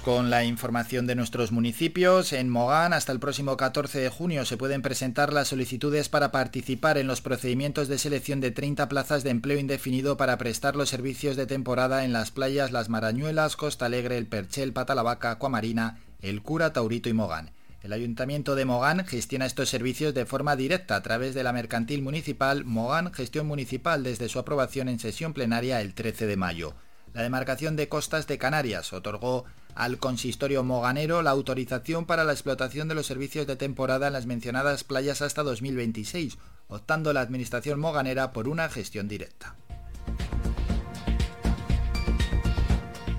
[0.03, 2.33] Con la información de nuestros municipios.
[2.33, 6.99] En Mogán, hasta el próximo 14 de junio se pueden presentar las solicitudes para participar
[6.99, 11.37] en los procedimientos de selección de 30 plazas de empleo indefinido para prestar los servicios
[11.37, 16.73] de temporada en las playas Las Marañuelas, Costa Alegre, El Perchel, Patalavaca, Acuamarina, El Cura,
[16.73, 17.51] Taurito y Mogán.
[17.83, 22.03] El Ayuntamiento de Mogán gestiona estos servicios de forma directa a través de la mercantil
[22.03, 26.75] municipal Mogán Gestión Municipal desde su aprobación en sesión plenaria el 13 de mayo.
[27.15, 29.45] La demarcación de costas de Canarias otorgó
[29.75, 34.27] al consistorio moganero la autorización para la explotación de los servicios de temporada en las
[34.27, 36.39] mencionadas playas hasta 2026,
[36.69, 39.57] optando la administración moganera por una gestión directa.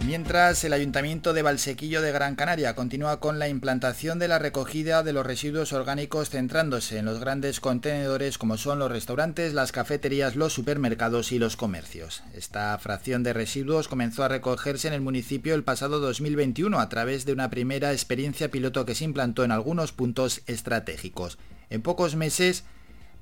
[0.06, 5.02] Mientras el Ayuntamiento de Valsequillo de Gran Canaria continúa con la implantación de la recogida
[5.02, 10.36] de los residuos orgánicos centrándose en los grandes contenedores como son los restaurantes, las cafeterías,
[10.36, 12.22] los supermercados y los comercios.
[12.36, 17.26] Esta fracción de residuos comenzó a recogerse en el municipio el pasado 2021 a través
[17.26, 21.40] de una primera experiencia piloto que se implantó en algunos puntos estratégicos.
[21.72, 22.64] En pocos meses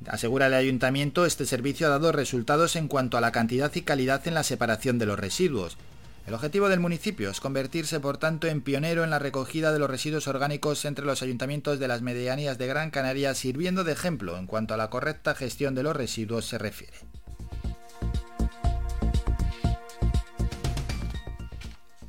[0.05, 4.27] Asegura el ayuntamiento, este servicio ha dado resultados en cuanto a la cantidad y calidad
[4.27, 5.77] en la separación de los residuos.
[6.25, 9.89] El objetivo del municipio es convertirse, por tanto, en pionero en la recogida de los
[9.89, 14.47] residuos orgánicos entre los ayuntamientos de las medianías de Gran Canaria, sirviendo de ejemplo en
[14.47, 17.12] cuanto a la correcta gestión de los residuos se refiere.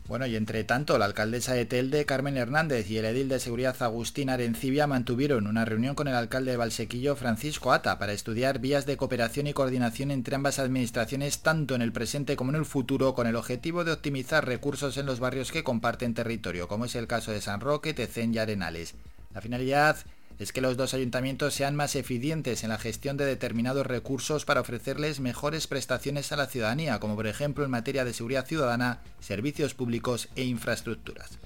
[0.07, 3.75] Bueno, y entre tanto, la alcaldesa de Telde, Carmen Hernández, y el edil de seguridad
[3.81, 8.85] Agustín Arencibia mantuvieron una reunión con el alcalde de Valsequillo, Francisco Ata, para estudiar vías
[8.85, 13.15] de cooperación y coordinación entre ambas administraciones, tanto en el presente como en el futuro,
[13.15, 17.07] con el objetivo de optimizar recursos en los barrios que comparten territorio, como es el
[17.07, 18.95] caso de San Roque, Tecén y Arenales.
[19.33, 19.97] La finalidad
[20.39, 24.61] es que los dos ayuntamientos sean más eficientes en la gestión de determinados recursos para
[24.61, 29.75] ofrecerles mejores prestaciones a la ciudadanía, como por ejemplo en materia de seguridad ciudadana, servicios
[29.75, 31.39] públicos e infraestructuras.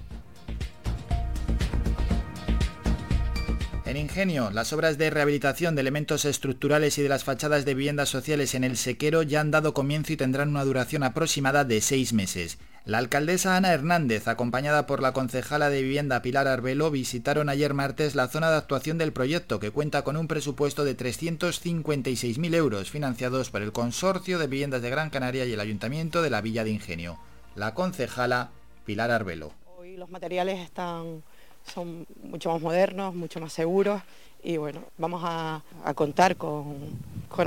[3.89, 8.07] En Ingenio, las obras de rehabilitación de elementos estructurales y de las fachadas de viviendas
[8.07, 12.13] sociales en el sequero ya han dado comienzo y tendrán una duración aproximada de seis
[12.13, 12.59] meses.
[12.85, 18.13] La alcaldesa Ana Hernández, acompañada por la concejala de vivienda Pilar Arbelo, visitaron ayer martes
[18.13, 23.49] la zona de actuación del proyecto, que cuenta con un presupuesto de 356.000 euros financiados
[23.49, 26.69] por el Consorcio de Viviendas de Gran Canaria y el Ayuntamiento de la Villa de
[26.69, 27.17] Ingenio.
[27.55, 28.51] La concejala
[28.85, 29.51] Pilar Arbelo.
[29.79, 31.23] Hoy los materiales están,
[31.65, 34.01] son mucho más modernos, mucho más seguros
[34.43, 35.61] y bueno, vamos a,
[35.95, 36.77] contar con,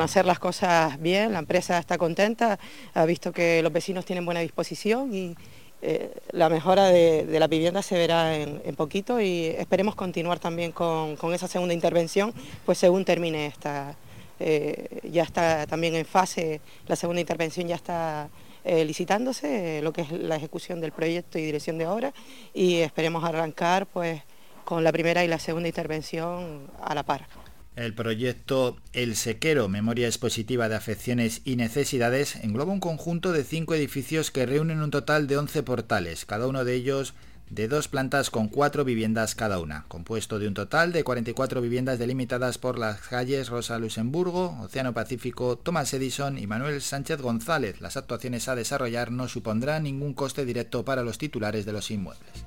[0.01, 2.59] hacer las cosas bien, la empresa está contenta,
[2.95, 5.35] ha visto que los vecinos tienen buena disposición y
[5.81, 11.17] eh, la mejora de, la vivienda se verá en, poquito y esperemos continuar también con,
[11.33, 12.33] esa segunda intervención,
[12.67, 13.97] pues según termine esta,
[14.39, 18.29] eh, ya está también en fase, la segunda intervención ya está
[18.65, 22.13] eh, licitándose, lo que es la ejecución del proyecto y dirección de obra
[22.55, 24.23] y esperemos arrancar pues
[24.65, 27.27] con la primera y la segunda intervención a la par.
[27.75, 33.75] El proyecto El Sequero, Memoria Expositiva de Afecciones y Necesidades, engloba un conjunto de cinco
[33.75, 37.15] edificios que reúnen un total de 11 portales, cada uno de ellos
[37.51, 41.99] de dos plantas con cuatro viviendas cada una, compuesto de un total de 44 viviendas
[41.99, 47.81] delimitadas por las calles Rosa Luxemburgo, Océano Pacífico, Tomás Edison y Manuel Sánchez González.
[47.81, 52.45] Las actuaciones a desarrollar no supondrán ningún coste directo para los titulares de los inmuebles.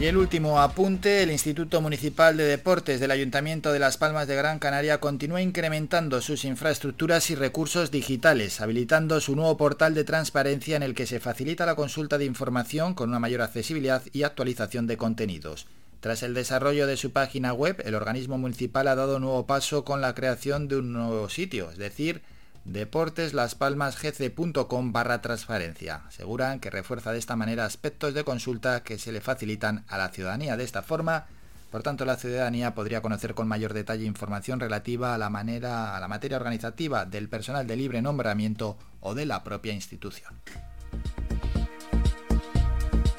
[0.00, 4.34] Y el último apunte, el Instituto Municipal de Deportes del Ayuntamiento de Las Palmas de
[4.34, 10.76] Gran Canaria continúa incrementando sus infraestructuras y recursos digitales, habilitando su nuevo portal de transparencia
[10.76, 14.88] en el que se facilita la consulta de información con una mayor accesibilidad y actualización
[14.88, 15.66] de contenidos.
[16.00, 20.00] Tras el desarrollo de su página web, el organismo municipal ha dado nuevo paso con
[20.00, 22.20] la creación de un nuevo sitio, es decir,
[22.64, 26.02] deporteslaspalmasgc.com barra transparencia.
[26.06, 30.08] Aseguran que refuerza de esta manera aspectos de consulta que se le facilitan a la
[30.08, 30.56] ciudadanía.
[30.56, 31.26] De esta forma,
[31.70, 36.00] por tanto, la ciudadanía podría conocer con mayor detalle información relativa a la, manera, a
[36.00, 40.34] la materia organizativa del personal de libre nombramiento o de la propia institución.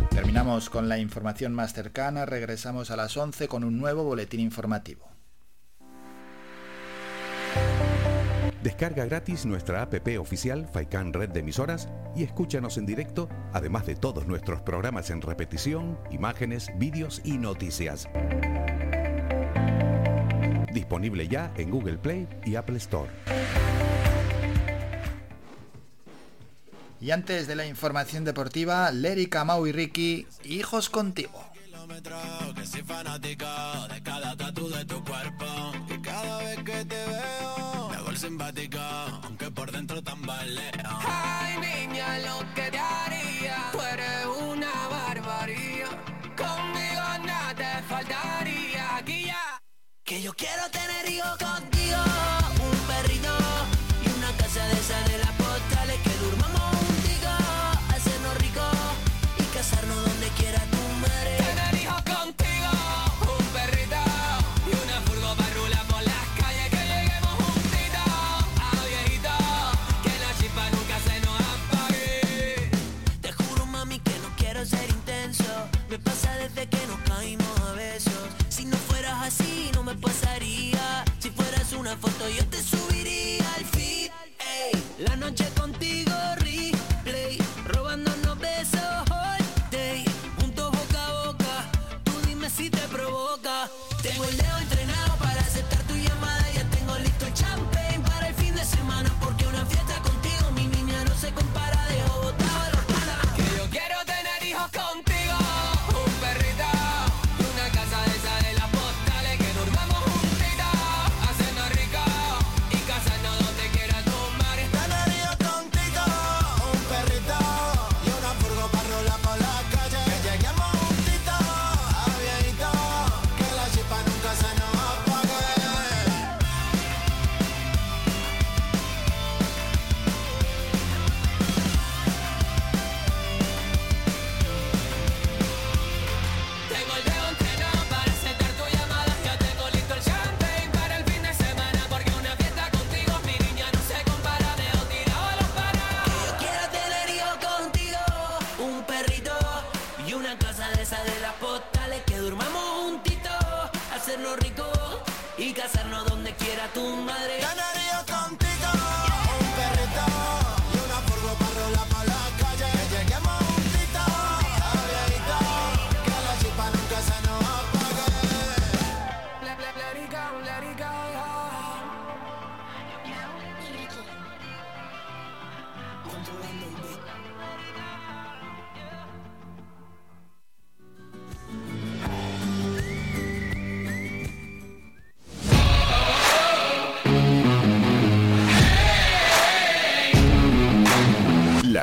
[0.10, 5.15] Terminamos con la información más cercana, regresamos a las 11 con un nuevo boletín informativo.
[8.66, 13.96] Descarga gratis nuestra APP oficial Faikan Red de Emisoras y escúchanos en directo, además de
[13.96, 18.10] todos nuestros programas en repetición, imágenes, vídeos y noticias.
[20.74, 23.12] Disponible ya en Google Play y Apple Store.
[27.00, 31.40] Y antes de la información deportiva, Lérica, Mau y Ricky, hijos contigo.
[36.02, 37.55] cada vez que te veo
[38.26, 40.90] simpática, aunque por dentro tambalea.
[41.06, 45.90] Ay, niña, lo que te haría, tú eres una barbaría.
[46.36, 49.62] Conmigo nada te faltaría, aquí ya.
[50.04, 52.02] Que yo quiero tener hijos contigo,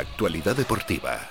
[0.03, 1.31] actualidad deportiva.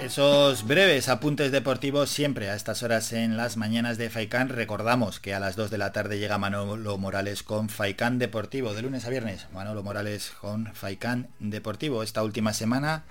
[0.00, 4.48] Esos breves apuntes deportivos siempre a estas horas en las mañanas de Faikán.
[4.48, 8.74] Recordamos que a las 2 de la tarde llega Manolo Morales con Faikán Deportivo.
[8.74, 12.02] De lunes a viernes, Manolo Morales con Faikán Deportivo.
[12.02, 13.04] Esta última semana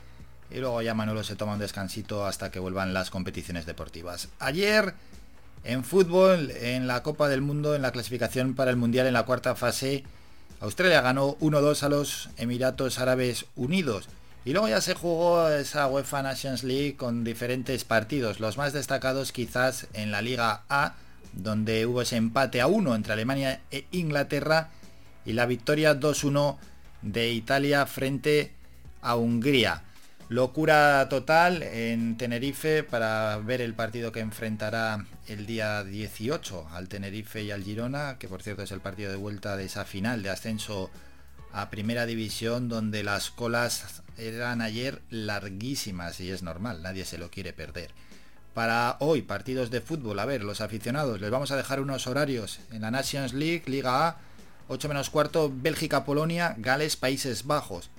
[0.49, 4.29] y luego ya Manolo se toma un descansito hasta que vuelvan las competiciones deportivas.
[4.39, 4.93] Ayer
[5.67, 9.25] en fútbol, en la Copa del Mundo, en la clasificación para el Mundial en la
[9.25, 10.05] cuarta fase,
[10.61, 14.07] Australia ganó 1-2 a los Emiratos Árabes Unidos.
[14.45, 19.33] Y luego ya se jugó esa UEFA Nations League con diferentes partidos, los más destacados
[19.33, 20.95] quizás en la Liga A,
[21.33, 24.69] donde hubo ese empate a 1 entre Alemania e Inglaterra
[25.25, 26.55] y la victoria 2-1
[27.01, 28.53] de Italia frente
[29.01, 29.83] a Hungría.
[30.29, 37.43] Locura total en Tenerife para ver el partido que enfrentará el día 18 al Tenerife
[37.43, 40.29] y al Girona, que por cierto es el partido de vuelta de esa final de
[40.29, 40.91] ascenso
[41.53, 47.31] a Primera División donde las colas eran ayer larguísimas y es normal, nadie se lo
[47.31, 47.91] quiere perder.
[48.53, 52.59] Para hoy, partidos de fútbol, a ver, los aficionados, les vamos a dejar unos horarios
[52.73, 54.17] en la Nations League, Liga A,
[54.67, 57.89] 8 menos cuarto, Bélgica-Polonia, Gales, Países Bajos.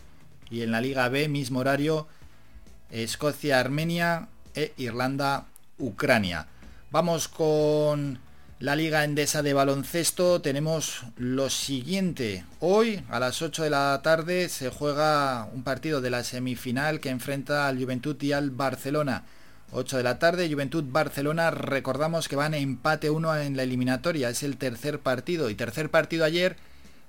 [0.50, 2.08] Y en la Liga B, mismo horario,
[2.90, 6.46] Escocia-Armenia e Irlanda-Ucrania.
[6.90, 8.18] Vamos con
[8.60, 10.40] la Liga Endesa de Baloncesto.
[10.40, 12.44] Tenemos lo siguiente.
[12.60, 17.10] Hoy a las 8 de la tarde se juega un partido de la semifinal que
[17.10, 19.24] enfrenta al Juventud y al Barcelona.
[19.70, 24.42] 8 de la tarde, Juventud Barcelona, recordamos que van empate 1 en la eliminatoria, es
[24.42, 26.56] el tercer partido y tercer partido ayer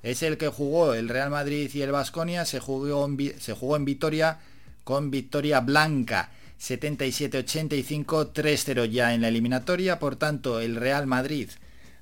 [0.03, 3.85] es el que jugó el Real Madrid y el Vasconia, se jugó se jugó en
[3.85, 4.39] Vitoria
[4.83, 11.49] con victoria blanca 77-85, 3-0 ya en la eliminatoria, por tanto el Real Madrid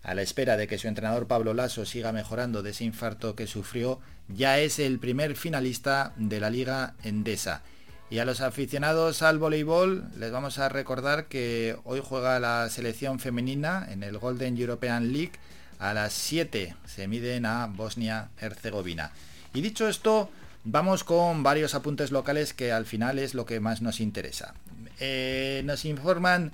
[0.07, 3.45] a la espera de que su entrenador Pablo Lasso siga mejorando de ese infarto que
[3.45, 3.99] sufrió,
[4.29, 7.61] ya es el primer finalista de la Liga Endesa.
[8.09, 13.19] Y a los aficionados al voleibol les vamos a recordar que hoy juega la selección
[13.19, 15.33] femenina en el Golden European League.
[15.77, 19.11] A las 7 se miden a Bosnia-Herzegovina.
[19.53, 20.29] Y dicho esto,
[20.67, 24.53] vamos con varios apuntes locales que al final es lo que más nos interesa.
[24.99, 26.51] Eh, nos informan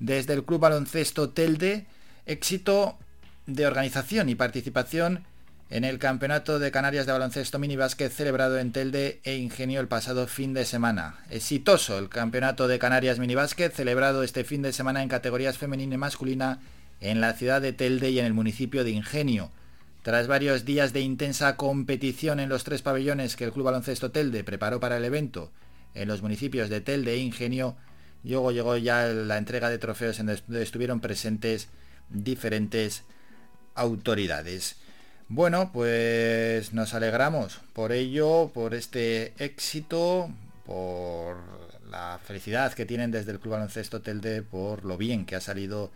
[0.00, 1.86] desde el Club Baloncesto Telde
[2.26, 2.98] éxito
[3.46, 5.24] de organización y participación
[5.70, 9.88] en el Campeonato de Canarias de Baloncesto Mini Básquet celebrado en Telde e Ingenio el
[9.88, 11.16] pasado fin de semana.
[11.30, 15.94] Exitoso el Campeonato de Canarias Mini Básquet celebrado este fin de semana en categorías femenina
[15.94, 16.60] y masculina
[17.00, 19.50] en la ciudad de Telde y en el municipio de Ingenio.
[20.02, 24.42] Tras varios días de intensa competición en los tres pabellones que el Club Baloncesto Telde
[24.42, 25.52] preparó para el evento
[25.94, 27.76] en los municipios de Telde e Ingenio,
[28.24, 31.68] luego llegó ya la entrega de trofeos en donde estuvieron presentes
[32.08, 33.04] diferentes
[33.76, 34.74] autoridades.
[35.28, 40.30] Bueno, pues nos alegramos por ello, por este éxito,
[40.66, 41.36] por
[41.88, 45.92] la felicidad que tienen desde el Club Baloncesto Telde, por lo bien que ha salido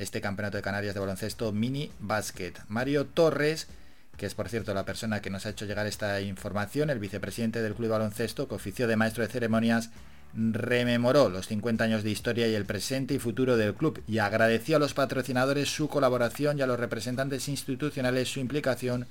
[0.00, 2.54] este Campeonato de Canarias de Baloncesto Mini Basket.
[2.68, 3.68] Mario Torres,
[4.16, 7.62] que es por cierto la persona que nos ha hecho llegar esta información, el vicepresidente
[7.62, 9.90] del Club Baloncesto, que ofició de maestro de ceremonias,
[10.34, 14.76] rememoró los 50 años de historia y el presente y futuro del club y agradeció
[14.76, 19.06] a los patrocinadores su colaboración y a los representantes institucionales su implicación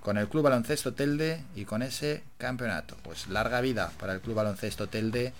[0.00, 2.96] con el Club Baloncesto Telde y con ese campeonato.
[3.02, 5.32] Pues larga vida para el Club Baloncesto Telde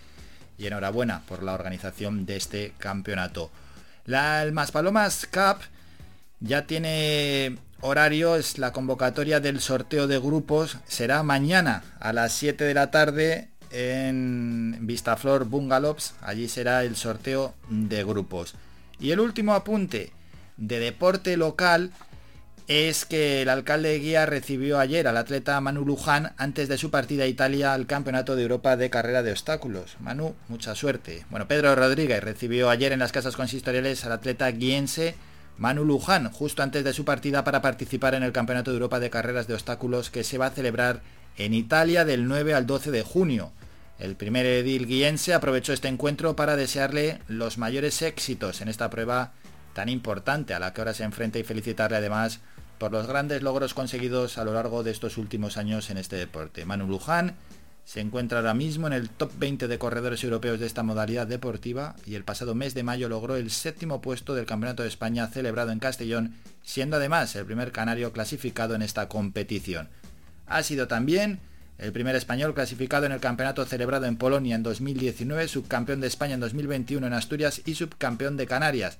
[0.58, 3.50] y enhorabuena por la organización de este campeonato.
[4.06, 5.58] La el Maspalomas Cup
[6.40, 12.64] ya tiene horario, es la convocatoria del sorteo de grupos, será mañana a las 7
[12.64, 18.54] de la tarde en Vistaflor Bungalows, allí será el sorteo de grupos.
[18.98, 20.12] Y el último apunte
[20.56, 21.92] de deporte local
[22.70, 26.92] es que el alcalde de Guía recibió ayer al atleta Manu Luján antes de su
[26.92, 29.96] partida a Italia al Campeonato de Europa de Carrera de Obstáculos.
[29.98, 31.26] Manu, mucha suerte.
[31.30, 35.16] Bueno, Pedro Rodríguez recibió ayer en las casas consistoriales al atleta guiense
[35.58, 39.10] Manu Luján, justo antes de su partida para participar en el Campeonato de Europa de
[39.10, 41.00] Carreras de Obstáculos que se va a celebrar
[41.38, 43.50] en Italia del 9 al 12 de junio.
[43.98, 49.32] El primer edil guiense aprovechó este encuentro para desearle los mayores éxitos en esta prueba
[49.74, 52.40] tan importante a la que ahora se enfrenta y felicitarle además
[52.80, 56.64] por los grandes logros conseguidos a lo largo de estos últimos años en este deporte.
[56.64, 57.36] Manu Luján
[57.84, 61.94] se encuentra ahora mismo en el top 20 de corredores europeos de esta modalidad deportiva
[62.06, 65.72] y el pasado mes de mayo logró el séptimo puesto del Campeonato de España celebrado
[65.72, 69.90] en Castellón, siendo además el primer canario clasificado en esta competición.
[70.46, 71.38] Ha sido también
[71.76, 76.32] el primer español clasificado en el campeonato celebrado en Polonia en 2019, subcampeón de España
[76.32, 78.96] en 2021 en Asturias y subcampeón de Canarias.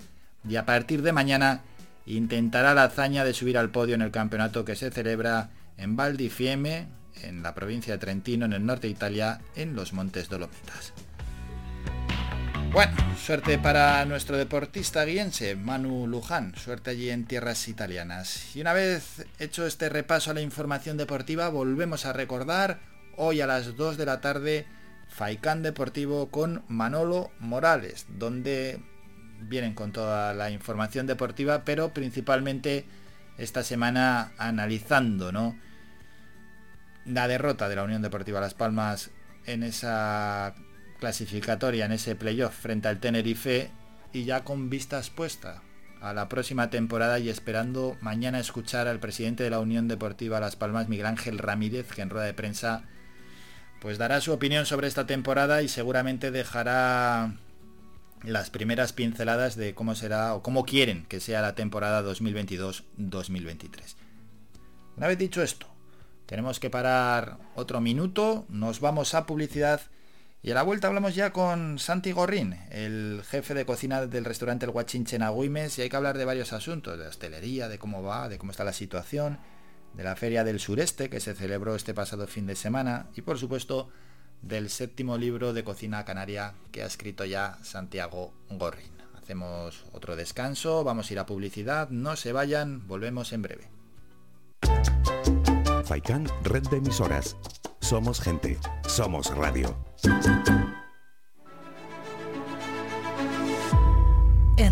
[0.46, 1.62] Y a partir de mañana
[2.06, 6.16] intentará la hazaña de subir al podio en el campeonato que se celebra en Val
[6.16, 6.88] di Fiemme,
[7.22, 10.92] en la provincia de Trentino, en el norte de Italia, en los Montes Dolomitas.
[12.72, 18.54] Bueno, suerte para nuestro deportista guiense, Manu Luján, suerte allí en tierras italianas.
[18.54, 22.78] Y una vez hecho este repaso a la información deportiva, volvemos a recordar
[23.16, 24.66] hoy a las 2 de la tarde
[25.08, 28.80] Faicán Deportivo con Manolo Morales, donde
[29.40, 32.84] vienen con toda la información deportiva, pero principalmente
[33.38, 35.58] esta semana analizando, ¿no?
[37.06, 39.10] La derrota de la Unión Deportiva Las Palmas
[39.46, 40.54] en esa
[41.00, 43.70] clasificatoria en ese playoff frente al Tenerife
[44.12, 45.60] y ya con vistas puestas
[46.00, 50.56] a la próxima temporada y esperando mañana escuchar al presidente de la Unión Deportiva Las
[50.56, 52.84] Palmas, Miguel Ángel Ramírez, que en rueda de prensa
[53.80, 57.34] pues dará su opinión sobre esta temporada y seguramente dejará
[58.22, 63.94] las primeras pinceladas de cómo será o cómo quieren que sea la temporada 2022-2023.
[64.96, 65.66] Una vez dicho esto,
[66.26, 69.80] tenemos que parar otro minuto, nos vamos a publicidad
[70.42, 74.64] y a la vuelta hablamos ya con Santi Gorrín, el jefe de cocina del restaurante
[74.64, 78.02] El Guachinche en Agüimes, y hay que hablar de varios asuntos, de hostelería, de cómo
[78.02, 79.38] va, de cómo está la situación,
[79.94, 83.38] de la Feria del Sureste que se celebró este pasado fin de semana y por
[83.38, 83.90] supuesto
[84.42, 88.92] del séptimo libro de cocina canaria que ha escrito ya Santiago Gorrín.
[89.16, 93.68] Hacemos otro descanso, vamos a ir a publicidad, no se vayan, volvemos en breve.
[95.84, 97.36] Faikán, red de emisoras.
[97.80, 99.76] Somos gente, somos radio.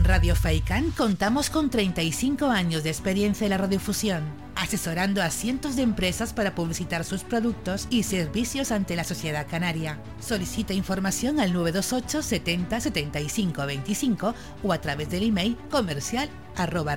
[0.09, 4.23] Radio Faicán contamos con 35 años de experiencia en la radiofusión,
[4.55, 10.01] asesorando a cientos de empresas para publicitar sus productos y servicios ante la sociedad canaria.
[10.19, 16.97] Solicita información al 928 70 75 25 o a través del email comercial arroba.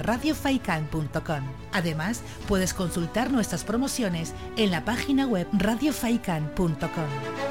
[1.73, 7.50] Además, puedes consultar nuestras promociones en la página web radiofaikan.com.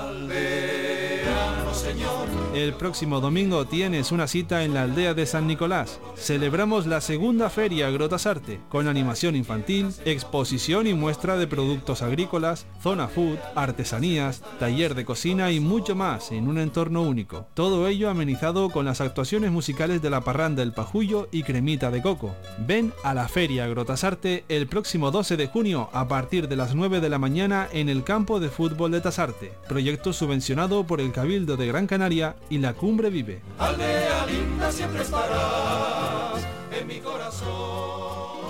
[2.53, 6.01] El próximo domingo tienes una cita en la aldea de San Nicolás.
[6.17, 13.07] Celebramos la segunda feria Grotasarte, con animación infantil, exposición y muestra de productos agrícolas, zona
[13.07, 17.47] food, artesanías, taller de cocina y mucho más en un entorno único.
[17.53, 22.01] Todo ello amenizado con las actuaciones musicales de la parranda El Pajullo y Cremita de
[22.01, 22.35] Coco.
[22.67, 26.99] Ven a la feria Grotasarte el próximo 12 de junio a partir de las 9
[26.99, 31.55] de la mañana en el campo de fútbol de Tasarte, proyecto subvencionado por el Cabildo
[31.55, 33.41] de Gran Canaria y la Cumbre Vive.
[33.57, 36.45] Aldea linda siempre estarás
[36.79, 38.41] en mi corazón.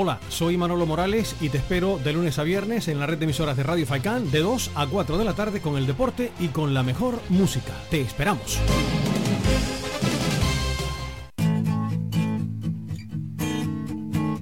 [0.00, 3.24] Hola, soy Manolo Morales y te espero de lunes a viernes en la red de
[3.24, 6.48] emisoras de Radio Faicán de 2 a 4 de la tarde con el deporte y
[6.48, 7.72] con la mejor música.
[7.90, 8.60] Te esperamos.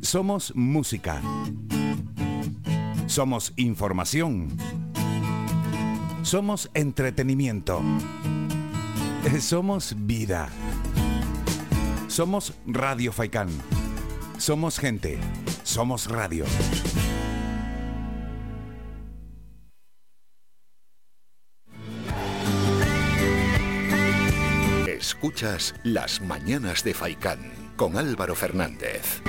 [0.02, 1.22] Somos música.
[3.06, 4.85] Somos información.
[6.26, 7.80] Somos entretenimiento.
[9.24, 10.48] Eh, Somos vida.
[12.08, 13.48] Somos Radio Faikán.
[14.36, 15.20] Somos gente.
[15.62, 16.44] Somos radio.
[24.88, 29.22] Escuchas Las Mañanas de Faicán con Álvaro Fernández.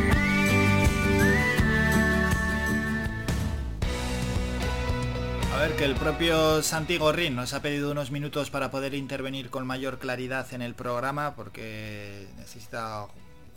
[5.58, 9.50] A ver, que el propio Santi Gorrín nos ha pedido unos minutos para poder intervenir
[9.50, 13.08] con mayor claridad en el programa porque necesita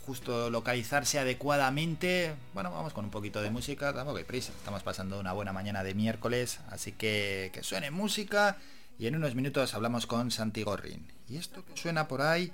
[0.07, 2.33] justo localizarse adecuadamente.
[2.55, 5.83] Bueno, vamos con un poquito de música, tampoco hay prisa, estamos pasando una buena mañana
[5.83, 8.57] de miércoles, así que que suene música
[8.97, 11.05] y en unos minutos hablamos con Santi Gorrín.
[11.29, 12.51] Y esto que suena por ahí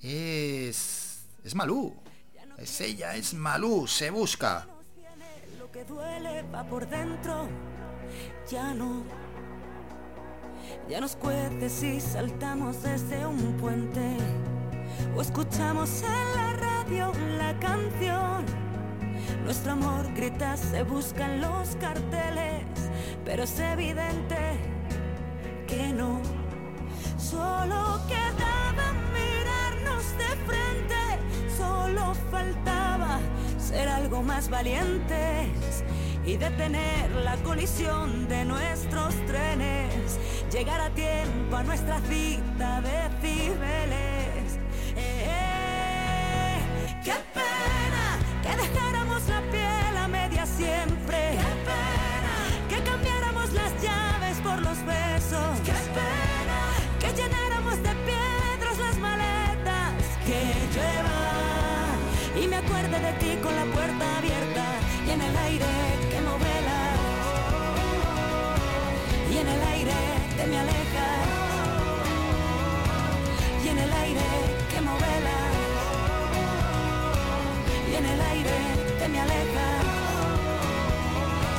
[0.00, 1.24] es...
[1.42, 1.96] es Malú.
[2.56, 4.68] Es ella, es Malú, se busca.
[8.50, 9.02] Ya no.
[10.88, 14.16] Ya nos cuece si saltamos desde un puente
[15.16, 18.44] o escuchamos en la radio la canción.
[19.44, 22.64] Nuestro amor grita, se buscan los carteles,
[23.24, 24.36] pero es evidente
[25.66, 26.20] que no.
[27.16, 33.20] Solo quedaba mirarnos de frente, solo faltaba
[33.58, 35.84] ser algo más valientes
[36.24, 40.18] y detener la colisión de nuestros trenes,
[40.52, 44.58] llegar a tiempo a nuestra cita de cibeles.
[44.96, 46.58] Eh,
[47.04, 51.38] ¡Qué pena que dejáramos la piel a media siempre!
[51.38, 52.34] ¡Qué pena
[52.68, 55.60] que cambiáramos las llaves por los besos!
[55.64, 56.60] ¡Qué pena
[57.00, 59.94] que llenáramos de piedras las maletas!
[60.26, 62.42] ¡Que llueva!
[62.42, 64.64] Y me acuerde de ti con la puerta abierta
[65.06, 65.79] y en el aire
[70.46, 71.26] me alejas.
[73.64, 74.20] Y en el aire
[74.70, 74.90] que me.
[77.90, 78.58] Y en el aire
[78.98, 79.84] te me alejas.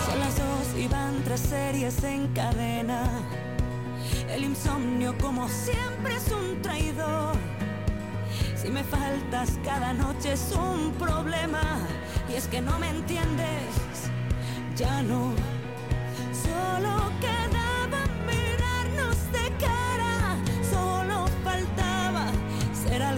[0.06, 3.04] Son las dos y van tres series en cadena.
[4.30, 7.36] El insomnio como siempre es un traidor.
[8.56, 11.80] Si me faltas cada noche es un problema.
[12.30, 14.10] Y es que no me entiendes,
[14.76, 15.34] ya no.
[16.32, 17.61] Solo quedaba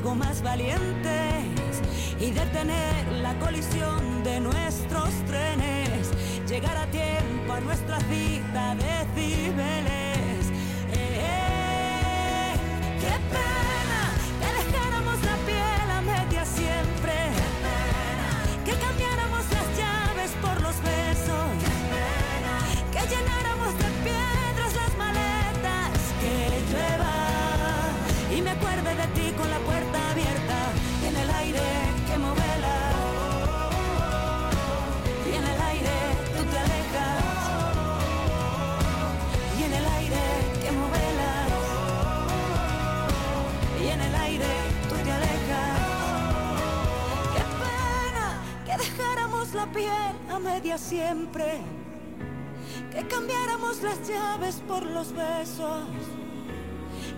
[0.04, 1.82] algo más valientes
[2.20, 6.12] y detener la colisión de nuestros trenes.
[6.46, 10.52] Llegar a tiempo a nuestra cita de cibeles.
[10.92, 12.54] Eh,
[13.00, 14.02] ¡Qué pena
[14.42, 17.14] que dejáramos la piel a media siempre!
[17.40, 18.30] ¡Qué pena
[18.66, 21.48] que cambiáramos las llaves por los besos!
[21.64, 22.56] ¡Qué pena
[22.92, 25.96] que llenáramos de piedras las maletas!
[26.20, 26.36] ¡Que
[26.70, 27.16] llueva!
[28.36, 29.60] Y me acuerde de ti con la
[49.74, 51.60] piel a media siempre.
[52.92, 55.86] Que cambiáramos las llaves por los besos.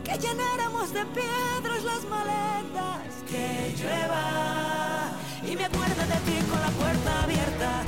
[0.04, 3.24] Que llenáramos de piedras las maletas.
[3.30, 5.12] Que llueva.
[5.46, 7.84] Y me acuerdo de ti con la puerta abierta.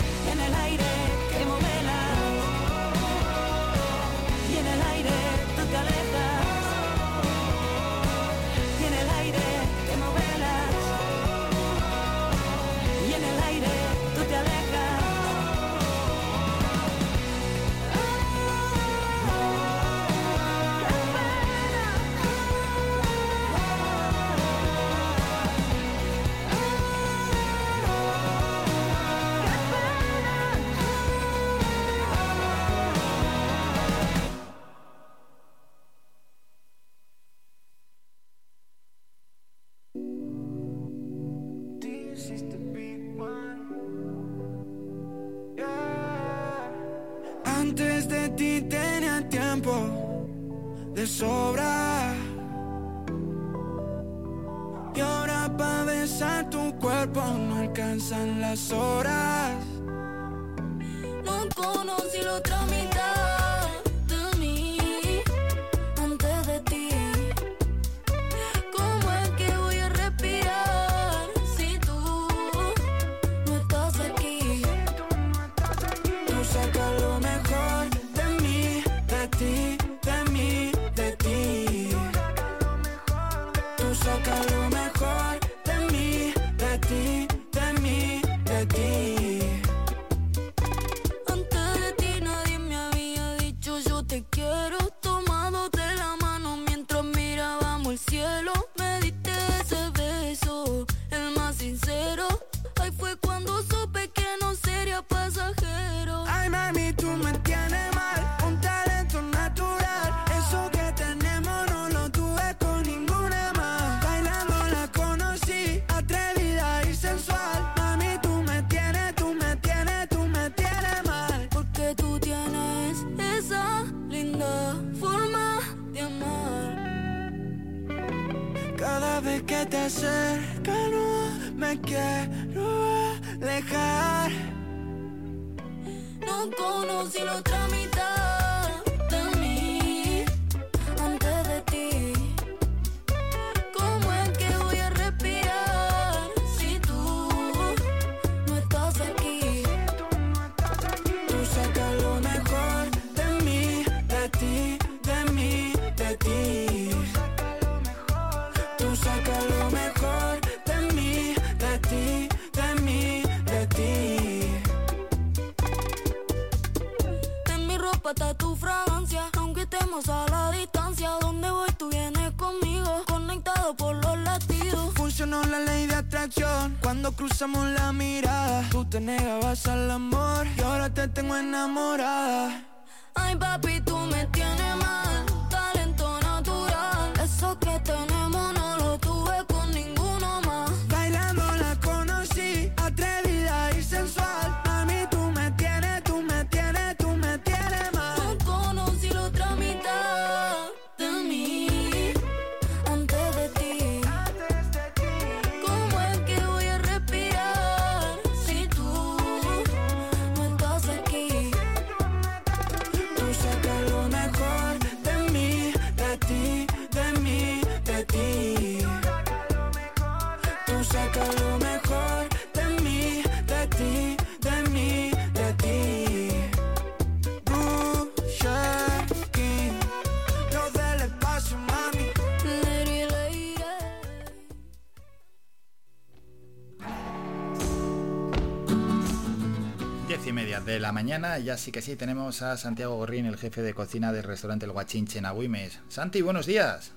[240.88, 244.24] La mañana, ya sí que sí, tenemos a Santiago Gorrín, el jefe de cocina del
[244.24, 245.82] restaurante El Guachinche en Agüimes.
[245.90, 246.94] Santi, buenos días.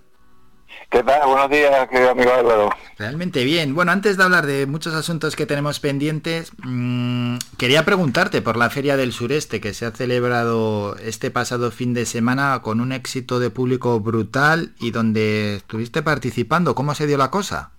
[0.89, 1.27] ¿Qué tal?
[1.27, 2.71] Buenos días, querido amigo Álvaro.
[2.99, 3.75] Realmente bien.
[3.75, 8.71] Bueno, antes de hablar de muchos asuntos que tenemos pendientes, mmm, quería preguntarte por la
[8.71, 13.41] Feria del Sureste que se ha celebrado este pasado fin de semana con un éxito
[13.41, 16.77] de público brutal y donde estuviste participando.
[16.77, 17.73] ¿Cómo se dio la cosa?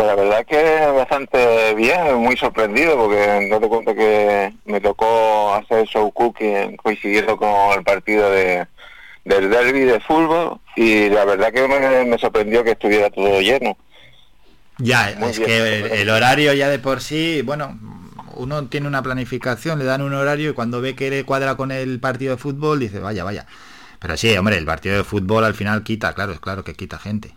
[0.00, 5.52] Pues la verdad que bastante bien, muy sorprendido porque no te cuento que me tocó
[5.52, 8.66] hacer show cooking coincidiendo con el partido de,
[9.26, 13.76] del derby de fútbol y la verdad que me, me sorprendió que estuviera todo lleno.
[14.78, 15.50] Ya, Muy es bien.
[15.50, 17.78] que el, el horario ya de por sí, bueno,
[18.36, 21.72] uno tiene una planificación, le dan un horario y cuando ve que le cuadra con
[21.72, 23.44] el partido de fútbol dice, vaya, vaya.
[23.98, 26.98] Pero sí, hombre, el partido de fútbol al final quita, claro, es claro que quita
[26.98, 27.34] gente.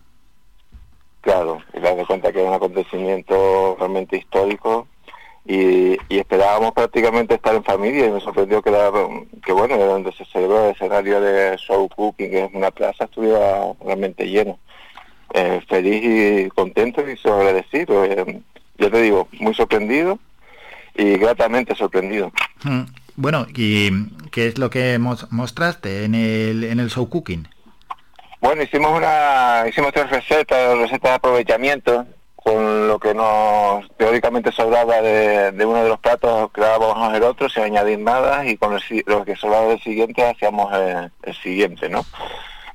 [1.24, 4.88] Claro, y das de cuenta que es un acontecimiento realmente histórico
[5.46, 8.92] y, esperábamos prácticamente estar en familia y me sorprendió que, era,
[9.46, 13.06] que bueno, de donde se celebró el escenario de show cooking, que es una plaza,
[13.06, 14.60] estuviera realmente lleno.
[15.34, 18.04] Eh, feliz y contento y agradecido.
[18.06, 18.42] Eh,
[18.78, 20.20] yo te digo, muy sorprendido
[20.96, 22.32] y gratamente sorprendido.
[22.64, 22.82] Mm,
[23.16, 23.90] Bueno, ¿y
[24.32, 27.48] qué es lo que mos- mostraste en el, en el show cooking?
[28.44, 32.06] Bueno, hicimos una, hicimos tres recetas, recetas de aprovechamiento,
[32.36, 37.48] con lo que nos teóricamente sobraba de, de uno de los platos creábamos el otro
[37.48, 42.04] sin añadir nada y con el lo que sobraba del siguiente hacíamos el, siguiente, ¿no?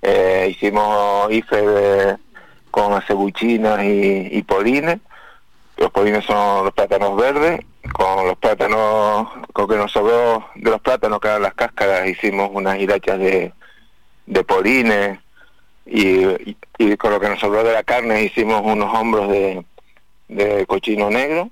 [0.00, 2.16] Eh, hicimos ife
[2.70, 5.00] con acebuchinas y, y polines,
[5.76, 7.60] los polines son los plátanos verdes,
[7.92, 12.48] con los plátanos, con que nos sobró de los plátanos que eran las cáscaras, hicimos
[12.54, 13.52] unas hirachas de,
[14.24, 15.18] de polines,
[15.88, 19.64] y, y- con lo que nos sobró de la carne hicimos unos hombros de,
[20.28, 21.50] de cochino negro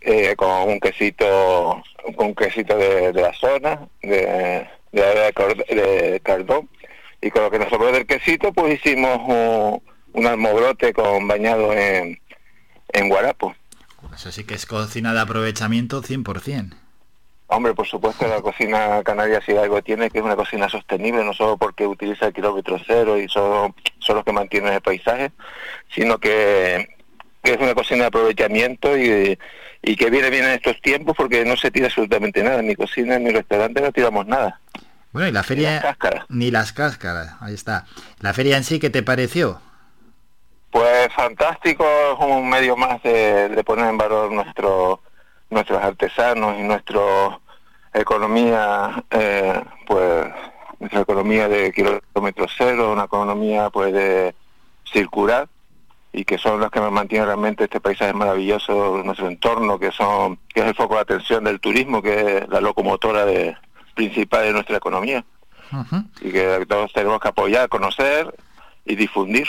[0.00, 1.82] eh, con un quesito
[2.16, 6.68] con un quesito de, de la zona de, de, cardón
[7.20, 9.82] y con lo que nos sobró del quesito pues hicimos un,
[10.12, 12.20] un con bañado en,
[12.92, 13.54] en guarapo
[14.14, 16.85] Eso sí que es cocina de aprovechamiento 100%.
[17.48, 21.32] Hombre, por supuesto, la cocina canaria si algo tiene, que es una cocina sostenible, no
[21.32, 25.30] solo porque utiliza el kilómetro cero y son, son los que mantienen el paisaje,
[25.88, 26.88] sino que,
[27.42, 29.38] que es una cocina de aprovechamiento y,
[29.80, 33.16] y que viene bien en estos tiempos porque no se tira absolutamente nada, ni cocina
[33.18, 34.60] ni restaurante no tiramos nada.
[35.12, 35.96] Bueno, y la feria...
[36.28, 37.86] Ni las cáscaras, ahí está.
[38.20, 39.60] ¿La feria en sí qué te pareció?
[40.70, 45.00] Pues fantástico, es un medio más de, de poner en valor nuestro,
[45.50, 47.00] nuestros artesanos y nuestra
[47.94, 50.26] economía, eh, pues
[50.78, 54.34] nuestra economía de kilómetro cero, una economía pues de
[54.84, 55.48] circular
[56.12, 60.38] y que son las que nos mantienen realmente este paisaje maravilloso, nuestro entorno, que son
[60.48, 63.56] que es el foco de atención del turismo, que es la locomotora de,
[63.94, 65.24] principal de nuestra economía
[66.20, 68.32] y que todos tenemos que apoyar, conocer
[68.84, 69.48] y difundir.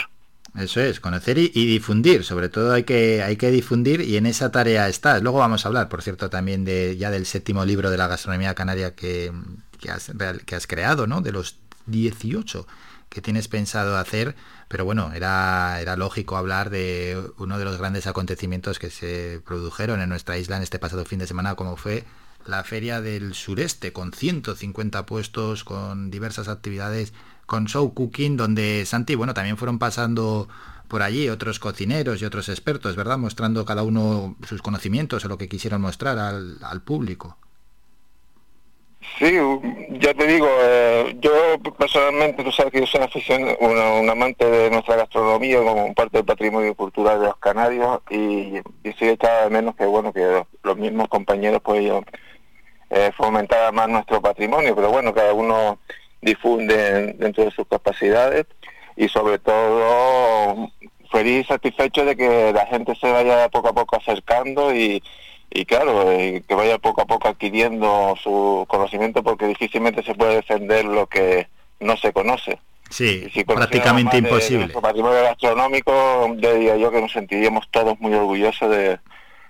[0.60, 4.50] Eso es, conocer y, difundir, sobre todo hay que, hay que difundir y en esa
[4.50, 5.22] tarea estás.
[5.22, 8.54] Luego vamos a hablar, por cierto, también de ya del séptimo libro de la gastronomía
[8.54, 9.32] canaria que,
[9.78, 10.12] que, has,
[10.44, 11.20] que has creado, ¿no?
[11.20, 11.56] De los
[11.86, 12.66] 18
[13.08, 14.36] que tienes pensado hacer,
[14.68, 20.00] pero bueno, era, era lógico hablar de uno de los grandes acontecimientos que se produjeron
[20.00, 22.04] en nuestra isla en este pasado fin de semana, como fue
[22.46, 27.12] la Feria del Sureste, con 150 puestos, con diversas actividades
[27.48, 30.48] con Show Cooking, donde Santi, bueno, también fueron pasando
[30.86, 33.16] por allí otros cocineros y otros expertos, ¿verdad?
[33.16, 37.38] Mostrando cada uno sus conocimientos o lo que quisieron mostrar al, al público.
[39.18, 39.34] Sí,
[39.92, 41.32] ya te digo, eh, yo
[41.78, 46.18] personalmente, tú sabes que yo soy afición, una, un amante de nuestra gastronomía como parte
[46.18, 49.18] del patrimonio cultural de los canarios y, y sí de
[49.50, 52.02] menos que, bueno, que los, mismos compañeros pues yo
[52.90, 53.10] eh,
[53.72, 55.78] más nuestro patrimonio, pero bueno, cada uno
[56.20, 58.46] difunde dentro de sus capacidades
[58.96, 60.70] y sobre todo
[61.10, 65.02] feliz y satisfecho de que la gente se vaya poco a poco acercando y,
[65.50, 70.36] y claro, y que vaya poco a poco adquiriendo su conocimiento porque difícilmente se puede
[70.36, 71.48] defender lo que
[71.80, 72.58] no se conoce.
[72.90, 74.60] Sí, si prácticamente imposible.
[74.60, 78.98] nuestro patrimonio gastronómico, yo diría yo que nos sentiríamos todos muy orgullosos de,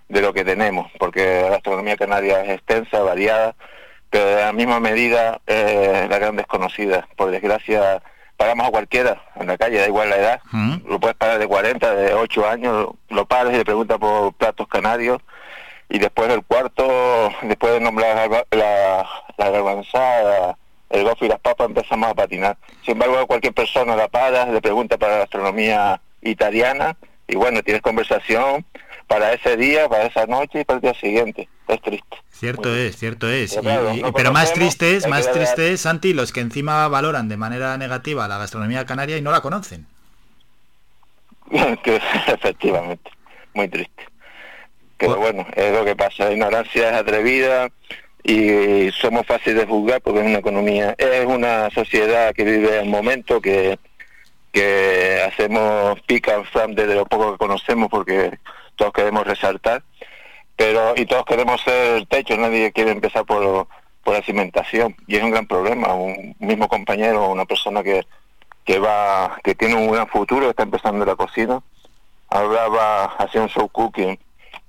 [0.09, 3.55] de lo que tenemos, porque la gastronomía canaria es extensa, variada,
[4.11, 7.09] pero de la misma medida eh, la gran desconocida.
[7.17, 8.03] Por desgracia,
[8.37, 10.41] pagamos a cualquiera en la calle, da igual la edad,
[10.87, 14.69] lo puedes pagar de 40, de 8 años, lo pares y le preguntas por platos
[14.69, 15.21] canarios,
[15.89, 20.59] y después del cuarto, después de nombrar la, la, la garbanzada,
[20.91, 22.57] el gofio y las papas, empezamos a patinar.
[22.85, 27.83] Sin embargo, cualquier persona la para, le pregunta para la gastronomía italiana, y bueno, tienes
[27.83, 28.65] conversación
[29.07, 31.49] para ese día, para esa noche y para el día siguiente.
[31.69, 32.17] Es triste.
[32.31, 33.57] Cierto es, cierto es.
[33.61, 37.29] Claro, y, no pero más triste es, más triste es, Santi, los que encima valoran
[37.29, 39.87] de manera negativa la gastronomía canaria y no la conocen.
[41.51, 43.11] efectivamente,
[43.55, 44.05] muy triste.
[44.97, 45.33] Pero pues...
[45.33, 46.25] bueno, es lo que pasa.
[46.25, 47.69] La ignorancia es atrevida
[48.23, 52.89] y somos fáciles de juzgar porque es una economía, es una sociedad que vive el
[52.89, 53.79] momento que
[54.53, 58.39] que hacemos pick and flam desde lo poco que conocemos porque
[58.77, 59.83] todos queremos resaltar,
[60.59, 63.69] pero y todos queremos ser techo, nadie quiere empezar por,
[64.03, 68.05] por la cimentación y es un gran problema, un mismo compañero, una persona que,
[68.65, 71.63] que va, que tiene un gran futuro, está empezando la cocina,
[72.29, 74.19] hablaba, hacía un show cooking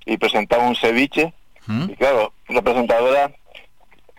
[0.06, 1.34] y presentaba un ceviche
[1.66, 1.90] ¿Mm?
[1.90, 3.32] y claro, la presentadora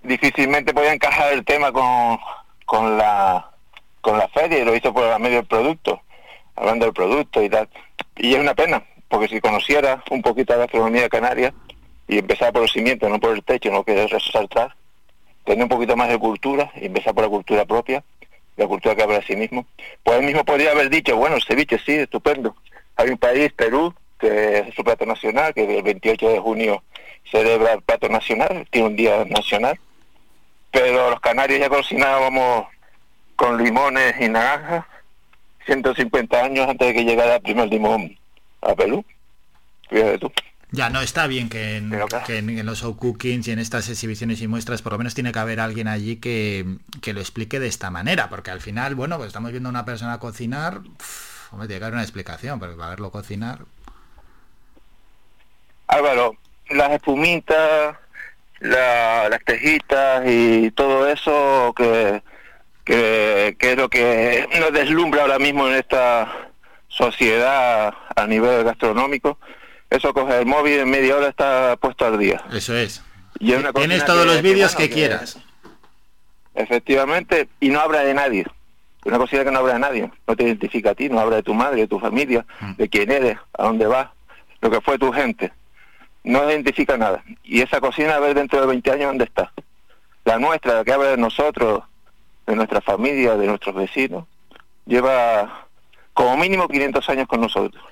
[0.02, 2.18] difícilmente podía encajar el tema con,
[2.66, 3.48] con la
[4.01, 6.01] con la feria y lo hizo por la medio del producto,
[6.56, 7.68] hablando del producto y tal.
[8.16, 11.53] Y es una pena, porque si conociera un poquito la gastronomía canaria
[12.07, 14.74] y empezar por los cimientos, no por el techo, no que resaltar,
[15.45, 18.05] tener un poquito más de cultura y empezar por la cultura propia,
[18.57, 19.66] la cultura que habla de sí mismo,
[20.05, 22.55] pues él mismo podría haber dicho, bueno, el ceviche sí, estupendo.
[22.97, 26.82] Hay un país, Perú, que es su plato nacional, que el 28 de junio
[27.31, 29.78] celebra el plato nacional, tiene un día nacional,
[30.70, 32.66] pero los canarios ya cocinábamos
[33.35, 34.85] con limones y naranjas
[35.66, 38.19] 150 años antes de que llegara el primer limón
[38.62, 39.05] a Perú.
[39.89, 40.32] Fíjate tú.
[40.73, 41.93] Ya, no, está bien que en,
[42.27, 45.15] que en, en, los show cookings y en estas exhibiciones y muestras por lo menos
[45.15, 46.65] tiene que haber alguien allí que,
[47.03, 49.85] que lo explique de esta manera, porque al final, bueno, pues estamos viendo a una
[49.85, 53.61] persona cocinar, uff, hombre, tiene que haber una explicación, pero para verlo cocinar...
[55.89, 56.37] Álvaro,
[56.69, 57.97] las espumitas,
[58.61, 62.23] la, las tejitas y todo eso que
[62.85, 66.49] que, que es lo que nos deslumbra ahora mismo en esta
[67.01, 69.39] sociedad a nivel gastronómico.
[69.89, 72.43] Eso coge el móvil en media hora está puesto al día.
[72.52, 73.02] Eso es.
[73.39, 75.39] Y es Tienes todos los vídeos que, bueno, que, quieras.
[76.55, 78.47] Efectivamente, y no habla de nadie.
[79.05, 80.10] Una cocina que no habla de nadie.
[80.27, 82.72] No te identifica a ti, no habla de tu madre, de tu familia, mm.
[82.77, 84.09] de quién eres, a dónde vas,
[84.60, 85.52] lo que fue tu gente.
[86.22, 87.24] no identifica nada.
[87.43, 89.52] Y esa cocina, a ver dentro de 20 años dónde está.
[90.24, 91.82] La nuestra, la que habla de nosotros,
[92.47, 94.27] de nuestra familia, de nuestros vecinos,
[94.85, 95.66] lleva
[96.15, 97.82] como mínimo 500 años con nosotros.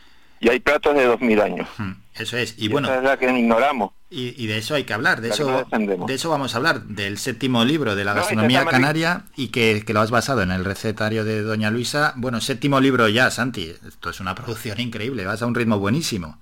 [0.40, 1.68] Y hay platos de 2000 años.
[2.14, 2.54] Eso es.
[2.58, 3.90] Y, Y bueno, esa es la que ignoramos.
[4.08, 5.20] y, y de eso hay que hablar.
[5.20, 5.66] De La eso,
[6.06, 9.82] de eso vamos a hablar, del séptimo libro de la No, gastronomía canaria y que,
[9.84, 12.12] que lo has basado en el recetario de Doña Luisa.
[12.16, 13.74] Bueno, séptimo libro ya, Santi.
[13.86, 16.38] Esto es una producción increíble, vas a un ritmo buenísimo.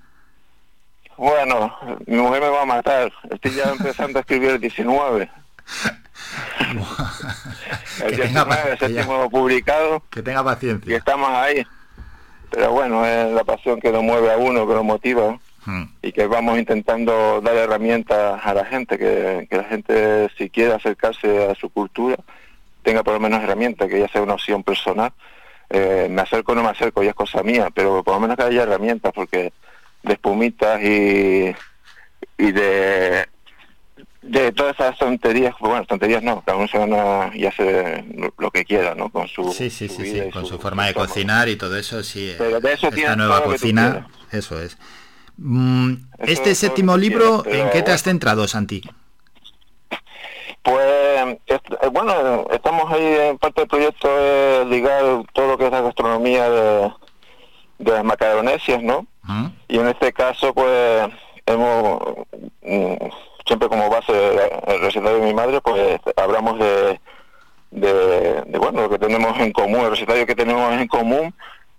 [1.16, 1.74] Bueno,
[2.07, 3.11] mi mujer me va a matar.
[3.31, 5.31] Estoy ya empezando a escribir el 19.
[8.05, 10.03] el Que tenga 19, el séptimo publicado.
[10.11, 10.93] Que tenga paciencia.
[10.93, 11.66] Y estamos ahí.
[12.51, 15.39] Pero bueno, es la pasión que nos mueve a uno, que nos motiva.
[15.65, 15.85] Hmm.
[16.01, 20.74] Y que vamos intentando dar herramientas a la gente, que, que la gente si quiere
[20.74, 22.16] acercarse a su cultura,
[22.82, 25.12] tenga por lo menos herramientas, que ya sea una opción personal.
[25.69, 28.36] Eh, me acerco o no me acerco, ya es cosa mía, pero por lo menos
[28.36, 29.53] que haya herramientas, porque
[30.05, 31.55] de espumitas y,
[32.39, 33.27] y de
[34.27, 38.05] de todas esas tonterías, bueno, tonterías no, cada uno se gana y hace
[38.39, 39.11] lo- que quiera, ¿no?
[39.11, 41.57] Con su, Sí, sí, su sí, vida con su- su forma de su- cocinar y
[41.57, 42.31] todo eso, sí.
[42.31, 44.78] eh, Pero de eso Esta nueva cocina, eso es.
[45.39, 48.82] Mm, Eso este es séptimo libro, quieras, ¿en qué te has centrado, Santi?
[50.62, 51.59] Pues eh,
[51.93, 56.51] bueno, estamos ahí en parte del proyecto de ligar todo lo que es la gastronomía
[56.51, 56.93] de,
[57.78, 59.07] de las macaronesias, ¿no?
[59.23, 59.47] ¿Mm?
[59.69, 61.09] Y en este caso, pues
[61.47, 62.01] hemos,
[62.62, 62.94] mm,
[63.47, 64.12] siempre como base
[64.81, 67.01] recetario de mi madre, pues hablamos de,
[68.59, 71.35] bueno, lo que tenemos en común, el recetario que tenemos en común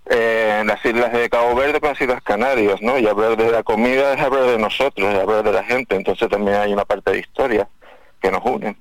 [0.10, 2.98] eh, en las islas de Cabo Verde con las Islas Canarias, ¿no?
[2.98, 6.30] Y hablar de la comida es hablar de nosotros, es hablar de la gente, entonces
[6.30, 7.68] también hay una parte de historia
[8.22, 8.78] que nos une,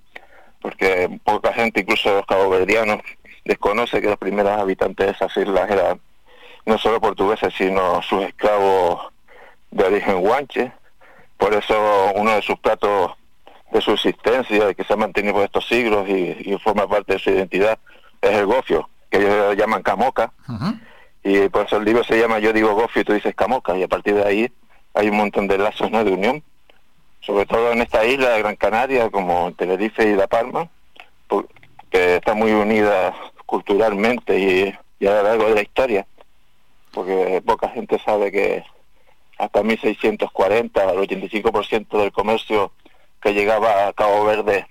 [0.63, 3.01] porque poca gente, incluso los caboverdianos,
[3.45, 6.01] desconoce que los primeros habitantes de esas islas eran
[6.65, 9.13] no solo portugueses, sino sus esclavos
[9.71, 10.73] de origen guanche.
[11.37, 13.13] Por eso uno de sus platos
[13.71, 17.31] de subsistencia, que se ha mantenido por estos siglos y, y forma parte de su
[17.31, 17.79] identidad,
[18.21, 20.33] es el gofio, que ellos lo llaman camoca.
[21.23, 23.77] Y por eso el libro se llama Yo digo gofio y tú dices camoca.
[23.77, 24.53] Y a partir de ahí
[24.95, 26.05] hay un montón de lazos ¿no?
[26.05, 26.43] de unión,
[27.21, 30.69] sobre todo en esta isla de Gran Canaria, como Tenerife y La Palma,
[31.91, 33.15] que está muy unida
[33.45, 36.07] culturalmente y, y a lo largo de la historia
[36.97, 38.65] porque poca gente sabe que
[39.39, 42.73] hasta 1640 el 85% del comercio
[43.21, 44.67] que llegaba a Cabo Verde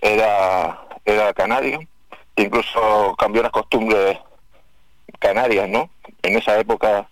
[0.00, 1.80] era era canario
[2.36, 4.18] incluso cambió las costumbres
[5.18, 5.90] canarias no
[6.22, 7.08] en esa época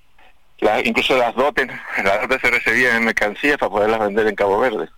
[0.61, 1.69] la- incluso las dotes
[2.03, 4.89] las dotes se recibían en mercancías para poderlas vender en Cabo Verde.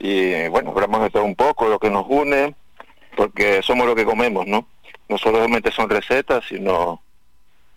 [0.00, 2.54] Y bueno hablamos de todo un poco lo que nos une
[3.16, 4.66] porque somos lo que comemos no
[5.08, 7.02] no solamente son recetas sino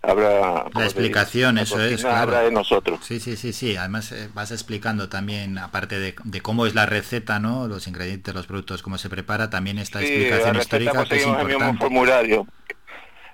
[0.01, 2.17] habrá La explicación, eso es, claro.
[2.21, 3.75] habla de nosotros Sí, sí, sí, sí.
[3.77, 7.67] Además eh, vas explicando también, aparte de, de cómo es la receta, ¿no?
[7.67, 11.21] Los ingredientes, los productos, cómo se prepara, también esta Sí, explicación la histórica que es
[11.21, 11.79] seguimos el mismo importante.
[11.79, 12.47] formulario.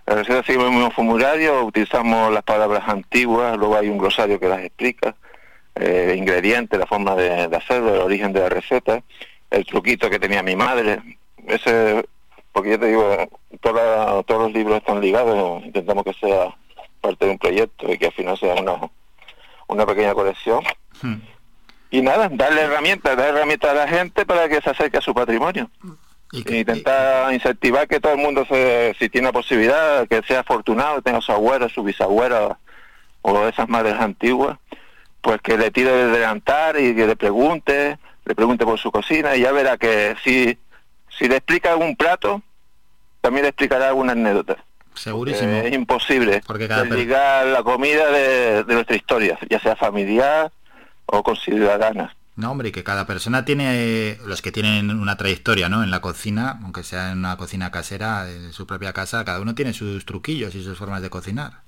[0.05, 4.47] La receta seguimos el mismo formulario, utilizamos las palabras antiguas, luego hay un glosario que
[4.47, 5.15] las explica,
[5.75, 9.03] eh, ingredientes, la forma de, de hacerlo, el origen de la receta,
[9.51, 11.01] el truquito que tenía mi madre,
[11.45, 12.05] ese,
[12.57, 13.15] porque yo te digo,
[13.61, 16.55] toda- todos los libros están ligados, intentamos que sea
[17.01, 18.89] parte de un proyecto y que al final sea una,
[19.67, 20.63] una pequeña colección.
[21.03, 21.17] Hmm.
[21.91, 25.13] Y nada, darle herramientas, dar herramientas a la gente para que se acerque a su
[25.13, 25.69] patrimonio.
[26.33, 31.03] E intentar incentivar que todo el mundo, se, si tiene la posibilidad, que sea afortunado,
[31.03, 32.57] tenga su abuela, su bisabuela
[33.21, 34.57] o esas madres antiguas,
[35.21, 39.35] pues que le tire del delantar y que le pregunte, le pregunte por su cocina
[39.35, 40.57] y ya verá que si,
[41.17, 42.41] si le explica algún plato,
[43.21, 44.57] también le explicará alguna anécdota.
[44.93, 45.51] Segurísimo.
[45.51, 50.51] Eh, es imposible Porque cada per- la comida de, de nuestra historia, ya sea familiar
[51.05, 52.13] o con ciudadanas.
[52.35, 55.83] No, hombre, que cada persona tiene, los que tienen una trayectoria, ¿no?
[55.83, 59.55] En la cocina, aunque sea en una cocina casera, de su propia casa, cada uno
[59.55, 61.61] tiene sus truquillos y sus formas de cocinar.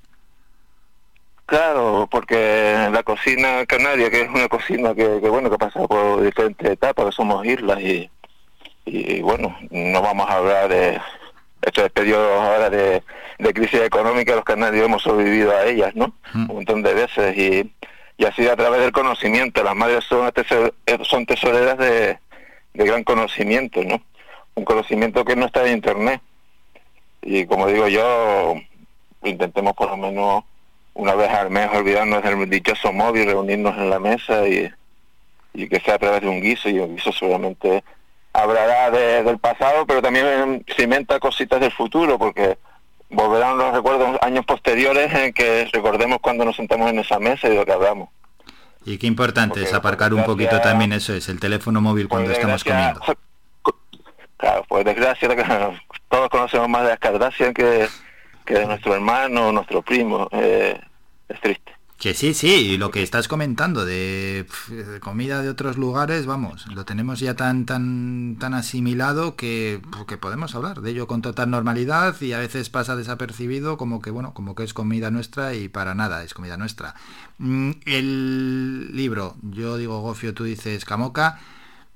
[1.45, 6.21] Claro, porque la cocina canaria, que es una cocina que, que, bueno, que pasa por
[6.21, 8.07] diferentes etapas, que somos islas y,
[8.85, 11.01] y bueno, no vamos a hablar de
[11.61, 13.03] estos periodos ahora de,
[13.38, 16.14] de crisis económica, los canarios hemos sobrevivido a ellas, ¿no?
[16.34, 17.73] Un montón de veces y,
[18.18, 22.18] y así a través del conocimiento, las madres son, tesor- eh, son tesoreras de,
[22.73, 24.02] de gran conocimiento, ¿no?
[24.56, 26.22] Un conocimiento que no está en internet.
[27.22, 28.56] Y como digo yo,
[29.23, 30.44] intentemos por lo menos
[30.94, 34.69] una vez al mes olvidarnos del dichoso móvil, reunirnos en la mesa y,
[35.53, 37.84] y que sea a través de un guiso y un guiso seguramente
[38.34, 42.57] hablará de- del pasado, pero también cimenta cositas del futuro, porque
[43.10, 47.51] volverán los recuerdos años posteriores en que recordemos cuando nos sentamos en esa mesa y
[47.51, 48.10] de lo que hablamos.
[48.85, 52.64] Y qué importante es aparcar un poquito también eso es, el teléfono móvil cuando estamos
[52.64, 53.01] comiendo.
[54.38, 55.27] Claro, por desgracia
[56.07, 56.99] todos conocemos más de las
[57.53, 57.89] que,
[58.45, 60.30] que de nuestro hermano, nuestro primo.
[60.31, 60.80] eh,
[61.27, 61.73] es triste.
[61.99, 64.45] Que sí, sí, y lo que estás comentando de,
[65.01, 70.17] comida de otros lugares, vamos, lo tenemos ya tan tan tan asimilado que, pues, que
[70.17, 74.34] podemos hablar de ello con total normalidad y a veces pasa desapercibido como que bueno,
[74.34, 76.95] como que es comida nuestra y para nada es comida nuestra.
[77.38, 81.39] Mm, El libro, yo digo Gofio, tú dices Camoca,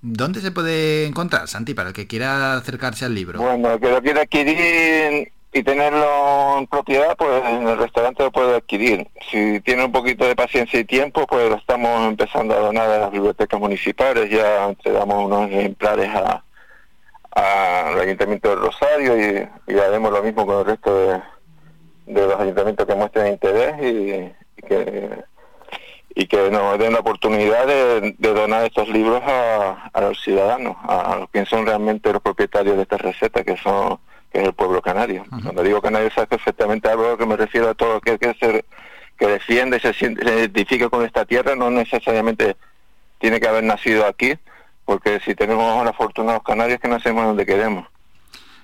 [0.01, 3.39] ¿dónde se puede encontrar, Santi, para el que quiera acercarse al libro?
[3.39, 8.31] Bueno, el que lo quiera adquirir y tenerlo en propiedad, pues en el restaurante lo
[8.31, 9.07] puede adquirir.
[9.29, 12.97] Si tiene un poquito de paciencia y tiempo, pues lo estamos empezando a donar a
[12.97, 14.31] las bibliotecas municipales.
[14.31, 16.43] Ya entregamos unos ejemplares a,
[17.35, 21.21] al Ayuntamiento de Rosario y, y haremos lo mismo con el resto de,
[22.07, 25.23] los ayuntamientos que muestren interés y, que
[26.15, 30.77] y que nos den la oportunidad de, de donar estos libros a, a los ciudadanos,
[30.83, 33.99] a, los que son realmente los propietarios de estas recetas, que son
[34.33, 35.23] que es el pueblo canario.
[35.43, 38.65] Cuando digo canario, sabes perfectamente a lo que me refiero a todo aquel que, se,
[39.17, 42.57] que defiende, se, siente- se identifica con esta tierra, no necesariamente
[43.19, 44.33] tiene que haber nacido aquí,
[44.85, 47.87] porque si tenemos la fortuna los canarios que nacemos donde queremos.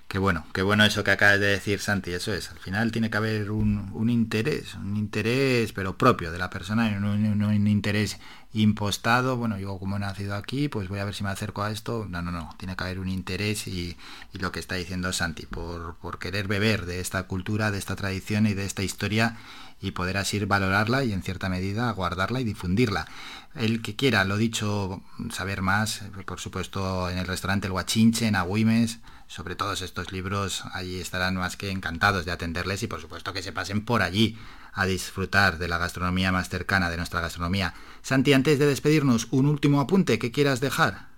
[0.10, 2.50] Qué bueno, qué bueno eso que acabas de decir, Santi, eso es.
[2.50, 6.90] Al final tiene que haber un, un interés, un interés pero propio de la persona,
[7.00, 8.18] no, un interés
[8.52, 9.38] impostado.
[9.38, 12.08] Bueno, yo como he nacido aquí, pues voy a ver si me acerco a esto.
[12.10, 13.98] No, no, no, tiene que haber un interés y,
[14.34, 17.96] y lo que está diciendo Santi, por, por querer beber de esta cultura, de esta
[17.96, 19.38] tradición y de esta historia
[19.80, 23.08] y poder así valorarla y en cierta medida guardarla y difundirla.
[23.54, 28.36] El que quiera, lo dicho, saber más, por supuesto, en el restaurante El Guachinche, en
[28.36, 29.00] Agüimes,
[29.30, 33.44] sobre todos estos libros, allí estarán más que encantados de atenderles y por supuesto que
[33.44, 34.36] se pasen por allí
[34.74, 37.76] a disfrutar de la gastronomía más cercana de nuestra gastronomía.
[38.02, 41.10] Santi, antes de despedirnos, un último apunte que quieras dejar.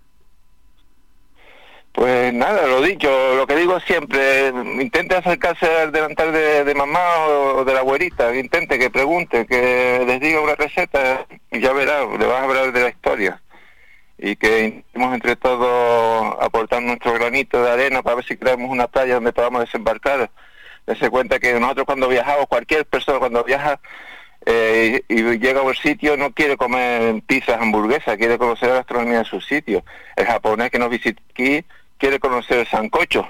[1.94, 4.50] Pues nada, lo dicho, lo que digo siempre,
[4.82, 10.04] intente acercarse al delantal de, de mamá o de la abuelita, intente que pregunte, que
[10.06, 13.42] les diga una receta y ya verá, le vas a hablar de la historia.
[14.22, 18.88] Y que intentemos entre todos aportar nuestro granito de arena para ver si creamos una
[18.88, 20.30] playa donde podamos desembarcar.
[20.86, 23.80] Dese cuenta que nosotros cuando viajamos, cualquier persona cuando viaja
[24.46, 28.76] eh, y, y llega a un sitio no quiere comer pizzas, hamburguesas, quiere conocer la
[28.76, 29.84] gastronomía de su sitio.
[30.16, 31.66] El japonés que nos visita aquí
[31.98, 33.28] quiere conocer el sancocho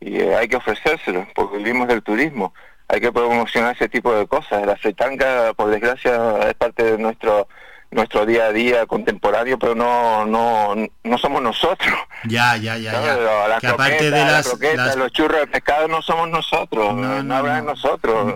[0.00, 2.52] y eh, hay que ofrecérselo porque vivimos del turismo.
[2.88, 4.66] Hay que promocionar ese tipo de cosas.
[4.66, 7.48] La fritanga, por desgracia, es parte de nuestro
[7.94, 11.94] nuestro día a día contemporáneo, pero no no no somos nosotros.
[12.24, 13.16] Ya, ya, ya, ¿sabes?
[13.24, 13.48] ya.
[13.48, 16.94] La Que aparte de la las, croqueta, las- los churros de pescado no somos nosotros,
[16.94, 18.34] no, no, habrá en nosotros.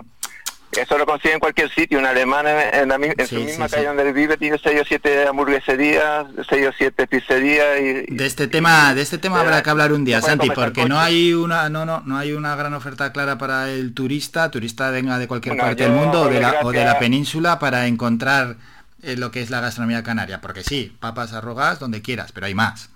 [0.71, 1.97] Eso lo consigue en cualquier sitio.
[1.97, 3.87] Un alemán en, la en su misma sí, calle sí.
[3.87, 8.47] donde él vive tiene seis o siete hamburgueserías, seis o siete pizzerías y, De este
[8.47, 11.69] tema, de este tema habrá que hablar un día, no Santi, porque no hay una,
[11.69, 15.55] no, no, no hay una gran oferta clara para el turista, turista venga de cualquier
[15.55, 18.55] Bueno, parte del mundo o de, la, o de la península para encontrar
[19.03, 22.55] eh, lo que es la gastronomía canaria, porque sí, papas arrogadas donde quieras, pero hay
[22.55, 22.89] más.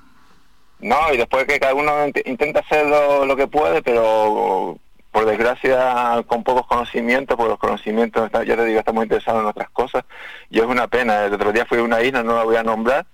[0.80, 4.78] No, y después que cada uno int- intenta hacer lo, lo que puede, pero
[5.12, 9.48] por desgracia con pocos conocimientos, porque los conocimientos, está- ya te digo, estamos interesados en
[9.48, 10.04] otras cosas.
[10.50, 11.26] Y es una pena.
[11.26, 13.06] El otro día fui a una isla, no la voy a nombrar.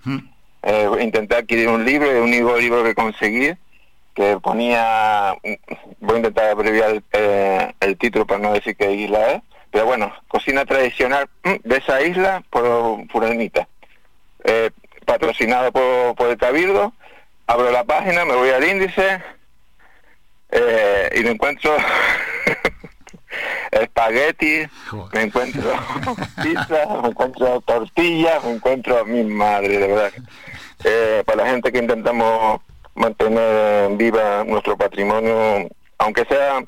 [0.64, 3.52] Eh, intenté adquirir un libro, el único libro que conseguí,
[4.16, 5.36] que ponía,
[6.00, 9.42] voy a intentar abreviar el, eh, el título para no decir qué isla es,
[9.72, 13.68] pero bueno, cocina tradicional mm, de esa isla por Furanita.
[14.44, 14.72] Eh,
[15.06, 16.94] patrocinado por, por el Cabildo,
[17.48, 19.22] abro la página, me voy al índice
[20.52, 21.76] eh, y me encuentro
[23.72, 24.68] espagueti,
[25.14, 25.72] me encuentro
[26.44, 30.12] pizza, me encuentro tortillas, me encuentro mi madre, de verdad.
[30.84, 32.62] Eh, para la gente que intentamos
[32.96, 35.68] mantener viva nuestro patrimonio,
[35.98, 36.64] aunque sea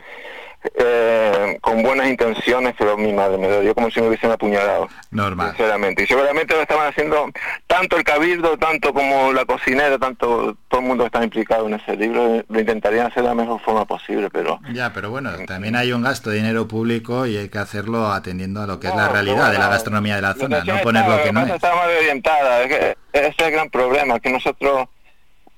[0.75, 4.87] eh, con buenas intenciones, pero mi madre me dolió como si me hubiesen apuñalado.
[5.09, 5.49] Normal.
[5.49, 6.03] Sinceramente.
[6.03, 7.29] Y seguramente lo estaban haciendo
[7.67, 11.75] tanto el cabildo, tanto como la cocinera, tanto todo el mundo que está implicado en
[11.75, 15.75] ese libro, lo intentarían hacer de la mejor forma posible, pero Ya, pero bueno, también
[15.75, 18.95] hay un gasto de dinero público y hay que hacerlo atendiendo a lo que es
[18.95, 21.51] la realidad de la gastronomía de la zona, no poner lo que no es.
[21.53, 24.87] está mal orientada, es que ese es el gran problema, que nosotros,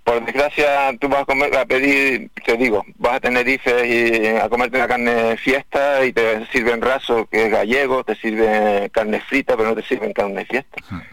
[0.03, 4.49] por desgracia, tú vas a, comer, a pedir, te digo, vas a Tenerife y a
[4.49, 9.55] comerte una carne fiesta y te sirven raso, que es gallego, te sirven carne frita,
[9.55, 10.77] pero no te sirven carne fiesta.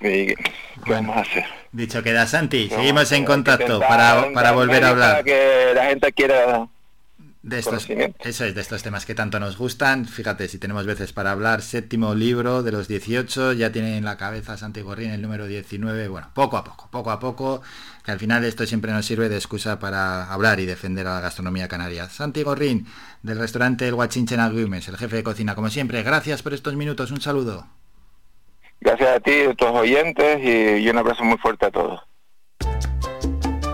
[0.00, 0.36] ¿Qué
[0.86, 1.44] vamos a hacer?
[1.72, 5.24] Dicho queda, Santi, seguimos en contacto para, para volver a hablar.
[5.24, 6.68] Que la gente quiera
[7.44, 7.86] De estos,
[8.20, 10.06] eso es, de estos temas que tanto nos gustan.
[10.06, 14.16] Fíjate, si tenemos veces para hablar, séptimo libro de los 18, ya tiene en la
[14.16, 16.08] cabeza Santi Gorrín el número 19.
[16.08, 17.60] Bueno, poco a poco, poco a poco,
[18.02, 21.20] que al final esto siempre nos sirve de excusa para hablar y defender a la
[21.20, 22.08] gastronomía canaria.
[22.08, 22.86] Santi Gorrín,
[23.22, 26.74] del restaurante El Guachinche en Agüimes, el jefe de cocina, como siempre, gracias por estos
[26.76, 27.66] minutos, un saludo.
[28.80, 32.00] Gracias a ti, a tus oyentes y, y un abrazo muy fuerte a todos.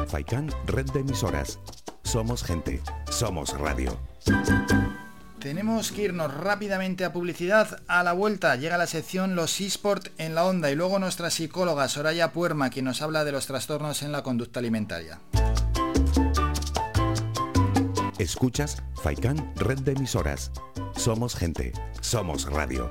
[0.08, 1.60] Faikán, red de emisoras.
[2.02, 3.98] Somos gente, somos radio.
[5.38, 7.80] Tenemos que irnos rápidamente a publicidad.
[7.88, 11.88] A la vuelta llega la sección Los eSport en la onda y luego nuestra psicóloga
[11.88, 15.20] Soraya Puerma, quien nos habla de los trastornos en la conducta alimentaria.
[18.18, 20.50] Escuchas Faikán, red de emisoras.
[20.94, 21.72] Somos gente,
[22.02, 22.90] somos radio.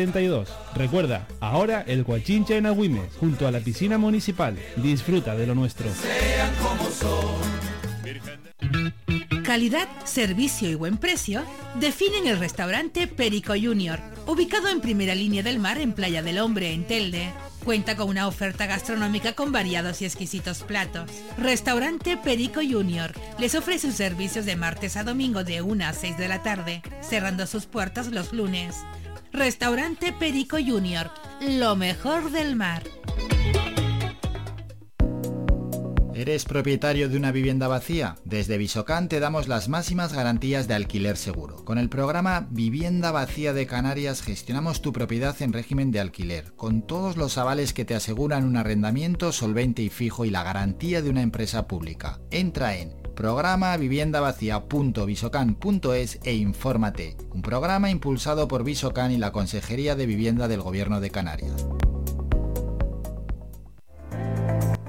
[0.01, 0.49] 72.
[0.75, 4.57] Recuerda, ahora el Guachinche en Agüimes, junto a la piscina municipal.
[4.77, 5.87] Disfruta de lo nuestro.
[9.43, 11.43] Calidad, servicio y buen precio
[11.75, 16.73] definen el restaurante Perico Junior, ubicado en primera línea del mar en Playa del Hombre,
[16.73, 17.31] en Telde.
[17.63, 21.11] Cuenta con una oferta gastronómica con variados y exquisitos platos.
[21.37, 26.17] Restaurante Perico Junior les ofrece sus servicios de martes a domingo de 1 a 6
[26.17, 28.75] de la tarde, cerrando sus puertas los lunes.
[29.33, 32.83] Restaurante Perico Junior, lo mejor del mar.
[36.13, 38.17] ¿Eres propietario de una vivienda vacía?
[38.25, 41.63] Desde Visocan te damos las máximas garantías de alquiler seguro.
[41.63, 46.85] Con el programa Vivienda Vacía de Canarias gestionamos tu propiedad en régimen de alquiler, con
[46.85, 51.09] todos los avales que te aseguran un arrendamiento solvente y fijo y la garantía de
[51.09, 52.19] una empresa pública.
[52.29, 57.15] Entra en programa viviendavacía.visocan.es e infórmate.
[57.31, 61.67] Un programa impulsado por Visocan y la Consejería de Vivienda del Gobierno de Canarias.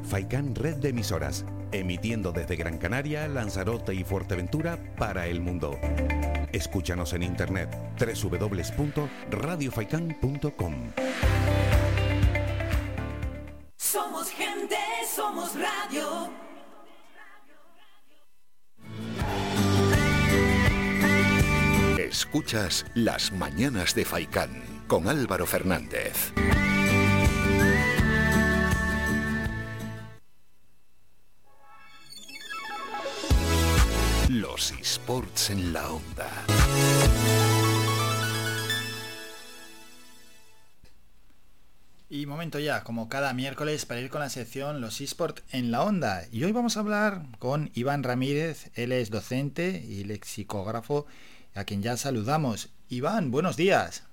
[0.02, 5.78] Faikán Red de Emisoras, emitiendo desde Gran Canaria, Lanzarote y Fuerteventura para el mundo.
[6.52, 10.74] Escúchanos en internet www.radiofaikan.com.
[13.76, 14.78] Somos gente,
[15.14, 16.41] somos radio.
[22.12, 24.50] Escuchas Las Mañanas de Faikán
[24.86, 26.34] con Álvaro Fernández.
[34.28, 36.28] Los esports en la onda.
[42.10, 45.82] Y momento ya, como cada miércoles, para ir con la sección Los eSport en la
[45.82, 46.24] onda.
[46.30, 51.06] Y hoy vamos a hablar con Iván Ramírez, él es docente y lexicógrafo,
[51.54, 52.70] a quien ya saludamos.
[52.88, 54.04] Iván, buenos días.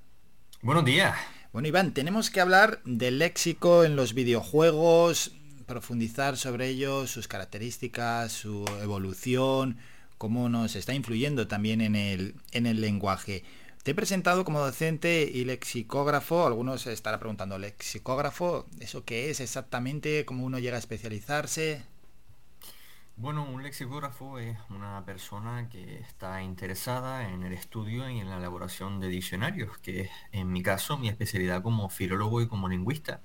[0.61, 1.15] Buenos días.
[1.51, 5.31] Bueno, Iván, tenemos que hablar del léxico en los videojuegos,
[5.65, 9.77] profundizar sobre ello, sus características, su evolución,
[10.17, 13.43] cómo nos está influyendo también en el, en el lenguaje.
[13.83, 16.45] Te he presentado como docente y lexicógrafo.
[16.45, 18.67] Algunos se estarán preguntando, ¿lexicógrafo?
[18.79, 20.25] ¿Eso qué es exactamente?
[20.25, 21.83] ¿Cómo uno llega a especializarse?
[23.22, 28.38] Bueno, un lexicógrafo es una persona que está interesada en el estudio y en la
[28.38, 33.22] elaboración de diccionarios, que es en mi caso mi especialidad como filólogo y como lingüista.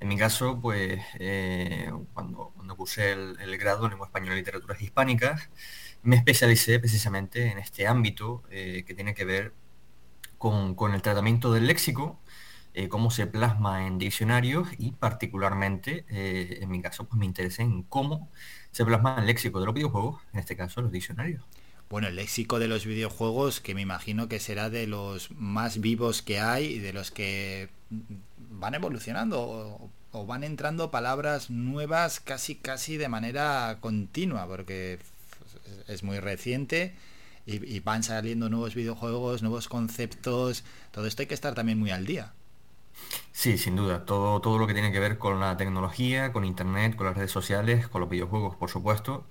[0.00, 4.82] En mi caso, pues eh, cuando, cuando cursé el, grado en lengua española y literaturas
[4.82, 5.48] hispánicas,
[6.02, 9.54] me especialicé precisamente en este ámbito eh, que tiene que ver
[10.38, 12.20] con, con el tratamiento del léxico,
[12.76, 17.62] eh, cómo se plasma en diccionarios y particularmente, eh, en mi caso, pues me interesé
[17.62, 18.28] en cómo
[18.72, 21.44] se plasma el léxico de los videojuegos, en este caso los diccionarios.
[21.88, 26.22] Bueno, el léxico de los videojuegos, que me imagino que será de los más vivos
[26.22, 27.68] que hay y de los que
[28.50, 34.98] van evolucionando o, van entrando palabras nuevas casi casi de manera continua, porque
[35.86, 36.94] es muy reciente
[37.46, 42.06] y van saliendo nuevos videojuegos, nuevos conceptos, todo esto hay que estar también muy al
[42.06, 42.32] día.
[43.32, 44.04] Sí, sin duda.
[44.04, 47.30] Todo, todo lo que tiene que ver con la tecnología, con internet, con las redes
[47.30, 49.26] sociales, con los videojuegos, por supuesto.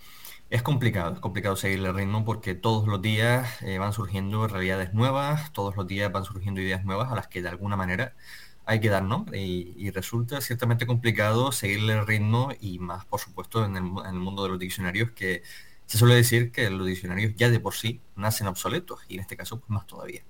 [0.49, 4.93] Es complicado, es complicado seguirle el ritmo porque todos los días eh, van surgiendo realidades
[4.93, 8.13] nuevas, todos los días van surgiendo ideas nuevas a las que de alguna manera
[8.65, 13.65] hay que dar nombre y, resulta ciertamente complicado seguirle el ritmo y más, por supuesto,
[13.65, 15.43] en el, mundo de los diccionarios que
[15.85, 19.35] se suele decir que los diccionarios ya de por sí nacen obsoletos y en este
[19.35, 20.23] caso pues más todavía.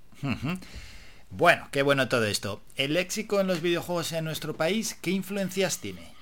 [1.36, 2.60] Bueno, qué bueno todo esto.
[2.76, 6.14] ¿El léxico en los videojuegos en nuestro país qué influencias tiene?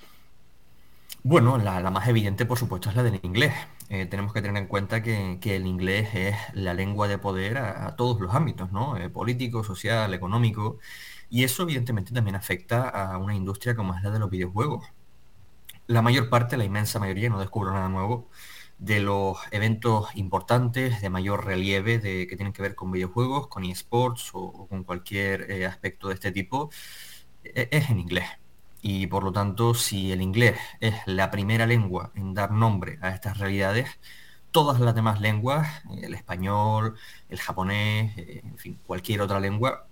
[1.23, 3.53] Bueno, la, más evidente, por supuesto, es la del inglés.
[3.91, 7.89] Eh, tenemos que tener en cuenta que, el inglés es la lengua de poder a,
[7.89, 8.97] a todos los ámbitos, ¿no?
[8.97, 10.79] Eh, político, social, económico.
[11.29, 14.87] Y eso, evidentemente, también afecta a una industria como es la de los videojuegos.
[15.89, 18.31] La mayor parte, la inmensa mayoría, no descubro nada nuevo,
[18.83, 23.65] de los eventos importantes, de mayor relieve, de, que tienen que ver con videojuegos, con
[23.65, 26.71] esports o, con cualquier eh, aspecto de este tipo,
[27.45, 28.27] e- es en inglés.
[28.83, 33.11] Y por lo tanto, si el inglés es la primera lengua en dar nombre a
[33.11, 33.89] estas realidades,
[34.51, 36.97] todas las demás lenguas, eh, el español,
[37.29, 39.87] el japonés, eh, en fin, cualquier otra lengua,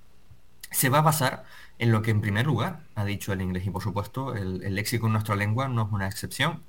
[0.70, 1.44] se va a basar
[1.78, 3.67] en lo que en primer lugar ha dicho el inglés.
[3.67, 6.65] Y por supuesto, el léxico en nuestra lengua no es una excepción.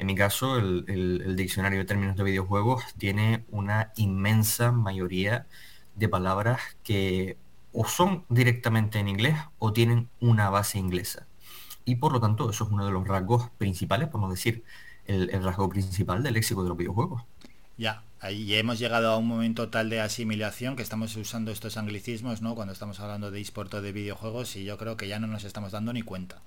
[0.00, 5.46] En mi caso, el, diccionario de términos de videojuegos tiene una inmensa mayoría
[5.94, 7.36] de palabras que
[7.74, 11.26] o son directamente en inglés o tienen una base inglesa.
[11.84, 14.64] Y por lo tanto, eso es uno de los rasgos principales, no decir
[15.04, 17.22] el, rasgo principal del léxico de los videojuegos.
[17.76, 22.40] Ya, ahí hemos llegado a un momento tal de asimilación que estamos usando estos anglicismos,
[22.40, 22.54] ¿no?
[22.54, 25.44] Cuando estamos hablando de eSport o de videojuegos y yo creo que ya no nos
[25.44, 26.40] estamos dando ni cuenta.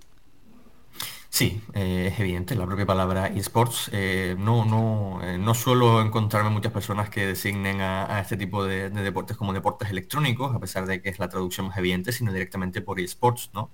[1.33, 3.89] Sí, eh, es evidente, la propia palabra esports.
[3.91, 8.91] eh, no, no, eh, no suelo encontrarme muchas personas que designen a, este tipo de,
[8.91, 12.31] de deportes como deportes electrónicos, a pesar de que es la traducción más evidente, sino
[12.31, 13.71] directamente por esports, ¿no?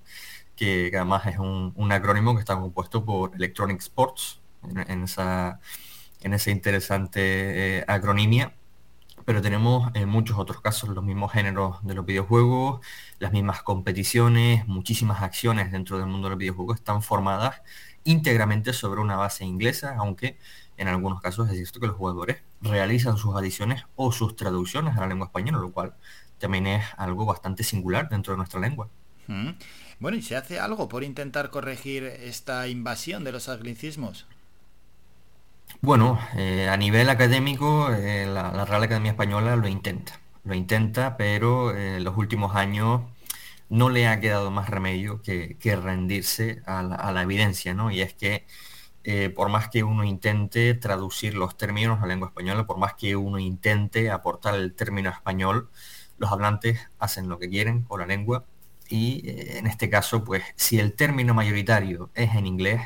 [0.56, 4.40] Que, además es un, acrónimo que está compuesto por Electronic Sports,
[4.88, 5.60] en, esa,
[6.22, 8.54] en esa interesante acronimia
[9.24, 12.80] pero tenemos en muchos otros casos los mismos géneros de los videojuegos,
[13.18, 17.62] las mismas competiciones, muchísimas acciones dentro del mundo de los videojuegos están formadas
[18.04, 20.38] íntegramente sobre una base inglesa, aunque
[20.76, 25.00] en algunos casos es cierto que los jugadores realizan sus adiciones o sus traducciones a
[25.00, 25.94] la lengua española, lo cual
[26.38, 28.88] también es algo bastante singular dentro de nuestra lengua.
[29.26, 29.50] Mm.
[30.00, 34.26] Bueno, ¿y se hace algo por intentar corregir esta invasión de los anglicismos?
[35.82, 41.74] Bueno, eh, a nivel académico, eh, la, Real Academia Española lo intenta, lo intenta, pero
[41.74, 43.02] eh, en los últimos años
[43.70, 47.90] no le ha quedado más remedio que, rendirse a la, evidencia, ¿no?
[47.90, 48.46] Y es que
[49.04, 52.94] eh, por más que uno intente traducir los términos a la lengua española, por más
[52.94, 55.70] que uno intente aportar el término español,
[56.18, 58.44] los hablantes hacen lo que quieren con la lengua
[58.90, 62.82] y eh, en este caso, pues si el término mayoritario es en inglés,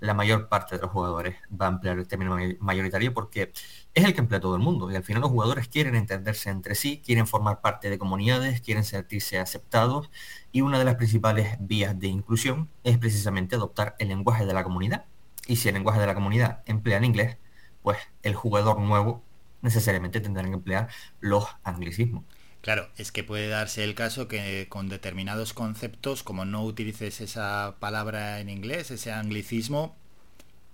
[0.00, 3.52] la mayor parte de los jugadores va a emplear el término may- mayoritario porque
[3.94, 6.74] es el que emplea todo el mundo y al final los jugadores quieren entenderse entre
[6.74, 10.10] sí, quieren formar parte de comunidades, quieren sentirse aceptados
[10.52, 14.64] y una de las principales vías de inclusión es precisamente adoptar el lenguaje de la
[14.64, 15.06] comunidad.
[15.46, 17.38] Y si el lenguaje de la comunidad emplea el inglés,
[17.82, 19.24] pues el jugador nuevo
[19.62, 20.88] necesariamente tendrá que emplear
[21.20, 22.24] los anglicismos.
[22.62, 27.76] Claro, es que puede darse el caso que con determinados conceptos, como no utilices esa
[27.80, 29.96] palabra en inglés, ese anglicismo,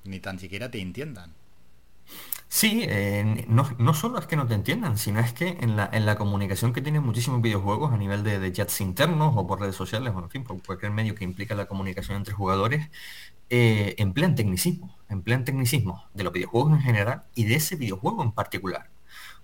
[0.04, 1.32] ni tan siquiera te entiendan.
[2.48, 5.90] Sí, eh, no, no solo es que no te entiendan, sino es que en la,
[5.92, 9.60] en la comunicación que tienen muchísimos videojuegos a nivel de, de chats internos o por
[9.60, 12.88] redes sociales, o en fin, por cualquier medio que implica la comunicación entre jugadores,
[13.50, 18.32] eh, emplean tecnicismos, emplean tecnicismos de los videojuegos en general y de ese videojuego en
[18.32, 18.88] particular.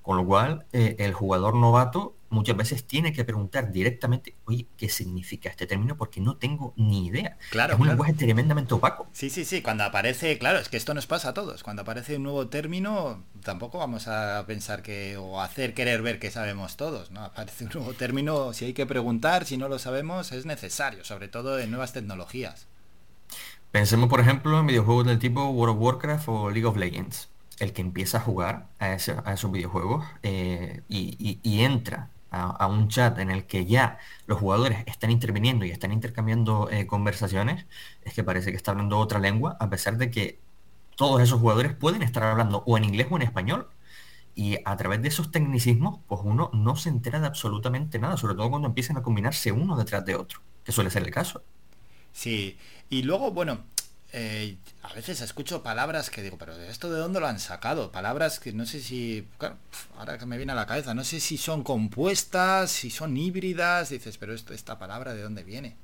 [0.02, 4.88] Con lo cual, eh, el jugador novato muchas veces tiene que preguntar directamente, oye, ¿qué
[4.88, 5.96] significa este término?
[5.96, 7.36] Porque no tengo ni idea.
[7.50, 7.92] Claro, es un claro.
[7.92, 9.06] lenguaje tremendamente opaco.
[9.12, 11.62] Sí, sí, sí, cuando aparece, claro, es que esto nos pasa a todos.
[11.62, 16.30] Cuando aparece un nuevo término, tampoco vamos a pensar que, o hacer querer ver que
[16.30, 17.22] sabemos todos, ¿no?
[17.22, 21.28] Aparece un nuevo término, si hay que preguntar, si no lo sabemos, es necesario, sobre
[21.28, 22.66] todo en nuevas tecnologías.
[23.70, 27.28] Pensemos, por ejemplo, en videojuegos del tipo World of Warcraft o League of Legends.
[27.58, 32.88] El que empieza a jugar a, ese- esos videojuegos eh, y, entra a, a un
[32.88, 37.66] chat en el que ya los jugadores están interviniendo y están intercambiando eh, conversaciones,
[38.02, 40.40] es que parece que está hablando otra lengua, a pesar de que
[40.96, 43.68] todos esos jugadores pueden estar hablando o en inglés o en español.
[44.34, 48.34] Y a través de esos tecnicismos, pues uno no se entera de absolutamente nada, sobre
[48.36, 50.40] todo cuando empiezan a combinarse uno detrás de otro.
[50.64, 51.44] que suele ser el caso.
[52.12, 52.58] Sí,
[52.90, 53.64] y luego, bueno,
[54.12, 57.90] eh, a veces escucho palabras que digo, pero ¿esto de dónde lo han sacado?
[57.90, 59.26] Palabras que no sé si,
[59.96, 63.88] ahora que me viene a la cabeza, no sé si son compuestas, si son híbridas,
[63.88, 65.76] dices, pero esto, esta palabra de dónde viene.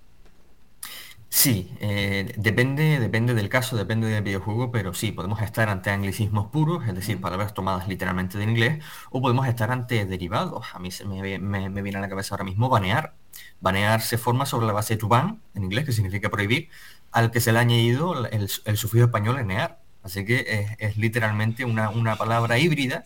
[1.31, 6.47] Sí, eh, depende, depende del caso, depende del videojuego, pero sí, podemos estar ante anglicismos
[6.50, 10.66] puros, es decir, palabras tomadas literalmente del inglés, o podemos estar ante derivados.
[10.74, 13.15] A mí se me, me- me viene a la cabeza ahora mismo banear.
[13.60, 16.70] Banear se forma sobre la base to ban, en inglés, que significa prohibir,
[17.12, 19.81] al que se le ha añadido el, el sufijo español enear.
[20.02, 23.05] Así que es, es literalmente una, una palabra híbrida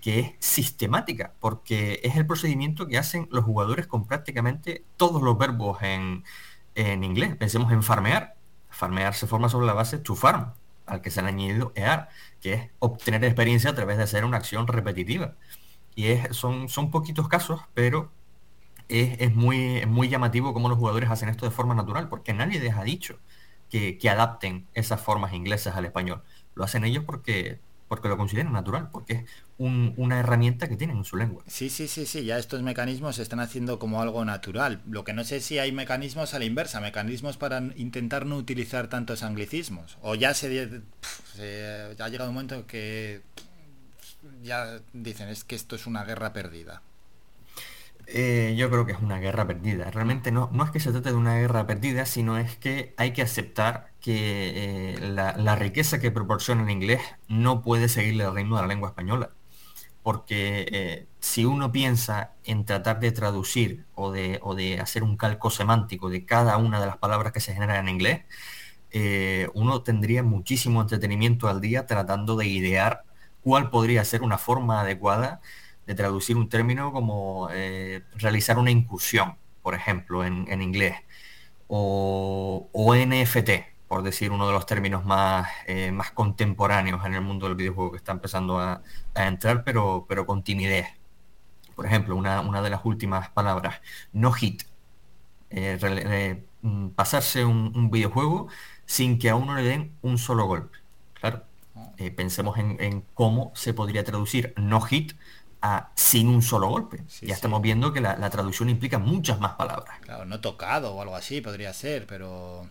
[0.00, 5.38] que es sistemática, porque es el procedimiento que hacen los jugadores con prácticamente todos los
[5.38, 6.24] verbos en,
[6.74, 7.36] en inglés.
[7.36, 8.36] Pensemos en farmear.
[8.70, 10.54] Farmear se forma sobre la base to farm,
[10.86, 12.08] al que se le ha añadido ear,
[12.40, 15.36] que es obtener experiencia a través de hacer una acción repetitiva.
[15.94, 18.10] Y son, son poquitos casos, pero
[18.88, 22.34] es, es muy, es muy llamativo cómo los jugadores hacen esto de forma natural, porque
[22.34, 23.18] nadie les ha dicho
[23.70, 26.22] que, que adapten esas formas inglesas al español.
[26.54, 29.26] Lo hacen ellos porque, porque lo consideran natural, porque
[29.58, 31.46] un- una herramienta que tienen en su lengua.
[31.46, 34.80] Sí, sí, sí, sí, ya estos mecanismos se están haciendo como algo natural.
[34.88, 38.88] Lo que no sé si hay mecanismos a la inversa, mecanismos para intentar no utilizar
[38.88, 39.98] tantos anglicismos.
[40.00, 40.82] O ya se,
[41.38, 43.22] ya ha llegado un momento que
[44.42, 46.82] ya dicen, es que esto es una guerra perdida.
[48.06, 49.90] Eh, yo creo que es una guerra perdida.
[49.90, 53.12] Realmente no, no es que se trate de una guerra perdida, sino es que hay
[53.14, 58.34] que aceptar que eh, la, la riqueza que proporciona el inglés no puede seguirle el
[58.34, 59.30] ritmo de la lengua española.
[60.04, 66.10] Porque eh, si uno piensa en tratar de traducir o de, hacer un calco semántico
[66.10, 68.22] de cada una de las palabras que se generan en inglés,
[68.92, 73.04] eh, uno tendría muchísimo entretenimiento al día tratando de idear
[73.42, 75.40] cuál podría ser una forma adecuada
[75.86, 80.96] de traducir un término como eh, realizar una incursión, por ejemplo, en, en inglés,
[81.68, 87.20] o, o NFT, por decir uno de los términos más, eh, más contemporáneos en el
[87.20, 88.82] mundo del videojuego que está empezando a,
[89.14, 90.86] a entrar, pero, pero con timidez.
[91.74, 93.80] Por ejemplo, una, una de las últimas palabras,
[94.12, 94.62] no hit.
[95.50, 98.48] Eh, mm, pasarse un, un videojuego
[98.86, 100.78] sin que a uno le den un solo golpe.
[101.14, 101.44] Claro.
[101.96, 105.12] Eh, pensemos en, en cómo se podría traducir no hit
[105.60, 107.04] a sin un solo golpe.
[107.22, 109.98] ya estamos viendo que la, la traducción implica muchas más palabras.
[110.02, 112.68] Claro, no tocado o algo así podría ser, pero...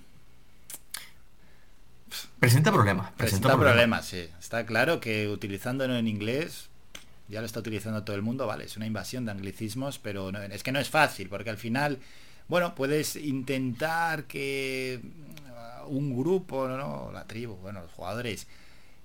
[2.43, 3.11] Presenta problemas.
[3.11, 3.73] Presenta, Presenta problemas.
[3.73, 4.29] problemas, sí.
[4.37, 6.69] Está claro que utilizándolo en inglés,
[7.29, 10.41] ya lo está utilizando todo el mundo, vale, es una invasión de anglicismos, pero no-
[10.41, 11.99] es que no es fácil, porque al final,
[12.49, 14.99] bueno, puedes intentar que
[15.83, 17.11] uh, un grupo, ¿no?
[17.13, 18.47] La tribu, bueno, los jugadores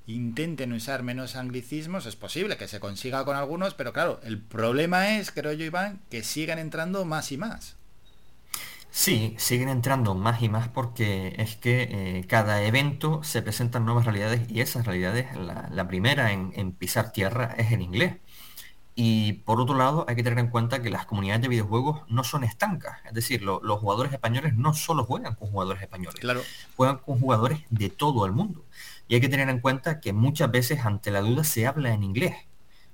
[0.09, 5.17] intenten usar menos anglicismos, es posible que se consiga con algunos, pero claro, el problema
[5.19, 7.77] es, creo yo, Iván, que sigan entrando más y más.
[8.91, 14.07] Sí, siguen entrando más y más porque es que eh, cada evento se presentan nuevas
[14.07, 18.17] realidades y esas realidades, la, la primera en, en pisar tierra es el inglés.
[18.95, 22.25] Y por otro lado, hay que tener en cuenta que las comunidades de videojuegos no
[22.25, 22.99] son estancas.
[23.07, 26.43] Es decir, lo- los jugadores españoles no solo juegan con jugadores españoles, Claro.
[26.77, 28.67] juegan con jugadores de todo el mundo.
[29.09, 32.05] Y hay que tener en cuenta que muchas veces ante la duda se habla en
[32.05, 32.37] inglés.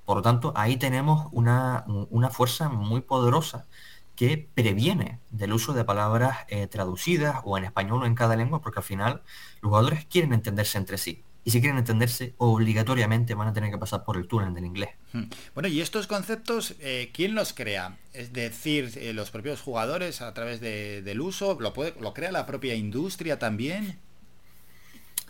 [0.05, 3.67] Por lo tanto, ahí tenemos una, una fuerza muy poderosa
[4.15, 8.61] que previene del uso de palabras eh, traducidas o en español o en cada lengua,
[8.61, 9.21] porque al final
[9.61, 11.23] los jugadores quieren entenderse entre sí.
[11.43, 14.89] Y si quieren entenderse, obligatoriamente van a tener que pasar por el túnel del inglés.
[15.13, 15.25] Hmm.
[15.53, 17.97] Bueno, y estos conceptos, eh, ¿quién los crea?
[18.13, 22.31] Es decir, eh, los propios jugadores a través de- del uso, ¿lo, puede, ¿lo crea
[22.31, 23.99] la propia industria también?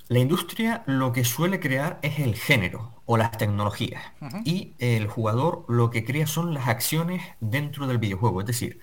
[0.08, 4.04] La industria lo que suele crear es el género o las tecnologías.
[4.44, 8.42] Y el jugador lo que crea son las acciones dentro del videojuego.
[8.42, 8.80] Es decir,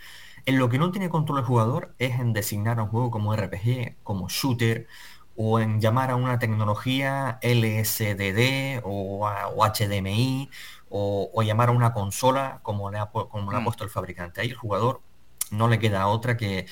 [0.47, 3.35] en lo que no tiene control el jugador es en designar a un juego como
[3.35, 4.89] RPG, como shooter,
[5.37, 10.51] o en llamar a una tecnología LSDD o, a- o HDMI,
[10.89, 13.65] o, o llamar a una consola como le ha, como le ha Mm.
[13.65, 14.41] puesto el fabricante.
[14.41, 15.03] Ahí el jugador
[15.51, 16.67] no le queda otra que...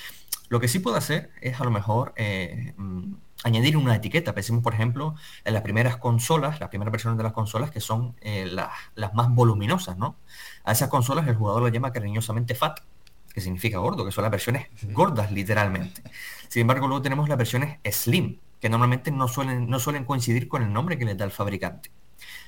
[0.49, 3.13] Lo que sí puede hacer es a lo mejor eh, mm,
[3.43, 4.33] añadir una etiqueta.
[4.33, 8.15] Pensemos, por ejemplo, en las primeras consolas, las primeras versiones de las consolas que son
[8.21, 10.15] eh, las, las más voluminosas, ¿no?
[10.63, 12.79] A esas consolas el jugador lo llama cariñosamente fat,
[13.33, 16.03] que significa gordo, que son las versiones gordas literalmente.
[16.47, 20.63] Sin embargo, luego tenemos las versiones slim, que normalmente no suelen, no suelen coincidir con
[20.63, 21.91] el nombre que les da el fabricante.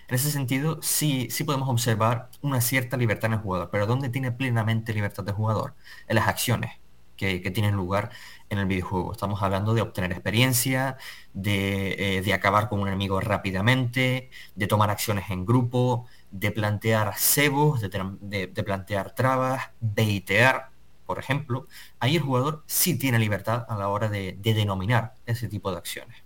[0.07, 4.09] En ese sentido, sí, sí podemos observar una cierta libertad en el jugador, pero ¿dónde
[4.09, 5.73] tiene plenamente libertad de jugador?
[6.07, 6.73] En las acciones
[7.15, 8.11] que, que tienen lugar
[8.53, 9.11] en el videojuego.
[9.11, 10.97] Estamos hablando de obtener experiencia,
[11.33, 17.13] de, eh, de acabar con un enemigo rápidamente, de tomar acciones en grupo, de plantear
[17.17, 17.89] cebos, de,
[18.21, 20.71] de- de plantear trabas, baitear,
[21.05, 21.67] por ejemplo,
[21.99, 25.77] ahí el jugador sí tiene libertad a la hora de, de denominar ese tipo de
[25.77, 26.23] acciones.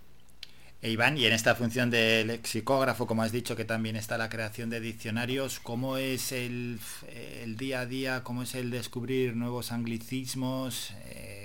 [0.80, 4.28] E Iván, y en esta función de lexicógrafo, como has dicho, que también está la
[4.28, 6.78] creación de diccionarios, ¿cómo es el,
[7.42, 8.22] el día a día?
[8.22, 10.92] ¿Cómo es el descubrir nuevos anglicismos?
[11.06, 11.37] Eh,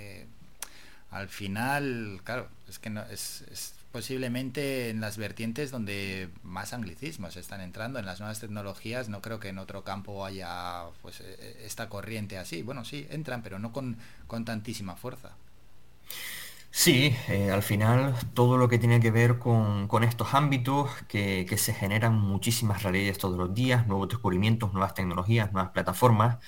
[1.13, 7.61] al final, claro, es que no, es, posiblemente en las vertientes donde más anglicismos están
[7.61, 11.89] entrando, en las nuevas tecnologías, no creo que en otro campo haya pues eh, esta
[11.89, 12.63] corriente así.
[12.63, 13.97] Bueno, sí, entran, pero no con,
[14.43, 15.29] tantísima fuerza.
[16.71, 21.45] Sí, eh, al final todo lo que tiene que ver con, con estos ámbitos, que,
[21.47, 26.39] que se generan muchísimas realidades todos los días, nuevos descubrimientos, nuevas tecnologías, nuevas plataformas,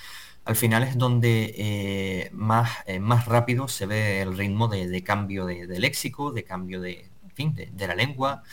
[0.45, 5.45] al final es donde eh, más, eh, más rápido se ve el ritmo de, cambio
[5.45, 8.43] de, léxico, de cambio de, fin, de, la lengua.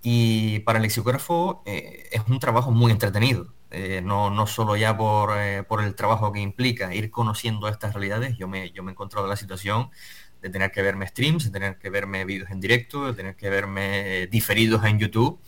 [0.00, 3.52] Y para el lexicógrafo eh, es un trabajo muy entretenido.
[4.04, 5.32] No, no solo ya por,
[5.66, 9.26] por el trabajo que implica ir conociendo estas realidades, yo me, yo me he encontrado
[9.26, 9.90] en la situación
[10.40, 13.50] de tener que verme streams, de tener que verme vídeos en directo, de tener que
[13.50, 15.40] verme diferidos en YouTube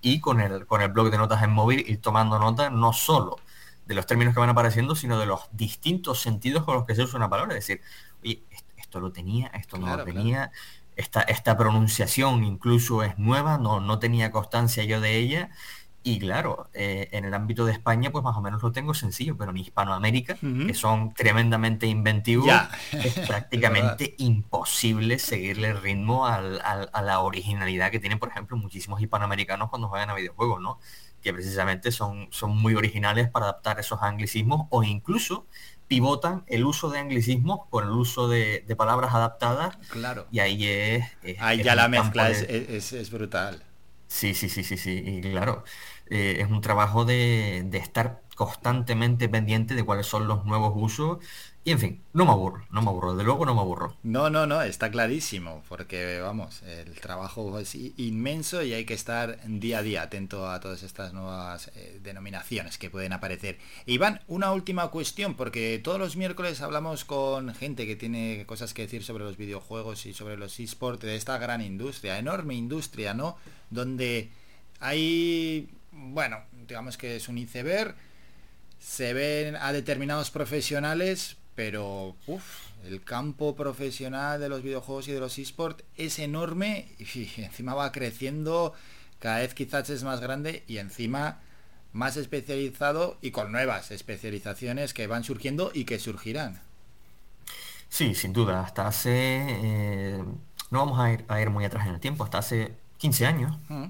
[0.00, 3.38] y con el, con el blog de notas en móvil ir tomando nota no solo
[3.86, 7.02] de los términos que van apareciendo, sino de los distintos sentidos con los que se
[7.02, 7.56] usa una palabra.
[7.56, 7.82] Es decir,
[8.22, 8.44] oye,
[8.76, 10.52] esto, lo tenía, esto no Claro, lo tenía,
[10.96, 15.50] esta, esta pronunciación incluso es nueva, no, no tenía constancia yo de ella.
[16.04, 19.36] Y claro, eh, en el ámbito de España, pues más o menos lo tengo sencillo,
[19.36, 22.68] pero en Hispanoamérica, que son tremendamente inventivos,
[23.00, 28.56] es prácticamente imposible seguirle el ritmo al- al- a la originalidad que tienen, por ejemplo,
[28.56, 30.80] muchísimos hispanoamericanos cuando juegan a videojuegos, ¿no?
[31.22, 35.46] Que precisamente son, son muy originales para adaptar esos anglicismos o incluso
[35.88, 39.78] pivotan el uso de anglicismos por el uso de, de palabras adaptadas.
[39.88, 40.26] Claro.
[40.32, 41.06] Y ahí es...
[41.22, 43.62] es- Ahí es ya la mezcla de- es- es brutal.
[44.08, 45.64] Sí, sí, sí, sí, sí, y claro,
[46.10, 51.18] eh, es un trabajo de, de estar constantemente pendiente de cuáles son los nuevos usos
[51.64, 53.96] y en fin, no me aburro, no me aburro, de luego no me aburro.
[54.02, 59.38] No, no, no, está clarísimo, porque vamos, el trabajo es inmenso y hay que estar
[59.46, 63.58] día a día atento a todas estas nuevas eh, denominaciones que pueden aparecer.
[63.86, 68.82] Iván, una última cuestión, porque todos los miércoles hablamos con gente que tiene cosas que
[68.82, 73.36] decir sobre los videojuegos y sobre los esports de esta gran industria, enorme industria, ¿no?
[73.70, 74.30] Donde
[74.80, 77.94] hay, bueno, digamos que es un iceberg,
[78.80, 82.44] se ven a determinados profesionales, pero uf,
[82.84, 87.92] el campo profesional de los videojuegos y de los esports es enorme y encima va
[87.92, 88.74] creciendo,
[89.18, 91.40] cada vez quizás es más grande y encima
[91.92, 96.60] más especializado y con nuevas especializaciones que van surgiendo y que surgirán.
[97.88, 100.24] Sí, sin duda, hasta hace, eh,
[100.70, 103.58] no vamos a ir, a ir muy atrás en el tiempo, hasta hace 15 años,
[103.68, 103.84] Mm.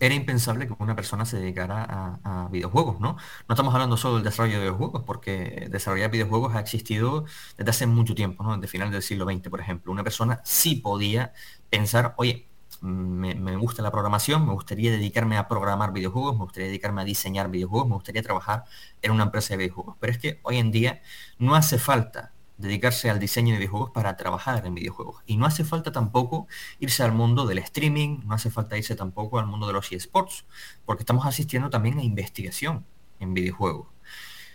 [0.00, 3.16] Era impensable que una persona se dedicara a, videojuegos, ¿no?
[3.48, 7.24] No estamos hablando solo del desarrollo de videojuegos, porque desarrollar videojuegos ha existido
[7.56, 8.56] desde hace mucho tiempo, ¿no?
[8.56, 9.92] Desde final del siglo XX, por ejemplo.
[9.92, 11.32] Una persona sí podía
[11.70, 12.48] pensar, oye,
[12.82, 17.50] me gusta la programación, me gustaría dedicarme a programar videojuegos, me gustaría dedicarme a diseñar
[17.50, 18.64] videojuegos, me gustaría trabajar
[19.02, 19.96] en una empresa de videojuegos.
[20.00, 21.02] Pero es que hoy en día
[21.38, 25.22] no hace falta dedicarse al diseño de videojuegos para trabajar en videojuegos.
[25.26, 26.46] Y no hace falta tampoco
[26.78, 30.44] irse al mundo del streaming, no hace falta irse tampoco al mundo de los eSports,
[30.84, 32.84] porque estamos asistiendo también a investigación
[33.20, 33.88] en videojuegos.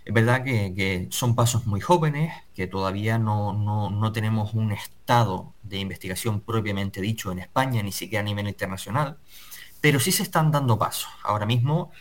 [0.05, 5.53] Es verdad que, son pasos muy jóvenes, que todavía no, no- no tenemos un estado
[5.63, 9.17] de investigación propiamente dicho en España, ni siquiera a nivel internacional,
[9.81, 11.09] pero sí se están dando pasos.
[11.23, 11.91] Ahora mismo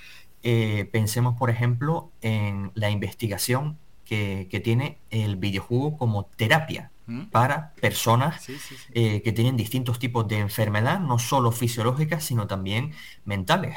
[0.42, 7.24] eh, pensemos, por ejemplo, en la investigación que, que tiene el videojuego como terapia ¿Mm?
[7.26, 8.92] para personas Sí, sí, sí.
[8.94, 12.92] eh, que tienen distintos tipos de enfermedad, no solo fisiológicas, sino también
[13.24, 13.76] mentales.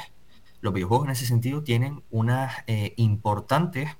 [0.60, 3.96] Los videojuegos en ese sentido tienen unas eh, importantes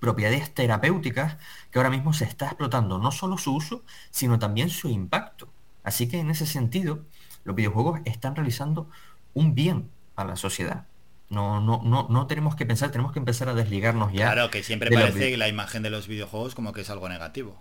[0.00, 1.38] propiedades terapéuticas
[1.70, 5.48] que ahora mismo se está explotando, no solo su uso, sino también su impacto.
[5.82, 7.04] Así que en ese sentido,
[7.44, 8.88] los videojuegos están realizando
[9.34, 10.86] un bien a la sociedad.
[11.30, 14.32] No, no, no, no tenemos que pensar, tenemos que empezar a desligarnos ya.
[14.32, 17.60] Claro, que siempre los parece la imagen de los videojuegos como que es algo negativo.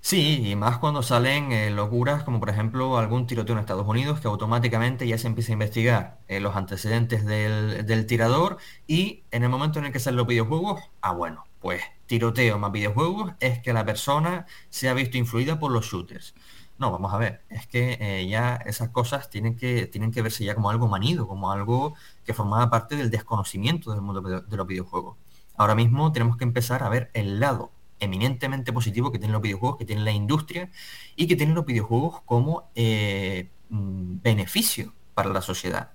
[0.00, 4.20] Sí, y más cuando salen eh, locuras como por ejemplo algún tiroteo en Estados Unidos
[4.20, 9.44] que automáticamente ya se empieza a investigar eh, los antecedentes del, del tirador y en
[9.44, 13.60] el momento en el que salen los videojuegos, ah bueno, pues tiroteo más videojuegos es
[13.60, 16.34] que la persona se ha visto influida por los shooters.
[16.78, 20.44] No, vamos a ver, es que eh, ya esas cosas tienen que, tienen que verse
[20.44, 24.66] ya como algo manido, como algo que formaba parte del desconocimiento del mundo de los
[24.66, 25.16] videojuegos.
[25.56, 29.78] Ahora mismo tenemos que empezar a ver el lado eminentemente positivo que tienen los videojuegos,
[29.78, 30.70] que tiene la industria
[31.16, 35.90] y que tienen los videojuegos como eh, mm, beneficio para la sociedad.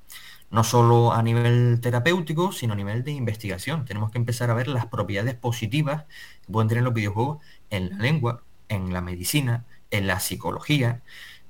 [0.52, 3.86] no solo a nivel terapéutico, sino a nivel de investigación.
[3.86, 6.06] Tenemos que empezar a ver las propiedades positivas
[6.42, 7.38] que pueden tener los videojuegos
[7.70, 11.04] en la lengua, en la medicina, en la psicología,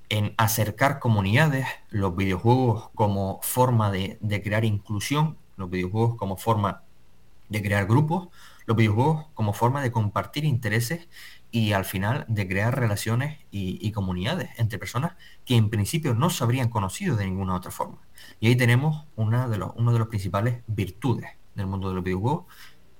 [0.10, 6.84] en acercar comunidades, los videojuegos como forma de, crear inclusión, los videojuegos como forma
[7.48, 8.30] de crear grupos,
[8.66, 11.08] los videojuegos como forma de compartir intereses
[11.52, 15.14] y al final de crear relaciones y, comunidades entre personas
[15.46, 17.98] que en principio no se habrían conocido de ninguna otra forma.
[18.40, 22.04] Y ahí tenemos una de los, uno de los principales virtudes del mundo de los
[22.04, 22.46] videojuegos,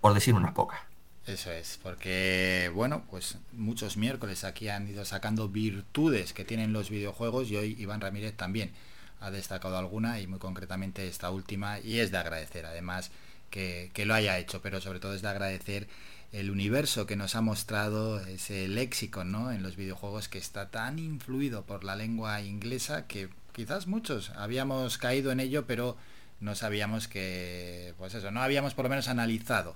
[0.02, 0.89] por decir unas pocas.
[1.30, 6.90] Eso es, porque bueno, pues muchos miércoles aquí han ido sacando virtudes que tienen los
[6.90, 8.72] videojuegos y hoy Iván Ramírez también
[9.20, 13.12] ha destacado alguna y muy concretamente esta última y es de agradecer además
[13.52, 15.88] que, lo haya hecho, pero sobre todo es de agradecer
[16.32, 19.52] el universo que nos ha mostrado ese léxico ¿no?
[19.52, 24.98] en los videojuegos que está tan influido por la lengua inglesa que quizás muchos habíamos
[24.98, 25.96] caído en ello, pero
[26.40, 29.76] no sabíamos que, pues eso, no habíamos por lo menos analizado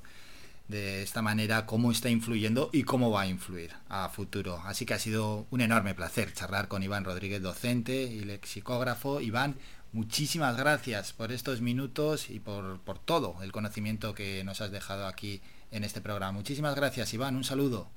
[0.68, 4.62] de esta manera cómo está influyendo y cómo va a influir a futuro.
[4.66, 9.22] Así que ha sido un enorme placer charlar con Iván Rodríguez, docente y lexicógrafo.
[9.22, 9.56] Iván,
[9.92, 15.08] muchísimas gracias por estos minutos y por, por todo el conocimiento que nos has dejado
[15.08, 16.32] aquí en este programa.
[16.32, 17.36] Muchísimas gracias, Iván.
[17.36, 17.90] Un saludo.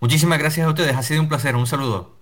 [0.00, 0.96] Muchísimas gracias a ustedes.
[0.96, 1.54] Ha sido un placer.
[1.54, 2.16] Un saludo.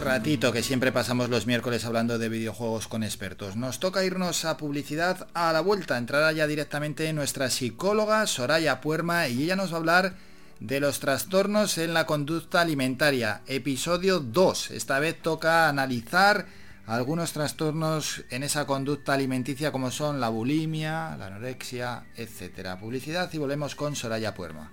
[0.00, 3.56] Ratito que siempre pasamos los miércoles hablando de videojuegos con expertos.
[3.56, 5.98] Nos toca irnos a publicidad a la vuelta.
[5.98, 10.14] Entrará ya directamente nuestra psicóloga Soraya Puerma y ella nos va a hablar
[10.60, 13.42] de los trastornos en la conducta alimentaria.
[13.46, 14.70] Episodio 2.
[14.70, 16.46] Esta vez toca analizar
[16.86, 22.78] algunos trastornos en esa conducta alimenticia como son la bulimia, la anorexia, etcétera.
[22.78, 24.72] Publicidad y volvemos con Soraya Puerma.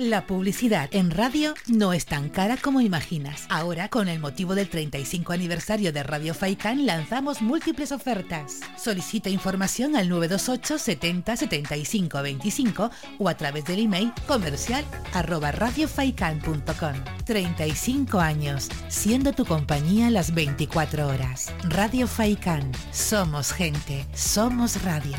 [0.00, 3.44] La publicidad en radio no es tan cara como imaginas.
[3.50, 8.60] Ahora, con el motivo del 35 aniversario de Radio Faikan, lanzamos múltiples ofertas.
[8.78, 16.94] Solicita información al 928 70 75 25 o a través del email comercial arroba radiofaikan.com.
[17.26, 21.52] 35 años, siendo tu compañía las 24 horas.
[21.64, 22.72] Radio Faikan.
[22.90, 25.18] Somos gente, somos radio.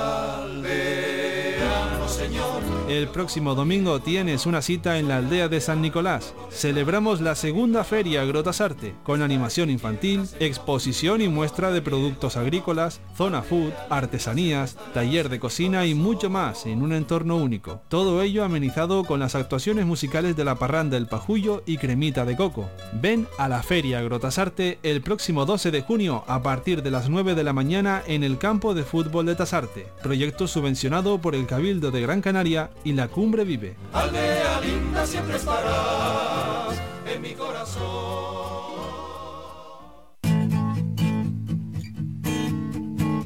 [2.91, 6.33] El próximo domingo tienes una cita en la aldea de San Nicolás.
[6.49, 13.43] Celebramos la segunda feria Grotasarte, con animación infantil, exposición y muestra de productos agrícolas, zona
[13.43, 17.81] food, artesanías, taller de cocina y mucho más en un entorno único.
[17.87, 22.35] Todo ello amenizado con las actuaciones musicales de la parranda El Pajullo y Cremita de
[22.35, 22.69] Coco.
[23.01, 27.35] Ven a la feria Grotasarte el próximo 12 de junio a partir de las 9
[27.35, 31.89] de la mañana en el campo de fútbol de Tasarte, proyecto subvencionado por el Cabildo
[31.91, 33.75] de Gran Canaria y la Cumbre Vive.
[33.93, 37.81] Aldea linda siempre estarás en mi corazón.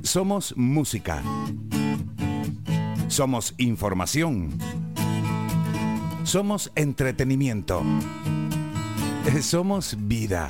[0.03, 1.21] Somos música.
[3.07, 4.57] Somos información.
[6.23, 7.83] Somos entretenimiento.
[9.41, 10.49] Somos vida.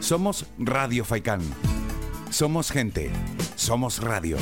[0.00, 1.40] Somos Radio Faicán.
[2.30, 3.10] Somos gente.
[3.56, 4.36] Somos radio.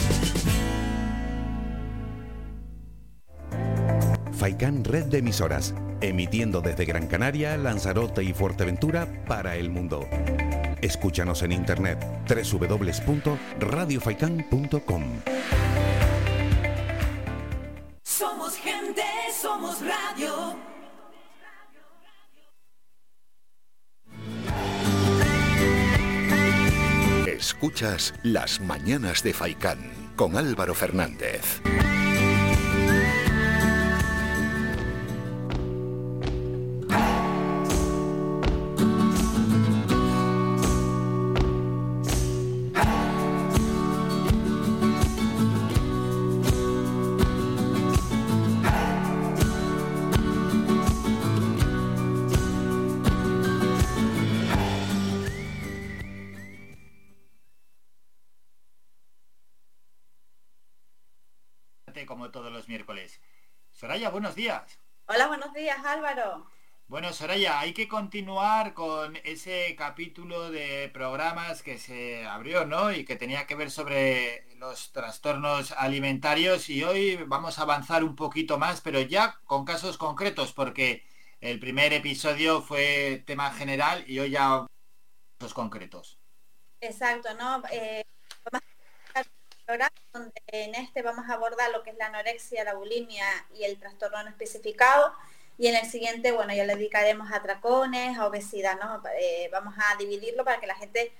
[4.44, 10.06] Faicán Red de Emisoras, emitiendo desde Gran Canaria, Lanzarote y Fuerteventura para el mundo.
[10.82, 11.98] Escúchanos en internet
[12.28, 15.02] www.radiofaikan.com.
[18.02, 20.58] Somos gente, somos radio.
[27.26, 31.62] Escuchas Las mañanas de Faikán con Álvaro Fernández.
[66.86, 72.92] Bueno, Soraya, hay que continuar con ese capítulo de programas que se abrió, ¿no?
[72.92, 78.14] Y que tenía que ver sobre los trastornos alimentarios y hoy vamos a avanzar un
[78.14, 81.06] poquito más, pero ya con casos concretos, porque
[81.40, 84.66] el primer episodio fue tema general y hoy ya
[85.38, 86.18] casos concretos.
[86.82, 87.62] Exacto, ¿no?
[87.70, 88.04] Eh,
[88.50, 88.62] vamos
[89.14, 89.22] a
[89.64, 93.64] programa donde en este vamos a abordar lo que es la anorexia, la bulimia y
[93.64, 95.14] el trastorno no especificado.
[95.56, 99.02] Y en el siguiente, bueno, ya le dedicaremos a tracones, a obesidad, ¿no?
[99.20, 101.12] Eh, vamos a dividirlo para que la gente,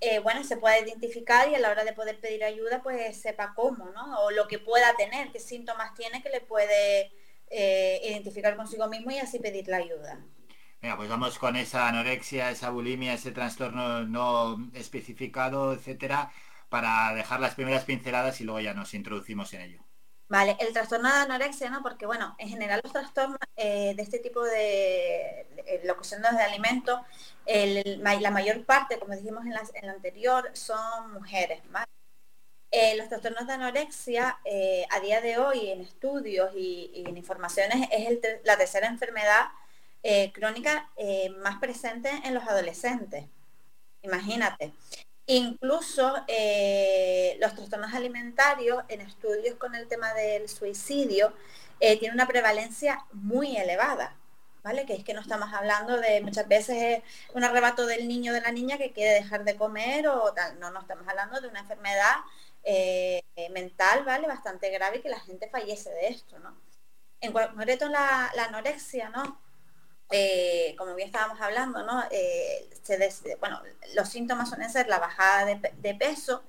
[0.00, 3.52] eh, bueno, se pueda identificar y a la hora de poder pedir ayuda, pues sepa
[3.54, 4.20] cómo, ¿no?
[4.20, 7.12] O lo que pueda tener, qué síntomas tiene que le puede
[7.50, 10.18] eh, identificar consigo mismo y así pedir la ayuda.
[10.80, 16.32] Venga, pues vamos con esa anorexia, esa bulimia, ese trastorno no especificado, etcétera,
[16.68, 19.83] para dejar las primeras pinceladas y luego ya nos introducimos en ello.
[20.28, 21.82] Vale, el trastorno de anorexia, ¿no?
[21.82, 27.00] Porque, bueno, en general los trastornos eh, de este tipo de, de locuciones de alimentos,
[27.46, 31.60] la mayor parte, como dijimos en la, en la anterior, son mujeres.
[32.70, 37.88] Eh, los trastornos de anorexia, eh, a día de hoy, en estudios y, en informaciones,
[37.92, 39.46] es la tercera enfermedad
[40.02, 43.26] eh, crónica eh, más presente en los adolescentes.
[44.02, 44.72] Imagínate.
[45.26, 51.32] Incluso eh, los trastornos alimentarios en estudios con el tema del suicidio
[51.80, 54.16] eh, tienen una prevalencia muy elevada,
[54.62, 54.84] ¿vale?
[54.84, 57.02] Que es que no estamos hablando de muchas veces es
[57.34, 60.58] un arrebato del niño o de la niña que quiere dejar de comer o tal.
[60.60, 62.16] No, no estamos hablando de una enfermedad
[62.62, 64.26] eh, eh, mental, ¿vale?
[64.26, 66.54] Bastante grave y que la gente fallece de esto, ¿no?
[67.20, 69.40] En concreto la, la anorexia, ¿no?
[70.16, 72.02] Eh, como bien estábamos hablando, ¿no?
[72.10, 73.60] Eh, se des- bueno,
[73.94, 76.42] los síntomas suelen ser la bajada de, pe- de peso.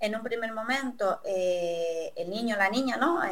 [0.00, 3.22] En un primer momento, eh, el niño la niña, ¿no?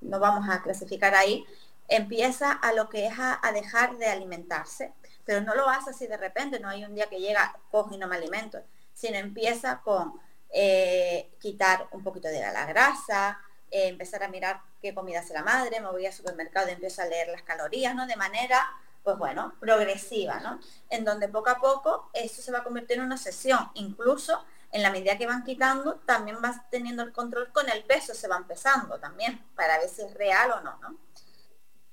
[0.00, 1.44] No vamos a clasificar ahí,
[1.88, 4.92] empieza a lo que es a, dejar de alimentarse,
[5.24, 7.98] pero no lo hace así de repente, no hay un día que llega, cojo y
[7.98, 8.58] no me alimento,
[8.94, 10.20] sino empieza con
[11.38, 13.38] quitar un poquito de la, la grasa,
[13.70, 17.06] empezar a mirar qué comida hace la madre, me voy al supermercado y empiezo a
[17.06, 18.06] leer las calorías, ¿no?
[18.06, 18.66] De manera,
[19.02, 20.60] pues bueno, progresiva, ¿no?
[20.88, 23.70] En donde poco a poco eso se va a convertir en una obsesión.
[23.74, 28.14] Incluso en la medida que van quitando, también vas teniendo el control con el peso,
[28.14, 30.96] se va empezando también, para ver si es real o no, ¿no?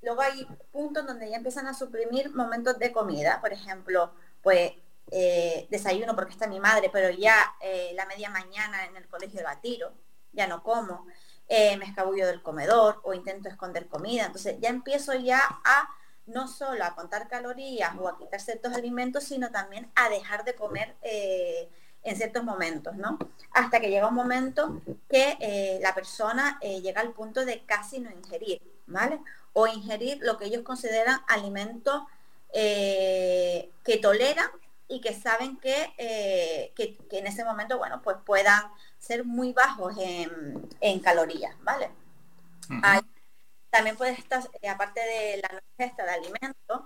[0.01, 4.13] Luego hay puntos donde ya empiezan a suprimir momentos de comida, por ejemplo,
[4.43, 4.73] pues
[5.09, 9.41] eh, desayuno porque está mi madre, pero ya eh, la media mañana en el colegio
[9.41, 9.91] la tiro,
[10.33, 11.07] ya no como,
[11.47, 15.89] eh, me escabullo del comedor o intento esconder comida, entonces ya empiezo ya a
[16.27, 20.55] no solo a contar calorías o a quitar ciertos alimentos, sino también a dejar de
[20.55, 21.69] comer eh,
[22.03, 23.17] en ciertos momentos, ¿no?
[23.51, 27.99] Hasta que llega un momento que eh, la persona eh, llega al punto de casi
[27.99, 29.19] no ingerir, ¿vale?
[29.53, 32.03] O ingerir lo que ellos consideran alimentos
[32.53, 34.49] que toleran
[34.87, 38.63] y que saben que, que, que en ese momento, bueno, pues puedan
[38.99, 41.91] ser muy bajos en, en calorías, ¿vale?
[42.81, 43.01] Hay-
[43.69, 46.81] también puede estar, eh, aparte de la ingesta de alimentos,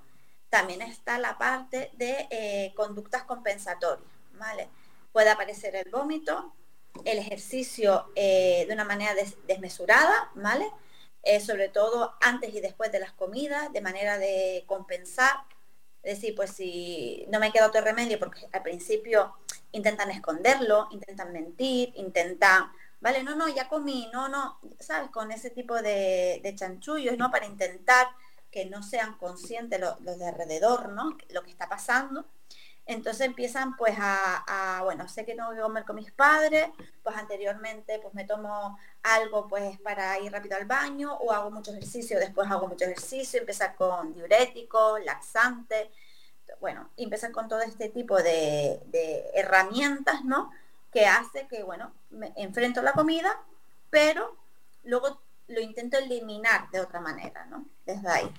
[0.49, 4.69] también está la parte de eh, conductas compensatorias, ¿vale?
[5.13, 6.53] Puede aparecer el vómito,
[7.05, 10.69] el ejercicio eh, de una manera des- desmesurada, ¿vale?
[11.45, 15.35] Sobre todo antes y después de las comidas, de manera de compensar.
[16.01, 19.35] Es decir, pues si no me queda otro remedio, porque al principio
[19.71, 22.71] intentan esconderlo, intentan mentir, intentan,
[23.01, 25.09] vale, no, no, ya comí, no, no, ¿sabes?
[25.11, 27.31] Con ese tipo de, de chanchullos, ¿no?
[27.31, 28.07] Para intentar
[28.51, 31.17] que no sean conscientes lo- los de alrededor, ¿no?
[31.29, 32.25] Lo que está pasando.
[32.85, 36.67] Entonces empiezan pues a, bueno, sé que tengo que comer con mis padres,
[37.03, 41.71] pues anteriormente pues me tomo algo pues para ir rápido al baño o hago mucho
[41.71, 45.89] ejercicio, después hago mucho ejercicio, empezar con diuréticos, laxantes,
[46.59, 50.51] bueno, y empezar con todo este tipo de, de herramientas, ¿no?
[50.91, 53.41] Que hace que, bueno, me enfrento la comida,
[53.89, 54.37] pero
[54.83, 57.65] luego lo intento eliminar de otra manera, ¿no?
[57.85, 58.31] Desde ahí.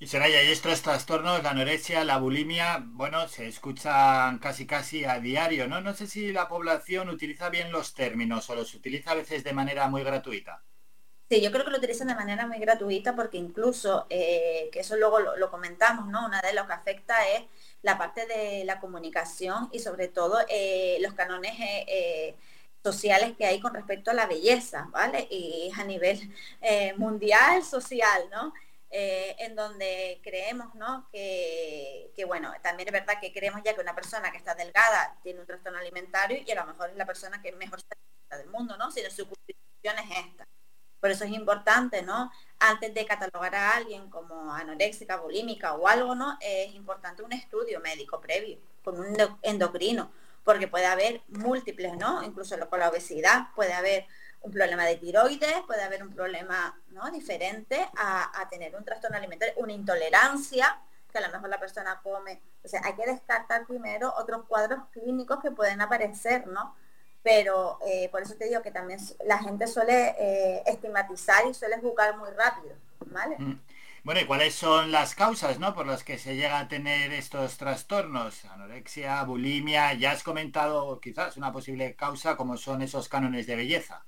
[0.00, 5.18] Y Soraya, y estos trastornos, la anorexia, la bulimia, bueno, se escuchan casi casi a
[5.18, 5.80] diario, ¿no?
[5.80, 9.52] No sé si la población utiliza bien los términos o los utiliza a veces de
[9.52, 10.62] manera muy gratuita.
[11.30, 14.96] Sí, yo creo que lo utilizan de manera muy gratuita porque incluso, eh, que eso
[14.96, 16.24] luego lo, comentamos, ¿no?
[16.24, 17.44] Una de lo que afecta es
[17.82, 22.34] la parte de la comunicación y sobre todo eh, los cánones eh,
[22.82, 25.26] sociales que hay con respecto a la belleza, ¿vale?
[25.30, 26.18] Y a nivel
[26.96, 28.54] mundial, social, ¿no?
[28.90, 31.08] En donde creemos, ¿no?
[31.12, 35.18] Que, que, bueno, también es verdad que creemos ya que una persona que está delgada
[35.22, 38.48] tiene un trastorno alimentario y a lo mejor es la persona que mejor alimenta del
[38.48, 38.90] mundo, ¿no?
[38.90, 40.48] Si su constitución es esta.
[41.00, 42.30] Por eso es importante, ¿no?
[42.58, 46.36] Antes de catalogar a alguien como anoréxica, bulímica o algo, ¿no?
[46.40, 50.10] Es importante un estudio médico previo con un endo- endocrino,
[50.44, 52.22] porque puede haber múltiples, ¿no?
[52.22, 54.06] Incluso con la obesidad puede haber
[54.40, 57.10] un problema de tiroides, puede haber un problema ¿no?
[57.10, 62.00] diferente a, a tener un trastorno alimentario, una intolerancia, que a lo mejor la persona
[62.02, 62.40] come.
[62.64, 66.74] O sea, hay que descartar primero otros cuadros clínicos que pueden aparecer, ¿no?
[67.28, 71.78] Pero eh, por eso te digo que también la gente suele eh, estigmatizar y suele
[71.78, 72.74] juzgar muy rápido,
[73.10, 73.38] ¿vale?
[73.38, 73.52] Mm.
[74.04, 75.74] Bueno, ¿y cuáles son las causas, ¿no?
[75.74, 78.44] Por las que se llega a tener estos trastornos?
[78.46, 84.06] Anorexia, bulimia, ya has comentado quizás una posible causa como son esos cánones de belleza.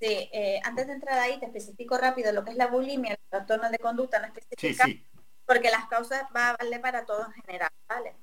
[0.00, 3.18] Sí, eh, antes de entrar ahí te especifico rápido lo que es la bulimia, el
[3.30, 4.26] trastorno de conducta no
[4.56, 5.04] Sí, específica, sí.
[5.46, 8.16] porque las causas va a valer para todo en general, ¿vale?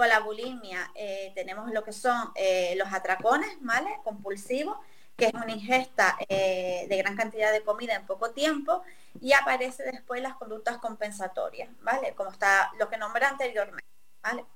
[0.00, 3.90] Con la bulimia eh, tenemos lo que son eh, los atracones, ¿vale?
[4.02, 4.78] Compulsivos,
[5.14, 8.82] que es una ingesta eh, de gran cantidad de comida en poco tiempo
[9.20, 12.14] y aparece después las conductas compensatorias, ¿vale?
[12.14, 13.84] Como está lo que nombré anteriormente,
[14.22, 14.46] ¿vale?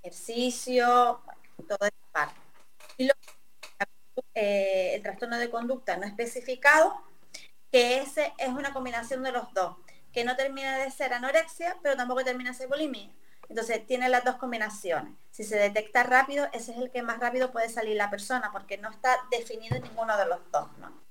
[0.00, 2.40] Ejercicio, bueno, toda esa parte.
[2.96, 3.14] Y lo-
[4.34, 7.02] el trastorno de conducta no especificado,
[7.72, 9.76] que ese es una combinación de los dos,
[10.12, 13.10] que no termina de ser anorexia, pero tampoco termina de ser bulimia.
[13.48, 15.12] Entonces tiene las dos combinaciones.
[15.30, 18.78] Si se detecta rápido, ese es el que más rápido puede salir la persona, porque
[18.78, 21.04] no está definido ninguno de los dos, ¿no?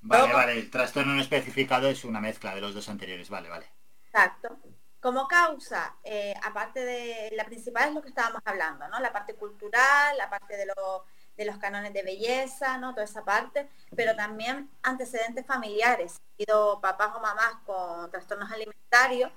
[0.00, 3.70] Vale, vale, el trastorno no especificado es una mezcla de los dos anteriores, vale, vale.
[4.06, 4.58] Exacto.
[5.00, 9.00] Como causa, eh, aparte de la principal es lo que estábamos hablando, ¿no?
[9.00, 11.02] La parte cultural, la parte de, los
[11.36, 12.92] de los cánones de belleza, ¿no?
[12.92, 16.16] Toda esa parte, pero también antecedentes familiares.
[16.16, 19.32] Ha sido papás o mamás con trastornos alimentarios,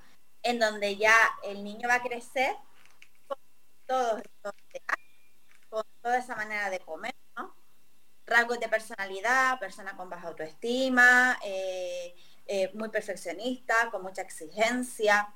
[0.46, 2.54] en donde ya el niño va a crecer
[3.26, 3.38] con
[3.86, 4.22] todos
[5.68, 7.54] con toda esa manera de comer, ¿no?
[8.26, 12.14] rasgos de personalidad, persona con baja autoestima, eh,
[12.46, 15.32] eh, muy perfeccionista, con mucha exigencia,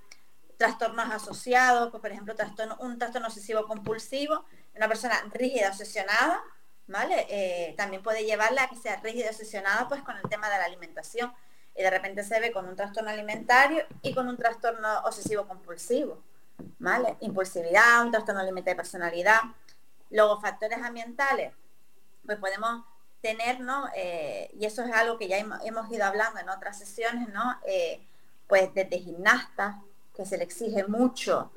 [0.56, 6.42] trastornos asociados, pues, por ejemplo, trastorno, un trastorno obsesivo compulsivo, una persona rígida, obsesionada,
[6.86, 7.26] ¿vale?
[7.28, 10.64] Eh, también puede llevarla a que sea rígida, obsesionada, pues con el tema de la
[10.64, 11.32] alimentación.
[11.82, 16.22] De repente se ve con un trastorno alimentario y con un trastorno obsesivo compulsivo,
[16.78, 17.16] ¿vale?
[17.20, 19.40] Impulsividad, un trastorno alimentario de personalidad.
[20.10, 21.52] Luego, factores ambientales,
[22.26, 22.84] pues podemos
[23.20, 23.88] tener, ¿no?
[23.94, 27.58] Eh, y eso es algo que ya hemos, ido hablando en otras sesiones, ¿no?
[27.66, 28.06] Eh,
[28.46, 29.76] pues desde gimnastas,
[30.14, 31.50] que se le exige mucho,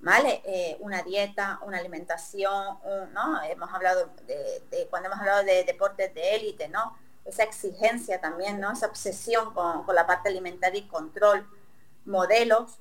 [0.00, 0.40] ¿vale?
[0.44, 2.78] Eh, una dieta, una alimentación,
[3.12, 3.42] ¿no?
[3.42, 6.96] Hemos hablado de, de- cuando hemos hablado de deportes de élite, ¿no?
[7.28, 8.72] Esa exigencia también, ¿no?
[8.72, 11.46] Esa obsesión con, con la parte alimentaria y control,
[12.04, 12.78] modelos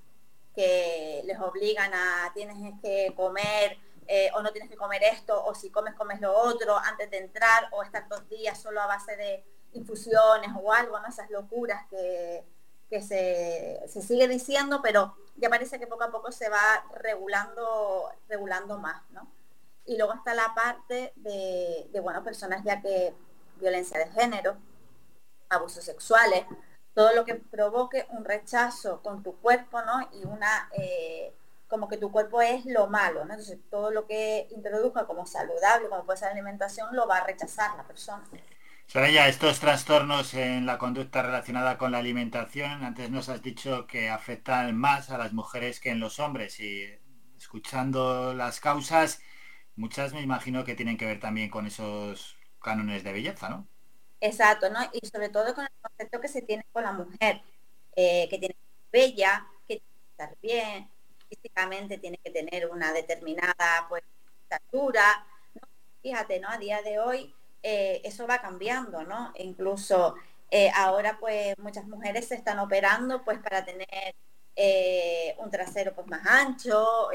[0.56, 3.78] que les obligan a tienes que comer
[4.08, 7.18] eh, o no tienes que comer esto, o si comes, comes lo otro antes de
[7.18, 9.44] entrar, o estar dos días solo a base de
[9.74, 11.08] infusiones o algo, ¿no?
[11.08, 12.46] Esas locuras que,
[12.90, 18.10] que se, se sigue diciendo, pero ya parece que poco a poco se va regulando,
[18.30, 19.30] regulando más, ¿no?
[19.86, 23.14] Y luego está la parte de, de, bueno, personas ya que
[23.60, 24.58] violencia de género,
[25.50, 26.46] abusos sexuales,
[26.94, 30.10] todo lo que provoque un rechazo con tu cuerpo, ¿no?
[30.14, 31.32] Y una, eh,
[31.68, 33.34] como que tu cuerpo es lo malo, ¿no?
[33.34, 37.76] Entonces todo lo que introduzca como saludable, como puede ser alimentación, lo va a rechazar
[37.78, 38.24] la persona.
[38.88, 44.10] Soraya, estos trastornos en la conducta relacionada con la alimentación, antes nos has dicho que
[44.10, 46.98] afectan más a las mujeres que en los hombres y
[47.38, 49.22] escuchando las causas,
[49.76, 52.37] muchas me imagino que tienen que ver también con esos
[52.68, 53.66] cánones de belleza, ¿no?
[54.20, 54.80] Exacto, ¿no?
[54.92, 57.42] Y sobre todo con el concepto que se tiene con la mujer,
[57.96, 60.90] eh, que tiene que ser bella, que tiene que estar bien,
[61.30, 64.04] físicamente tiene que tener una determinada pues
[64.44, 65.26] estatura.
[66.02, 66.50] Fíjate, ¿no?
[66.50, 69.32] A día de hoy eh, eso va cambiando, ¿no?
[69.38, 70.16] Incluso
[70.52, 74.16] eh, ahora pues muchas mujeres se están operando pues para tener
[75.38, 77.10] un trasero pues más ancho,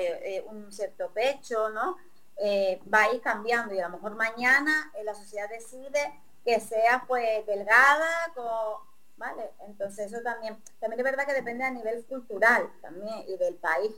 [0.47, 1.97] un cierto pecho, ¿no?
[2.37, 6.59] Eh, va a ir cambiando y a lo mejor mañana eh, la sociedad decide que
[6.61, 8.81] sea pues delgada, con,
[9.17, 9.51] ¿vale?
[9.67, 13.93] Entonces eso también, también es verdad que depende a nivel cultural también y del país.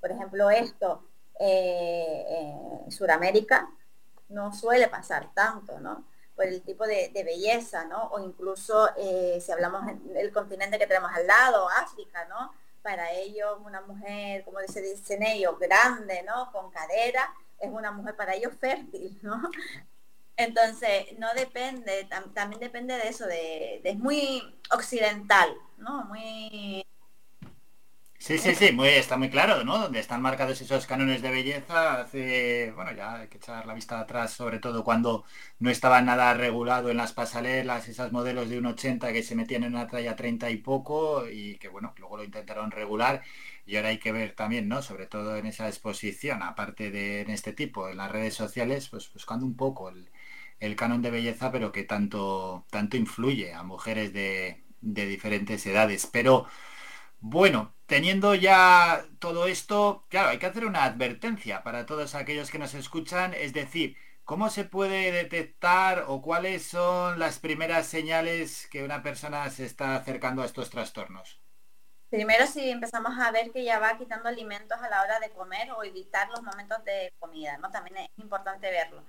[0.00, 1.04] Por ejemplo, esto
[1.38, 3.70] eh, en Sudamérica
[4.28, 6.04] no suele pasar tanto, ¿no?
[6.34, 8.04] Por el tipo de, belleza, ¿no?
[8.12, 12.52] O incluso eh, si hablamos del continente que tenemos al lado, África, ¿no?
[12.82, 16.50] Para ellos una mujer, como se dicen ellos, grande, ¿no?
[16.52, 19.42] Con cadera, es una mujer para ellos fértil, ¿no?
[20.36, 26.04] Entonces, no depende, tam- también depende de eso, de, es muy occidental, ¿no?
[26.06, 26.84] Muy...
[28.22, 29.78] Sí, sí, sí, muy, está muy claro, ¿no?
[29.78, 33.98] Donde están marcados esos cánones de belleza hace, bueno, ya hay que echar la vista
[33.98, 35.24] atrás, sobre todo cuando
[35.58, 39.74] no estaba nada regulado en las pasarelas, esas modelos de 1,80 que se metían en
[39.74, 43.22] una talla 30 y poco y que, bueno, luego lo intentaron regular
[43.64, 44.82] y ahora hay que ver también, ¿no?
[44.82, 49.10] Sobre todo en esa exposición, aparte de en este tipo, en las redes sociales, pues
[49.14, 50.10] buscando un poco el,
[50.60, 56.06] el canon de belleza, pero que tanto, tanto influye a mujeres de, de diferentes edades.
[56.06, 56.46] Pero
[57.20, 62.58] bueno, teniendo ya todo esto, claro, hay que hacer una advertencia para todos aquellos que
[62.58, 68.84] nos escuchan, es decir, ¿cómo se puede detectar o cuáles son las primeras señales que
[68.84, 71.40] una persona se está acercando a estos trastornos?
[72.08, 75.70] Primero si empezamos a ver que ya va quitando alimentos a la hora de comer
[75.72, 77.70] o evitar los momentos de comida, ¿no?
[77.70, 79.04] También es importante verlo.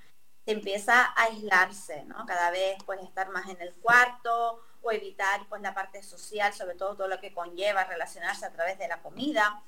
[0.45, 2.25] Se empieza a aislarse, ¿no?
[2.25, 6.75] Cada vez pues estar más en el cuarto o evitar pues la parte social, sobre
[6.75, 9.61] todo todo lo que conlleva relacionarse a través de la comida.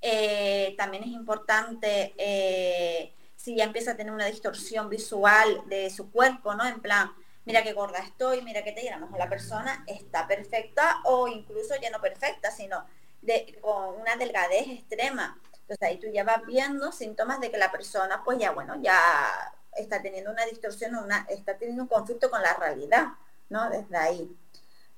[0.00, 6.10] Eh, también es importante eh, si ya empieza a tener una distorsión visual de su
[6.10, 6.66] cuerpo, ¿no?
[6.66, 7.12] En plan,
[7.44, 11.28] mira qué gorda estoy, mira qué te a lo mejor la persona está perfecta o
[11.28, 12.84] incluso ya no perfecta, sino
[13.22, 15.40] de, con una delgadez extrema.
[15.52, 19.52] Entonces ahí tú ya vas viendo síntomas de que la persona pues ya, bueno, ya
[19.76, 23.08] está teniendo una distorsión, una, está teniendo un conflicto con la realidad,
[23.48, 23.70] ¿no?
[23.70, 24.36] Desde ahí.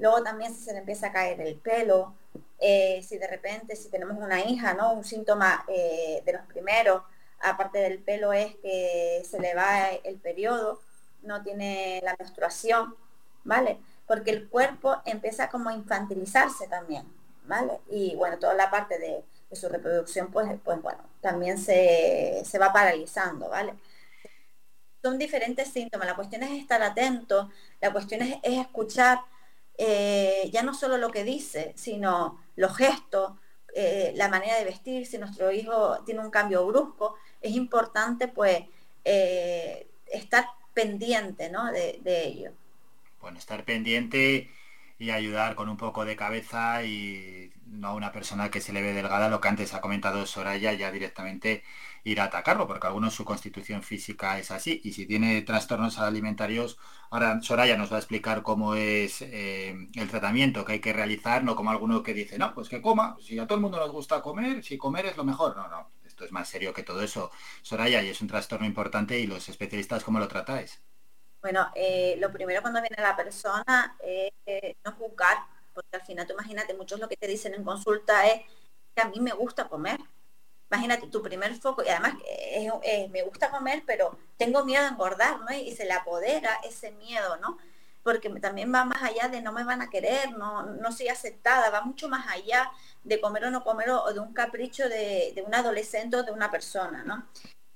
[0.01, 2.15] Luego también si se le empieza a caer el pelo,
[2.59, 4.95] eh, si de repente, si tenemos una hija, ¿no?
[4.95, 7.03] Un síntoma eh, de los primeros,
[7.43, 10.81] aparte del pelo, es que se le va el periodo,
[11.23, 12.97] no tiene la menstruación,
[13.45, 13.79] ¿vale?
[14.07, 17.05] Porque el cuerpo empieza como a infantilizarse también,
[17.45, 17.81] ¿vale?
[17.91, 22.59] Y bueno, toda la parte de, de su reproducción, pues, pues bueno, también se, se
[22.59, 23.75] va paralizando, ¿vale?
[25.03, 29.19] Son diferentes síntomas, la cuestión es estar atento, la cuestión es, es escuchar
[29.83, 33.33] eh, ya no solo lo que dice, sino los gestos,
[33.75, 38.63] eh, la manera de vestir, si nuestro hijo tiene un cambio brusco, es importante pues
[39.07, 40.45] eh, estar
[40.75, 41.73] pendiente ¿no?
[41.73, 42.53] de, de ello.
[43.23, 44.51] Bueno, estar pendiente
[45.01, 48.83] y ayudar con un poco de cabeza y no a una persona que se le
[48.83, 51.65] ve delgada, lo que antes ha comentado Soraya, ya directamente
[52.05, 56.79] ir a atacarlo, porque algunos su constitución física es así, y si tiene trastornos alimentarios,
[57.11, 61.45] ahora Soraya nos va a explicar cómo es eh, el tratamiento que hay que realizar,
[61.45, 63.93] no como alguno que dice, no, pues que coma, si a todo el mundo nos
[63.93, 67.03] gusta comer, si comer es lo mejor, no, no, esto es más serio que todo
[67.03, 67.31] eso,
[67.63, 70.83] Soraya, y es un trastorno importante y los especialistas, ¿cómo lo tratáis?
[71.43, 75.39] Bueno, eh, lo primero cuando viene la persona es eh, no juzgar,
[75.73, 78.43] porque al final tú imagínate, muchos lo que te dicen en consulta es
[78.95, 79.99] que a mí me gusta comer.
[80.71, 84.91] Imagínate tu primer foco, y además es, es, me gusta comer, pero tengo miedo de
[84.91, 85.53] engordar, ¿no?
[85.53, 87.59] Y se le apodera ese miedo, ¿no?
[88.05, 91.71] Porque también va más allá de no me van a querer, no, no soy aceptada,
[91.71, 92.71] va mucho más allá
[93.05, 96.33] de comer o no comer o, de un capricho de, de, un adolescente o de
[96.33, 97.27] una persona, ¿no?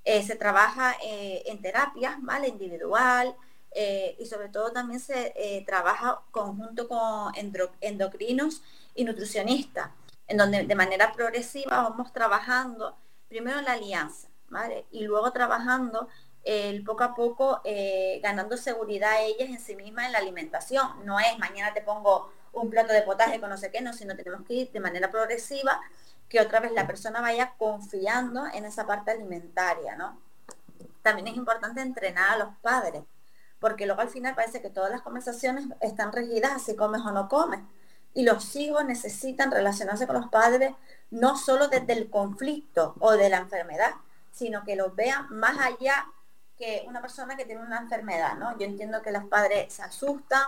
[0.05, 2.49] Eh, se trabaja eh, en terapia, ¿vale?
[2.49, 3.35] Individual,
[3.75, 7.33] eh, y sobre todo también se eh, trabaja conjunto con
[7.81, 8.63] endocrinos
[8.95, 9.91] y nutricionistas,
[10.29, 12.97] en donde de manera progresiva vamos trabajando
[13.29, 14.87] primero la alianza, ¿vale?
[14.93, 16.09] Y luego trabajando
[16.45, 21.05] el poco a poco eh, ganando seguridad a ellas en sí mismas en la alimentación.
[21.05, 24.15] No es mañana te pongo un plato de potaje con no sé qué, no, sino
[24.15, 25.81] tenemos que ir de manera progresiva
[26.29, 30.21] que otra vez la persona vaya confiando en esa parte alimentaria, ¿no?
[31.03, 33.03] También es importante entrenar a los padres,
[33.65, 37.31] porque luego al final parece que todas las conversaciones están regidas si comes o no
[37.31, 37.61] comes.
[38.13, 40.75] Y los hijos necesitan relacionarse con los padres
[41.11, 43.93] no solo desde el conflicto o de la enfermedad,
[44.31, 46.05] sino que los vean más allá
[46.59, 48.55] que una persona que tiene una enfermedad, ¿no?
[48.59, 50.45] Yo entiendo que los padres se asustan,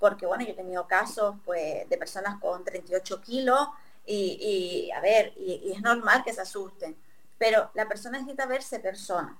[0.00, 3.68] porque bueno, yo he tenido casos pues de personas con 38 kilos
[4.04, 6.96] y, y a ver, y, y, es normal que se asusten,
[7.38, 9.38] pero la persona necesita verse persona,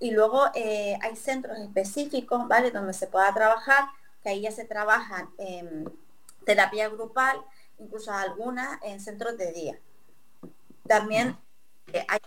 [0.00, 2.70] Y luego eh, hay centros específicos, ¿vale?
[2.70, 3.84] Donde se pueda trabajar,
[4.22, 5.90] que ahí ya se trabajan en
[6.44, 7.40] terapia grupal,
[7.78, 9.78] incluso algunas en centros de día.
[10.86, 11.36] También
[11.92, 12.18] eh, hay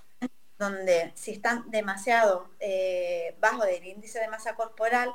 [0.57, 5.13] donde si están demasiado eh, bajo del índice de masa corporal,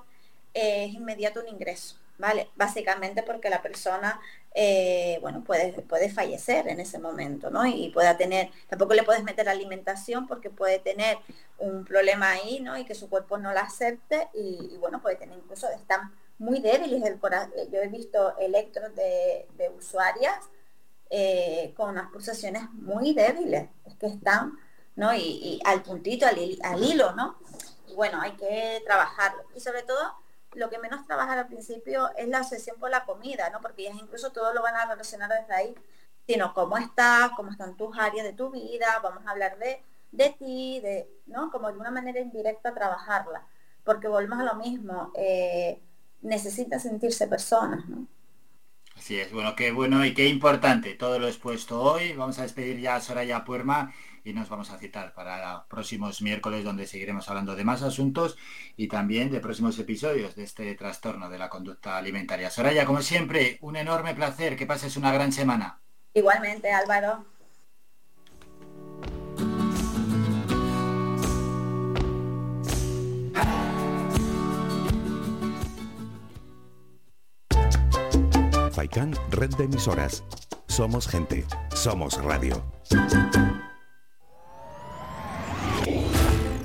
[0.54, 2.48] eh, es inmediato un ingreso, ¿vale?
[2.54, 4.20] Básicamente porque la persona,
[4.54, 7.64] eh, bueno, puede, puede fallecer en ese momento, ¿no?
[7.66, 11.18] Y pueda tener, tampoco le puedes meter alimentación porque puede tener
[11.58, 12.76] un problema ahí, ¿no?
[12.76, 17.02] Y que su cuerpo no la acepte y, bueno, puede tener incluso, están muy débiles
[17.04, 17.52] el corazón.
[17.72, 20.36] Yo he visto electros de, usuarias
[21.08, 24.58] eh, con unas pulsaciones muy débiles, es que están,
[24.96, 25.14] ¿no?
[25.14, 27.38] Y, al puntito, al, al hilo, ¿no?
[27.88, 29.44] Y bueno, hay que trabajarlo.
[29.54, 30.21] Y sobre todo,
[30.54, 33.60] lo que menos trabajar al principio es la obsesión por la comida, ¿no?
[33.60, 35.74] Porque ellas incluso todo lo van a relacionar desde ahí,
[36.26, 39.82] sino cómo estás, cómo están tus áreas de tu vida, vamos a hablar de,
[40.12, 41.50] de ti, de, ¿no?
[41.50, 43.46] Como de una manera indirecta trabajarla.
[43.84, 45.80] Porque volvemos a lo mismo, eh,
[46.78, 48.06] sentirse personas, ¿no?
[48.96, 52.12] Así es, bueno, qué bueno y qué importante todo lo expuesto hoy.
[52.12, 53.92] Vamos a despedir ya a Soraya Puerma
[54.24, 58.36] y nos vamos a citar para próximos miércoles donde seguiremos hablando de más asuntos
[58.76, 62.50] y también de próximos episodios de este trastorno de la conducta alimentaria.
[62.50, 65.80] Soraya, como siempre, un enorme placer, que pases una gran semana.
[66.14, 67.24] Igualmente, Álvaro.
[78.72, 80.24] Faikan, red de emisoras.
[80.66, 81.44] Somos gente,
[81.74, 82.64] somos radio.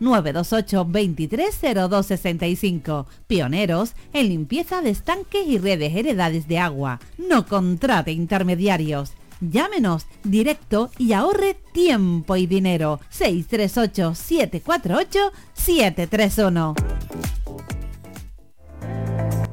[0.00, 3.06] 928 230265.
[3.26, 7.00] Pioneros en limpieza de estanques y redes heredades de agua.
[7.16, 9.12] No contrate intermediarios.
[9.40, 13.00] Llámenos directo y ahorre tiempo y dinero.
[13.10, 16.74] 638 748 731.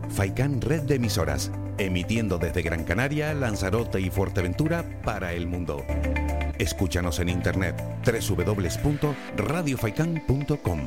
[0.10, 5.84] Faikan Red de Emisoras, emitiendo desde Gran Canaria, Lanzarote y Fuerteventura para el mundo.
[6.60, 10.80] Escúchanos en internet www.radiofaikan.com.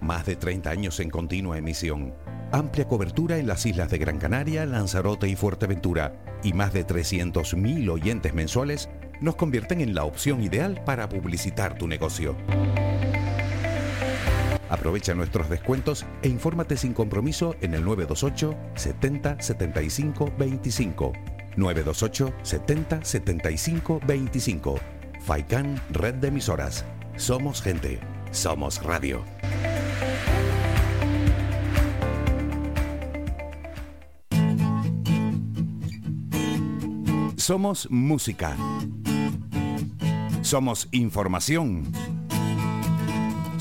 [0.00, 2.14] Más de 30 años en continua emisión.
[2.50, 6.12] Amplia cobertura en las islas de Gran Canaria, Lanzarote y Fuerteventura.
[6.42, 8.90] Y más de 300.000 oyentes mensuales
[9.22, 12.36] nos convierten en la opción ideal para publicitar tu negocio.
[14.72, 21.12] Aprovecha nuestros descuentos e infórmate sin compromiso en el 928 70 75 25.
[21.56, 24.76] 928 70 75 25.
[25.20, 26.86] Faikan Red de Emisoras.
[27.16, 28.00] Somos gente.
[28.30, 29.22] Somos radio.
[37.36, 38.56] Somos música.
[40.40, 42.21] Somos información.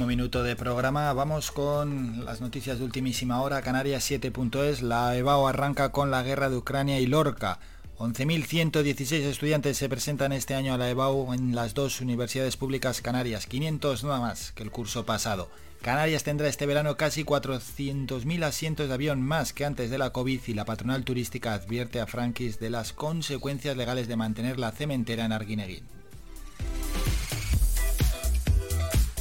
[0.00, 3.60] Último minuto de programa vamos con las noticias de ultimísima hora.
[3.60, 7.58] Canarias 7.es, la EBAO arranca con la guerra de Ucrania y Lorca.
[7.98, 13.44] 11.116 estudiantes se presentan este año a la EBAU en las dos universidades públicas canarias,
[13.44, 15.50] 500 nada más que el curso pasado.
[15.82, 20.40] Canarias tendrá este verano casi 400.000 asientos de avión más que antes de la COVID
[20.46, 25.26] y la patronal turística advierte a Frankis de las consecuencias legales de mantener la cementera
[25.26, 25.84] en Arguineguín.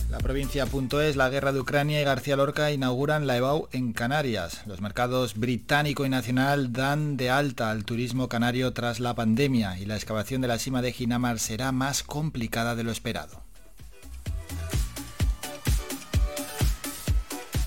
[0.10, 4.64] La provincia.es, la guerra de Ucrania y García Lorca inauguran la EBAU en Canarias.
[4.66, 9.86] Los mercados británico y nacional dan de alta al turismo canario tras la pandemia y
[9.86, 13.44] la excavación de la cima de Ginamar será más complicada de lo esperado.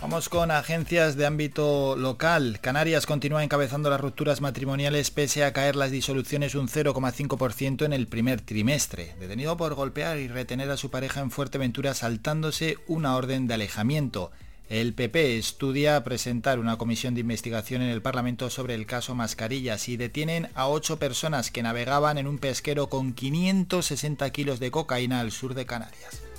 [0.03, 2.59] Vamos con agencias de ámbito local.
[2.61, 8.09] Canarias continúa encabezando las rupturas matrimoniales pese a caer las disoluciones un 0,5% en el
[8.09, 9.15] primer trimestre.
[9.21, 14.33] Detenido por golpear y retener a su pareja en Fuerteventura saltándose una orden de alejamiento.
[14.69, 19.89] El PP estudia presentar una comisión de investigación en el Parlamento sobre el caso Mascarillas
[19.89, 25.21] y detienen a ocho personas que navegaban en un pesquero con 560 kilos de cocaína
[25.21, 26.32] al sur de Canarias.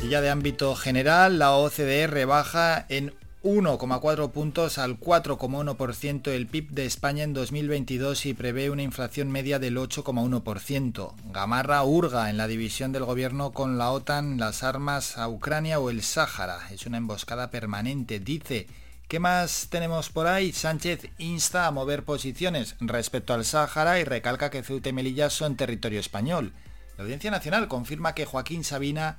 [0.00, 3.12] Y ya de ámbito general, la OCDE rebaja en
[3.42, 9.58] 1,4 puntos al 4,1% el PIB de España en 2022 y prevé una inflación media
[9.58, 11.14] del 8,1%.
[11.32, 15.90] Gamarra hurga en la división del gobierno con la OTAN, las armas a Ucrania o
[15.90, 16.58] el Sáhara.
[16.70, 18.66] Es una emboscada permanente, dice.
[19.08, 20.52] ¿Qué más tenemos por ahí?
[20.52, 25.56] Sánchez insta a mover posiciones respecto al Sáhara y recalca que Ceuta y Melilla son
[25.56, 26.52] territorio español.
[26.98, 29.18] La Audiencia Nacional confirma que Joaquín Sabina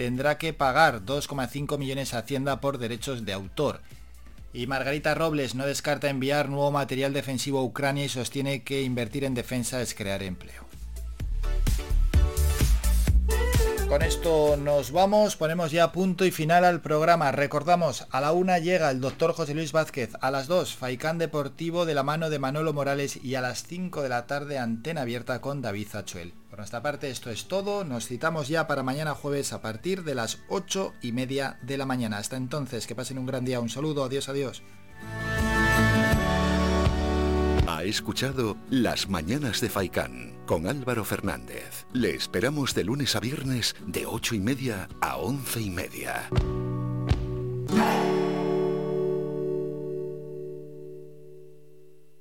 [0.00, 3.82] tendrá que pagar 2,5 millones a Hacienda por derechos de autor.
[4.54, 9.24] Y Margarita Robles no descarta enviar nuevo material defensivo a Ucrania y sostiene que invertir
[9.24, 10.69] en defensa es crear empleo.
[13.90, 17.32] Con esto nos vamos, ponemos ya punto y final al programa.
[17.32, 21.84] Recordamos, a la una llega el doctor José Luis Vázquez, a las dos Faicán Deportivo
[21.84, 25.40] de la mano de Manolo Morales y a las 5 de la tarde antena abierta
[25.40, 26.34] con David Zachuel.
[26.48, 30.14] Por nuestra parte esto es todo, nos citamos ya para mañana jueves a partir de
[30.14, 32.18] las 8 y media de la mañana.
[32.18, 34.62] Hasta entonces, que pasen un gran día, un saludo, adiós, adiós.
[37.66, 41.86] Ha escuchado Las Mañanas de Faicán con Álvaro Fernández.
[41.92, 46.28] Le esperamos de lunes a viernes de 8 y media a 11 y media.